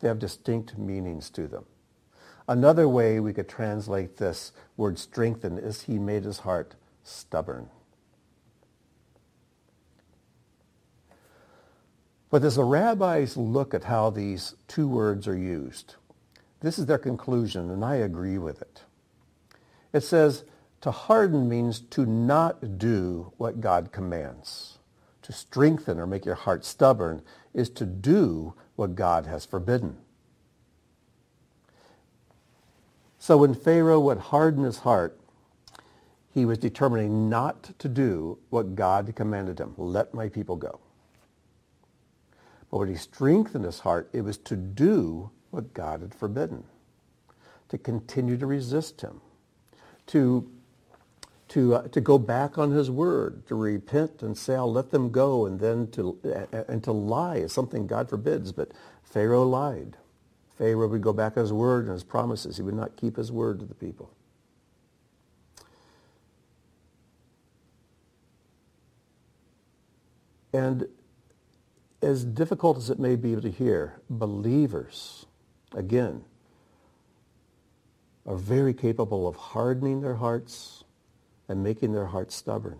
They 0.00 0.08
have 0.08 0.18
distinct 0.18 0.78
meanings 0.78 1.30
to 1.30 1.46
them. 1.46 1.66
Another 2.46 2.88
way 2.88 3.20
we 3.20 3.32
could 3.32 3.48
translate 3.48 4.16
this 4.16 4.52
word 4.76 4.98
strengthen 4.98 5.58
is 5.58 5.82
he 5.82 5.98
made 5.98 6.24
his 6.24 6.40
heart 6.40 6.74
stubborn. 7.02 7.68
But 12.30 12.44
as 12.44 12.56
the 12.56 12.64
rabbis 12.64 13.36
look 13.36 13.74
at 13.74 13.84
how 13.84 14.10
these 14.10 14.56
two 14.66 14.88
words 14.88 15.28
are 15.28 15.38
used, 15.38 15.94
this 16.60 16.78
is 16.78 16.86
their 16.86 16.98
conclusion, 16.98 17.70
and 17.70 17.84
I 17.84 17.96
agree 17.96 18.38
with 18.38 18.60
it. 18.60 18.82
It 19.92 20.00
says, 20.00 20.44
to 20.80 20.90
harden 20.90 21.48
means 21.48 21.80
to 21.80 22.04
not 22.04 22.78
do 22.78 23.32
what 23.38 23.60
God 23.60 23.92
commands, 23.92 24.78
to 25.22 25.32
strengthen 25.32 25.98
or 25.98 26.06
make 26.06 26.26
your 26.26 26.34
heart 26.34 26.64
stubborn 26.64 27.22
is 27.54 27.70
to 27.70 27.86
do 27.86 28.52
what 28.76 28.94
God 28.94 29.24
has 29.24 29.46
forbidden. 29.46 29.96
So 33.24 33.38
when 33.38 33.54
Pharaoh 33.54 34.00
would 34.00 34.18
harden 34.18 34.64
his 34.64 34.80
heart, 34.80 35.18
he 36.34 36.44
was 36.44 36.58
determining 36.58 37.30
not 37.30 37.70
to 37.78 37.88
do 37.88 38.36
what 38.50 38.74
God 38.74 39.10
commanded 39.16 39.58
him. 39.58 39.72
Let 39.78 40.12
my 40.12 40.28
people 40.28 40.56
go. 40.56 40.78
But 42.70 42.80
when 42.80 42.90
he 42.90 42.96
strengthened 42.96 43.64
his 43.64 43.78
heart, 43.78 44.10
it 44.12 44.20
was 44.20 44.36
to 44.36 44.56
do 44.56 45.30
what 45.52 45.72
God 45.72 46.02
had 46.02 46.14
forbidden, 46.14 46.64
to 47.70 47.78
continue 47.78 48.36
to 48.36 48.44
resist 48.44 49.00
him, 49.00 49.22
to, 50.08 50.46
to, 51.48 51.76
uh, 51.76 51.88
to 51.88 52.02
go 52.02 52.18
back 52.18 52.58
on 52.58 52.72
his 52.72 52.90
word, 52.90 53.46
to 53.46 53.54
repent 53.54 54.22
and 54.22 54.36
say, 54.36 54.54
I'll 54.54 54.70
let 54.70 54.90
them 54.90 55.10
go, 55.10 55.46
and 55.46 55.58
then 55.58 55.90
to, 55.92 56.18
and 56.68 56.84
to 56.84 56.92
lie 56.92 57.36
is 57.36 57.54
something 57.54 57.86
God 57.86 58.10
forbids. 58.10 58.52
But 58.52 58.72
Pharaoh 59.02 59.48
lied. 59.48 59.96
Pharaoh 60.58 60.88
would 60.88 61.02
go 61.02 61.12
back 61.12 61.36
on 61.36 61.42
his 61.42 61.52
word 61.52 61.84
and 61.84 61.92
his 61.92 62.04
promises. 62.04 62.56
He 62.56 62.62
would 62.62 62.74
not 62.74 62.96
keep 62.96 63.16
his 63.16 63.32
word 63.32 63.58
to 63.60 63.64
the 63.64 63.74
people. 63.74 64.10
And 70.52 70.86
as 72.00 72.24
difficult 72.24 72.76
as 72.76 72.90
it 72.90 73.00
may 73.00 73.16
be 73.16 73.34
to 73.34 73.50
hear, 73.50 74.00
believers, 74.08 75.26
again, 75.72 76.24
are 78.26 78.36
very 78.36 78.72
capable 78.72 79.26
of 79.26 79.36
hardening 79.36 80.00
their 80.00 80.14
hearts 80.14 80.84
and 81.48 81.62
making 81.62 81.92
their 81.92 82.06
hearts 82.06 82.36
stubborn. 82.36 82.78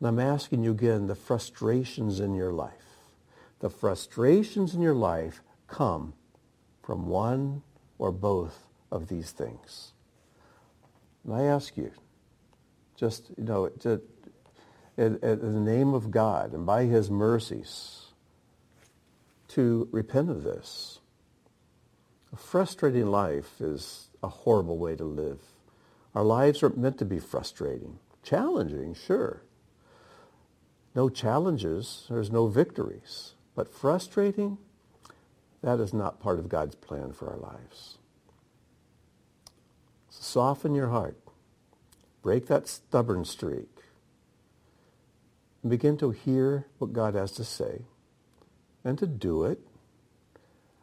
And 0.00 0.08
I'm 0.08 0.18
asking 0.18 0.64
you 0.64 0.72
again, 0.72 1.06
the 1.06 1.14
frustrations 1.14 2.20
in 2.20 2.34
your 2.34 2.52
life. 2.52 2.72
The 3.60 3.70
frustrations 3.70 4.74
in 4.74 4.82
your 4.82 4.94
life 4.94 5.40
come 5.66 6.14
from 6.82 7.08
one 7.08 7.62
or 7.98 8.12
both 8.12 8.66
of 8.90 9.08
these 9.08 9.30
things. 9.32 9.92
And 11.24 11.34
I 11.34 11.42
ask 11.42 11.76
you, 11.76 11.90
just, 12.94 13.30
you 13.36 13.44
know, 13.44 13.68
to, 13.68 14.00
in, 14.96 15.18
in 15.22 15.54
the 15.54 15.60
name 15.60 15.92
of 15.92 16.10
God 16.10 16.52
and 16.52 16.64
by 16.64 16.84
his 16.84 17.10
mercies, 17.10 18.06
to 19.48 19.88
repent 19.90 20.30
of 20.30 20.42
this. 20.42 21.00
A 22.32 22.36
frustrating 22.36 23.06
life 23.06 23.60
is 23.60 24.08
a 24.22 24.28
horrible 24.28 24.78
way 24.78 24.96
to 24.96 25.04
live. 25.04 25.40
Our 26.14 26.24
lives 26.24 26.62
are 26.62 26.70
meant 26.70 26.98
to 26.98 27.04
be 27.04 27.18
frustrating, 27.18 27.98
challenging, 28.22 28.94
sure. 28.94 29.42
No 30.94 31.08
challenges, 31.08 32.06
there's 32.08 32.30
no 32.30 32.46
victories. 32.46 33.34
But 33.54 33.72
frustrating, 33.72 34.58
that 35.66 35.80
is 35.80 35.92
not 35.92 36.20
part 36.20 36.38
of 36.38 36.48
God's 36.48 36.76
plan 36.76 37.12
for 37.12 37.28
our 37.28 37.38
lives. 37.38 37.98
So 40.10 40.20
soften 40.20 40.76
your 40.76 40.90
heart. 40.90 41.18
Break 42.22 42.46
that 42.46 42.68
stubborn 42.68 43.24
streak. 43.24 43.68
And 45.62 45.70
begin 45.70 45.96
to 45.96 46.12
hear 46.12 46.66
what 46.78 46.92
God 46.92 47.16
has 47.16 47.32
to 47.32 47.44
say 47.44 47.82
and 48.84 48.96
to 49.00 49.08
do 49.08 49.42
it. 49.42 49.58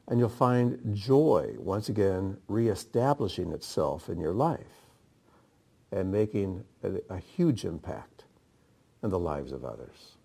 And 0.10 0.20
you'll 0.20 0.28
find 0.28 0.94
joy 0.94 1.56
once 1.60 1.88
again 1.88 2.40
reestablishing 2.50 3.54
itself 3.54 4.10
in 4.10 4.20
your 4.20 4.34
life 4.34 4.90
and 5.94 6.12
making 6.12 6.66
a, 6.84 7.00
a 7.10 7.20
huge 7.20 7.64
impact 7.64 8.26
in 9.02 9.12
the 9.12 9.20
lives 9.20 9.54
of 9.54 9.64
others. 9.64 10.18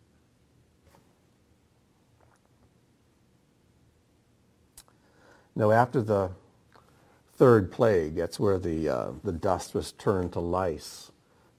Now, 5.58 5.72
after 5.72 6.00
the 6.00 6.30
third 7.34 7.72
plague, 7.72 8.14
that's 8.14 8.38
where 8.38 8.60
the, 8.60 8.88
uh, 8.88 9.10
the 9.24 9.32
dust 9.32 9.74
was 9.74 9.90
turned 9.90 10.32
to 10.34 10.40
lice 10.40 11.10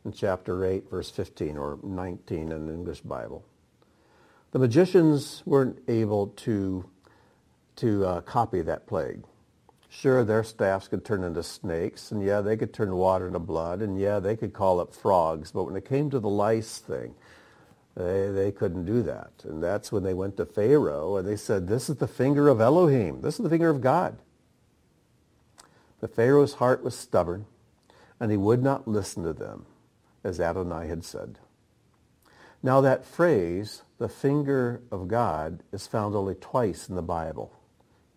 in 0.06 0.14
chapter 0.14 0.64
8, 0.64 0.90
verse 0.90 1.12
15 1.12 1.58
or 1.58 1.80
19 1.84 2.54
in 2.54 2.66
the 2.66 2.74
English 2.74 3.02
Bible. 3.02 3.44
The 4.52 4.60
magicians 4.60 5.44
weren't 5.46 5.80
able 5.90 6.28
to, 6.28 6.86
to 7.76 8.06
uh, 8.06 8.22
copy 8.22 8.62
that 8.62 8.88
plague. 8.88 9.26
Sure, 9.90 10.24
their 10.24 10.46
staffs 10.46 10.88
could 10.88 11.04
turn 11.04 11.26
into 11.26 11.44
snakes, 11.44 12.14
and 12.14 12.24
yeah, 12.24 12.40
they 12.40 12.56
could 12.56 12.74
turn 12.74 12.96
water 12.96 13.28
into 13.28 13.40
blood, 13.40 13.82
and 13.82 14.00
yeah, 14.00 14.20
they 14.20 14.38
could 14.38 14.54
call 14.54 14.80
up 14.80 14.94
frogs, 14.94 15.52
but 15.52 15.66
when 15.66 15.76
it 15.76 15.84
came 15.84 16.10
to 16.10 16.22
the 16.22 16.30
lice 16.30 16.78
thing, 16.78 17.16
they, 18.00 18.30
they 18.30 18.52
couldn't 18.54 18.86
do 18.86 19.04
that. 19.04 19.32
And 19.44 19.62
that's 19.62 19.92
when 19.92 20.04
they 20.04 20.14
went 20.14 20.38
to 20.38 20.46
Pharaoh 20.46 21.18
and 21.18 21.28
they 21.28 21.36
said, 21.36 21.68
this 21.68 21.90
is 21.90 21.98
the 21.98 22.08
finger 22.08 22.48
of 22.48 22.62
Elohim. 22.62 23.20
This 23.20 23.38
is 23.38 23.44
the 23.44 23.50
finger 23.50 23.70
of 23.70 23.82
God. 23.82 24.18
But 26.00 26.16
Pharaoh's 26.16 26.54
heart 26.54 26.82
was 26.82 26.98
stubborn 26.98 27.46
and 28.18 28.32
he 28.32 28.38
would 28.38 28.64
not 28.64 28.88
listen 28.88 29.24
to 29.24 29.34
them, 29.34 29.66
as 30.24 30.40
Adonai 30.40 30.88
had 30.88 31.04
said. 31.04 31.40
Now 32.64 32.80
that 32.80 33.06
phrase, 33.06 33.82
the 33.98 34.08
finger 34.08 34.82
of 34.92 35.10
God, 35.10 35.62
is 35.74 35.86
found 35.86 36.16
only 36.16 36.36
twice 36.36 36.88
in 36.88 36.96
the 36.96 37.02
Bible. 37.02 37.52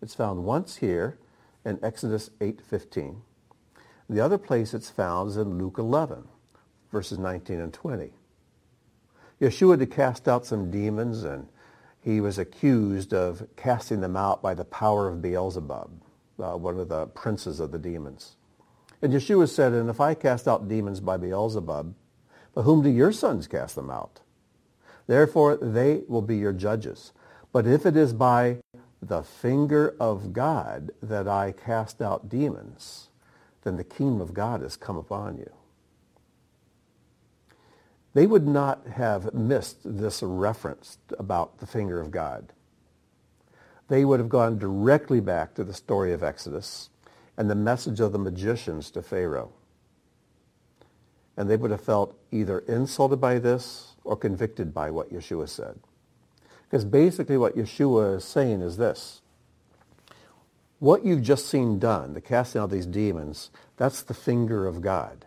It's 0.01 0.15
found 0.15 0.45
once 0.45 0.77
here 0.77 1.17
in 1.65 1.77
Exodus 1.83 2.29
8.15. 2.39 3.17
The 4.09 4.21
other 4.21 4.37
place 4.37 4.73
it's 4.73 4.89
found 4.89 5.31
is 5.31 5.37
in 5.37 5.57
Luke 5.57 5.77
11, 5.77 6.23
verses 6.89 7.19
19 7.19 7.59
and 7.59 7.73
20. 7.73 8.13
Yeshua 9.43 9.77
to 9.77 9.85
cast 9.85 10.29
out 10.29 10.45
some 10.45 10.71
demons, 10.71 11.25
and 11.25 11.49
he 11.99 12.21
was 12.21 12.37
accused 12.37 13.13
of 13.13 13.45
casting 13.57 13.99
them 13.99 14.15
out 14.15 14.41
by 14.41 14.53
the 14.53 14.63
power 14.63 15.09
of 15.09 15.21
Beelzebub, 15.21 15.91
uh, 16.39 16.53
one 16.53 16.79
of 16.79 16.87
the 16.87 17.07
princes 17.07 17.59
of 17.59 17.73
the 17.73 17.77
demons. 17.77 18.37
And 19.01 19.11
Yeshua 19.11 19.49
said, 19.49 19.73
and 19.73 19.89
if 19.89 19.99
I 19.99 20.13
cast 20.13 20.47
out 20.47 20.69
demons 20.69 21.01
by 21.01 21.17
Beelzebub, 21.17 21.93
by 22.55 22.61
whom 22.61 22.83
do 22.83 22.89
your 22.89 23.11
sons 23.11 23.47
cast 23.47 23.75
them 23.75 23.89
out? 23.89 24.21
Therefore 25.07 25.57
they 25.57 26.03
will 26.07 26.21
be 26.21 26.37
your 26.37 26.53
judges. 26.53 27.11
But 27.51 27.67
if 27.67 27.85
it 27.85 27.97
is 27.97 28.13
by 28.13 28.59
the 29.01 29.23
finger 29.23 29.93
of 29.99 30.31
God 30.31 30.91
that 31.01 31.27
I 31.27 31.51
cast 31.51 32.01
out 32.01 32.29
demons, 32.29 33.09
then 33.63 33.75
the 33.75 33.83
kingdom 33.83 34.21
of 34.21 34.33
God 34.33 34.61
has 34.61 34.77
come 34.77 34.95
upon 34.95 35.37
you 35.37 35.51
they 38.13 38.27
would 38.27 38.47
not 38.47 38.85
have 38.87 39.33
missed 39.33 39.79
this 39.83 40.21
reference 40.21 40.97
about 41.17 41.57
the 41.59 41.65
finger 41.67 41.99
of 41.99 42.11
God. 42.11 42.53
They 43.87 44.05
would 44.05 44.19
have 44.19 44.29
gone 44.29 44.57
directly 44.57 45.19
back 45.19 45.55
to 45.55 45.63
the 45.63 45.73
story 45.73 46.13
of 46.13 46.23
Exodus 46.23 46.89
and 47.37 47.49
the 47.49 47.55
message 47.55 47.99
of 47.99 48.11
the 48.11 48.19
magicians 48.19 48.91
to 48.91 49.01
Pharaoh. 49.01 49.51
And 51.35 51.49
they 51.49 51.57
would 51.57 51.71
have 51.71 51.81
felt 51.81 52.15
either 52.31 52.59
insulted 52.59 53.17
by 53.17 53.39
this 53.39 53.95
or 54.03 54.15
convicted 54.15 54.73
by 54.73 54.91
what 54.91 55.11
Yeshua 55.11 55.49
said. 55.49 55.79
Because 56.69 56.85
basically 56.85 57.37
what 57.37 57.55
Yeshua 57.55 58.17
is 58.17 58.25
saying 58.25 58.61
is 58.61 58.77
this. 58.77 59.21
What 60.79 61.05
you've 61.05 61.23
just 61.23 61.47
seen 61.47 61.79
done, 61.79 62.13
the 62.13 62.21
casting 62.21 62.59
out 62.59 62.65
of 62.65 62.71
these 62.71 62.85
demons, 62.85 63.49
that's 63.77 64.03
the 64.03 64.13
finger 64.13 64.67
of 64.67 64.81
God. 64.81 65.25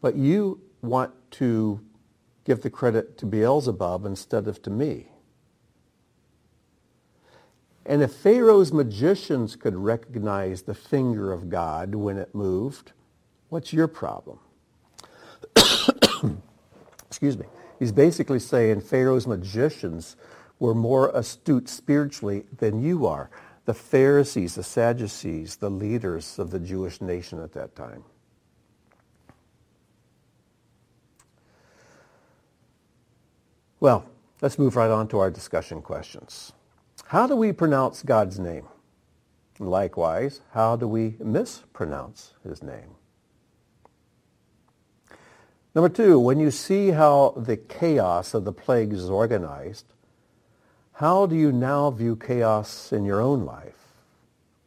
But 0.00 0.16
you 0.16 0.60
want 0.82 1.12
to 1.32 1.80
give 2.44 2.62
the 2.62 2.70
credit 2.70 3.18
to 3.18 3.26
Beelzebub 3.26 4.04
instead 4.04 4.48
of 4.48 4.62
to 4.62 4.70
me. 4.70 5.08
And 7.86 8.02
if 8.02 8.12
Pharaoh's 8.12 8.72
magicians 8.72 9.56
could 9.56 9.74
recognize 9.74 10.62
the 10.62 10.74
finger 10.74 11.32
of 11.32 11.48
God 11.48 11.94
when 11.94 12.18
it 12.18 12.34
moved, 12.34 12.92
what's 13.48 13.72
your 13.72 13.88
problem? 13.88 14.38
Excuse 17.06 17.36
me. 17.36 17.46
He's 17.78 17.92
basically 17.92 18.38
saying 18.38 18.82
Pharaoh's 18.82 19.26
magicians 19.26 20.16
were 20.58 20.74
more 20.74 21.10
astute 21.14 21.68
spiritually 21.68 22.44
than 22.58 22.82
you 22.82 23.06
are. 23.06 23.30
The 23.64 23.74
Pharisees, 23.74 24.54
the 24.54 24.62
Sadducees, 24.62 25.56
the 25.56 25.70
leaders 25.70 26.38
of 26.38 26.50
the 26.50 26.60
Jewish 26.60 27.00
nation 27.00 27.40
at 27.40 27.52
that 27.54 27.74
time. 27.74 28.04
Well, 33.80 34.04
let's 34.42 34.58
move 34.58 34.76
right 34.76 34.90
on 34.90 35.08
to 35.08 35.18
our 35.18 35.30
discussion 35.30 35.80
questions. 35.80 36.52
How 37.06 37.26
do 37.26 37.34
we 37.34 37.52
pronounce 37.52 38.02
God's 38.02 38.38
name? 38.38 38.66
Likewise, 39.58 40.42
how 40.52 40.76
do 40.76 40.86
we 40.86 41.16
mispronounce 41.18 42.34
his 42.44 42.62
name? 42.62 42.94
Number 45.74 45.88
two, 45.88 46.18
when 46.18 46.38
you 46.38 46.50
see 46.50 46.90
how 46.90 47.34
the 47.36 47.56
chaos 47.56 48.34
of 48.34 48.44
the 48.44 48.52
plagues 48.52 48.98
is 48.98 49.10
organized, 49.10 49.86
how 50.94 51.26
do 51.26 51.34
you 51.34 51.50
now 51.50 51.90
view 51.90 52.16
chaos 52.16 52.92
in 52.92 53.04
your 53.04 53.20
own 53.20 53.44
life? 53.44 53.94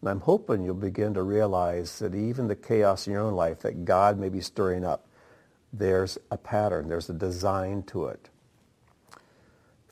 And 0.01 0.09
I'm 0.09 0.21
hoping 0.21 0.63
you'll 0.63 0.75
begin 0.75 1.13
to 1.13 1.23
realize 1.23 1.99
that 1.99 2.15
even 2.15 2.47
the 2.47 2.55
chaos 2.55 3.05
in 3.05 3.13
your 3.13 3.21
own 3.21 3.35
life 3.35 3.59
that 3.59 3.85
God 3.85 4.17
may 4.17 4.29
be 4.29 4.41
stirring 4.41 4.83
up 4.83 5.07
there's 5.73 6.19
a 6.29 6.37
pattern. 6.37 6.87
There's 6.87 7.09
a 7.09 7.13
design 7.13 7.83
to 7.83 8.05
it. 8.05 8.29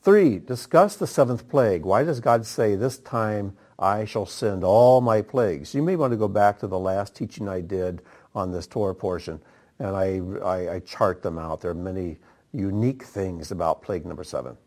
Three, 0.03 0.39
discuss 0.39 0.95
the 0.95 1.05
seventh 1.05 1.47
plague. 1.47 1.83
Why 1.83 2.03
does 2.03 2.19
God 2.19 2.45
say, 2.47 2.75
this 2.75 2.97
time 2.97 3.55
I 3.77 4.05
shall 4.05 4.25
send 4.25 4.63
all 4.63 4.99
my 4.99 5.21
plagues? 5.21 5.75
You 5.75 5.83
may 5.83 5.95
want 5.95 6.11
to 6.11 6.17
go 6.17 6.27
back 6.27 6.57
to 6.59 6.67
the 6.67 6.79
last 6.79 7.15
teaching 7.15 7.47
I 7.47 7.61
did 7.61 8.01
on 8.33 8.51
this 8.51 8.65
Torah 8.65 8.95
portion, 8.95 9.39
and 9.77 9.95
I, 9.95 10.21
I, 10.43 10.75
I 10.75 10.79
chart 10.79 11.21
them 11.21 11.37
out. 11.37 11.61
There 11.61 11.69
are 11.69 11.75
many 11.75 12.17
unique 12.51 13.03
things 13.03 13.51
about 13.51 13.83
plague 13.83 14.05
number 14.05 14.23
seven. 14.23 14.57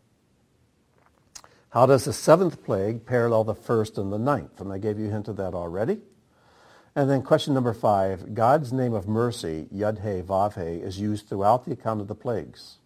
How 1.69 1.85
does 1.85 2.05
the 2.05 2.13
seventh 2.13 2.63
plague 2.63 3.05
parallel 3.05 3.43
the 3.43 3.55
first 3.55 3.97
and 3.97 4.13
the 4.13 4.17
ninth? 4.17 4.61
And 4.61 4.71
I 4.71 4.77
gave 4.77 4.97
you 4.97 5.07
a 5.07 5.11
hint 5.11 5.27
of 5.27 5.35
that 5.35 5.53
already. 5.53 5.99
And 6.95 7.09
then 7.09 7.21
question 7.21 7.53
number 7.53 7.73
five, 7.73 8.33
God's 8.33 8.71
name 8.71 8.93
of 8.93 9.05
mercy, 9.05 9.67
Yud-He, 9.75 10.21
Vav-He, 10.21 10.81
is 10.81 10.97
used 10.97 11.27
throughout 11.27 11.65
the 11.65 11.73
account 11.73 11.99
of 11.99 12.07
the 12.07 12.15
plagues. 12.15 12.77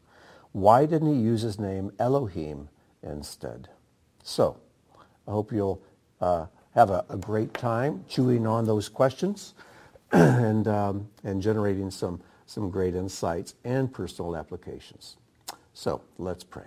Why 0.52 0.86
didn't 0.86 1.14
he 1.14 1.22
use 1.22 1.42
his 1.42 1.60
name 1.60 1.92
Elohim 2.00 2.70
instead? 3.04 3.70
So, 4.24 4.58
I 5.28 5.32
hope 5.32 5.52
you'll 5.52 5.82
uh, 6.20 6.48
have 6.74 6.90
a, 6.90 7.06
a, 7.10 7.18
great 7.18 7.54
time 7.54 8.04
chewing 8.10 8.46
on 8.48 8.66
those 8.66 8.90
questions 8.90 9.54
and, 10.12 10.68
um, 10.68 11.08
and 11.24 11.42
generating 11.42 11.92
some, 11.92 12.22
some 12.46 12.70
great 12.70 12.96
insights 12.96 13.56
and 13.64 13.94
personal 13.94 14.36
applications. 14.36 15.18
So, 15.74 16.02
let's 16.18 16.44
pray. 16.44 16.66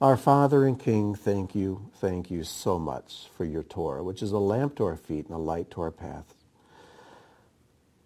Our 0.00 0.18
Father 0.18 0.66
and 0.66 0.78
King, 0.78 1.14
thank 1.14 1.54
you, 1.54 1.90
thank 1.94 2.30
you 2.30 2.44
so 2.44 2.78
much 2.78 3.28
for 3.34 3.46
your 3.46 3.62
Torah, 3.62 4.04
which 4.04 4.22
is 4.22 4.32
a 4.32 4.38
lamp 4.38 4.76
to 4.76 4.84
our 4.84 4.96
feet 4.96 5.24
and 5.24 5.34
a 5.34 5.38
light 5.38 5.70
to 5.70 5.80
our 5.80 5.90
path. 5.90 6.34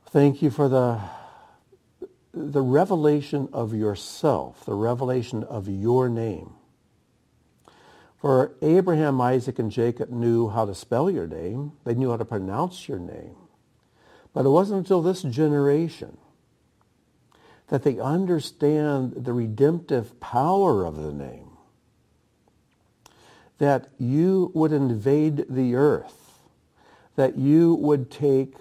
Thank 0.07 0.41
you 0.41 0.51
for 0.51 0.69
the, 0.69 1.01
the 2.33 2.63
revelation 2.63 3.49
of 3.53 3.75
yourself, 3.75 4.65
the 4.65 4.75
revelation 4.75 5.45
of 5.45 5.69
your 5.69 6.09
name. 6.09 6.53
For 8.21 8.53
Abraham, 8.61 9.21
Isaac, 9.21 9.59
and 9.59 9.71
Jacob 9.71 10.11
knew 10.11 10.49
how 10.51 10.67
to 10.67 10.75
spell 10.75 11.11
your 11.11 11.27
name. 11.27 11.73
They 11.85 11.95
knew 11.95 12.11
how 12.11 12.19
to 12.19 12.25
pronounce 12.25 12.89
your 12.89 12.99
name. 12.99 13.37
But 14.35 14.45
it 14.45 14.51
wasn't 14.51 14.81
until 14.81 15.03
this 15.03 15.23
generation 15.23 16.19
that 17.69 17.83
they 17.83 17.99
understand 17.99 19.15
the 19.17 19.33
redemptive 19.33 20.21
power 20.21 20.85
of 20.85 20.97
the 20.97 21.13
name 21.13 21.51
that 23.59 23.89
you 23.99 24.51
would 24.55 24.73
invade 24.73 25.45
the 25.49 25.75
earth, 25.75 26.41
that 27.17 27.37
you 27.37 27.75
would 27.75 28.11
take 28.11 28.55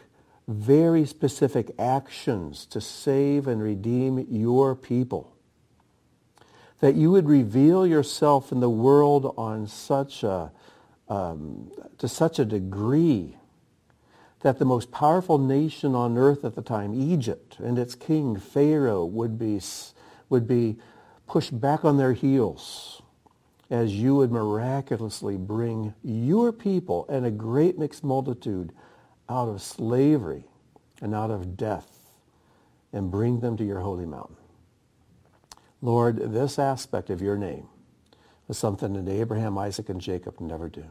very 0.49 1.05
specific 1.05 1.71
actions 1.77 2.65
to 2.65 2.81
save 2.81 3.47
and 3.47 3.61
redeem 3.61 4.25
your 4.31 4.75
people, 4.75 5.31
that 6.79 6.95
you 6.95 7.11
would 7.11 7.27
reveal 7.27 7.85
yourself 7.85 8.51
in 8.51 8.59
the 8.59 8.69
world 8.69 9.31
on 9.37 9.67
such 9.67 10.23
a, 10.23 10.51
um, 11.07 11.71
to 11.99 12.07
such 12.07 12.39
a 12.39 12.45
degree 12.45 13.37
that 14.39 14.57
the 14.57 14.65
most 14.65 14.91
powerful 14.91 15.37
nation 15.37 15.93
on 15.93 16.17
earth 16.17 16.43
at 16.43 16.55
the 16.55 16.61
time, 16.63 16.99
Egypt, 16.99 17.57
and 17.59 17.77
its 17.77 17.93
king, 17.93 18.35
Pharaoh, 18.35 19.05
would 19.05 19.37
be, 19.37 19.61
would 20.29 20.47
be 20.47 20.77
pushed 21.27 21.59
back 21.61 21.85
on 21.85 21.97
their 21.97 22.13
heels 22.13 23.03
as 23.69 23.93
you 23.93 24.15
would 24.15 24.31
miraculously 24.31 25.37
bring 25.37 25.93
your 26.03 26.51
people 26.51 27.05
and 27.07 27.23
a 27.23 27.29
great 27.29 27.77
mixed 27.77 28.03
multitude 28.03 28.71
out 29.29 29.47
of 29.47 29.61
slavery 29.61 30.45
and 31.01 31.13
out 31.13 31.31
of 31.31 31.55
death 31.55 32.11
and 32.91 33.11
bring 33.11 33.39
them 33.39 33.55
to 33.57 33.63
your 33.63 33.79
holy 33.79 34.05
mountain. 34.05 34.35
Lord, 35.81 36.33
this 36.33 36.59
aspect 36.59 37.09
of 37.09 37.21
your 37.21 37.37
name 37.37 37.67
is 38.49 38.57
something 38.57 38.93
that 38.93 39.11
Abraham, 39.11 39.57
Isaac, 39.57 39.89
and 39.89 40.01
Jacob 40.01 40.41
never 40.41 40.67
do. 40.67 40.85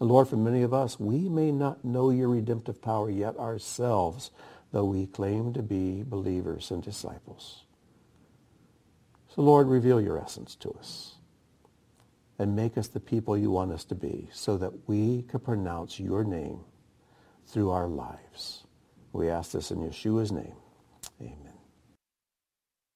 And 0.00 0.10
Lord, 0.10 0.28
for 0.28 0.36
many 0.36 0.62
of 0.62 0.74
us, 0.74 1.00
we 1.00 1.28
may 1.28 1.52
not 1.52 1.84
know 1.84 2.10
your 2.10 2.28
redemptive 2.28 2.82
power 2.82 3.08
yet 3.08 3.36
ourselves, 3.38 4.30
though 4.72 4.84
we 4.84 5.06
claim 5.06 5.54
to 5.54 5.62
be 5.62 6.02
believers 6.02 6.70
and 6.70 6.82
disciples. 6.82 7.64
So 9.34 9.42
Lord, 9.42 9.68
reveal 9.68 10.00
your 10.00 10.18
essence 10.18 10.54
to 10.56 10.70
us 10.72 11.14
and 12.38 12.56
make 12.56 12.76
us 12.76 12.88
the 12.88 13.00
people 13.00 13.38
you 13.38 13.50
want 13.50 13.72
us 13.72 13.84
to 13.84 13.94
be 13.94 14.28
so 14.32 14.58
that 14.58 14.88
we 14.88 15.22
can 15.22 15.40
pronounce 15.40 15.98
your 15.98 16.24
name 16.24 16.60
through 17.46 17.70
our 17.70 17.88
lives. 17.88 18.64
We 19.12 19.28
ask 19.28 19.52
this 19.52 19.70
in 19.70 19.78
Yeshua's 19.78 20.32
name. 20.32 20.56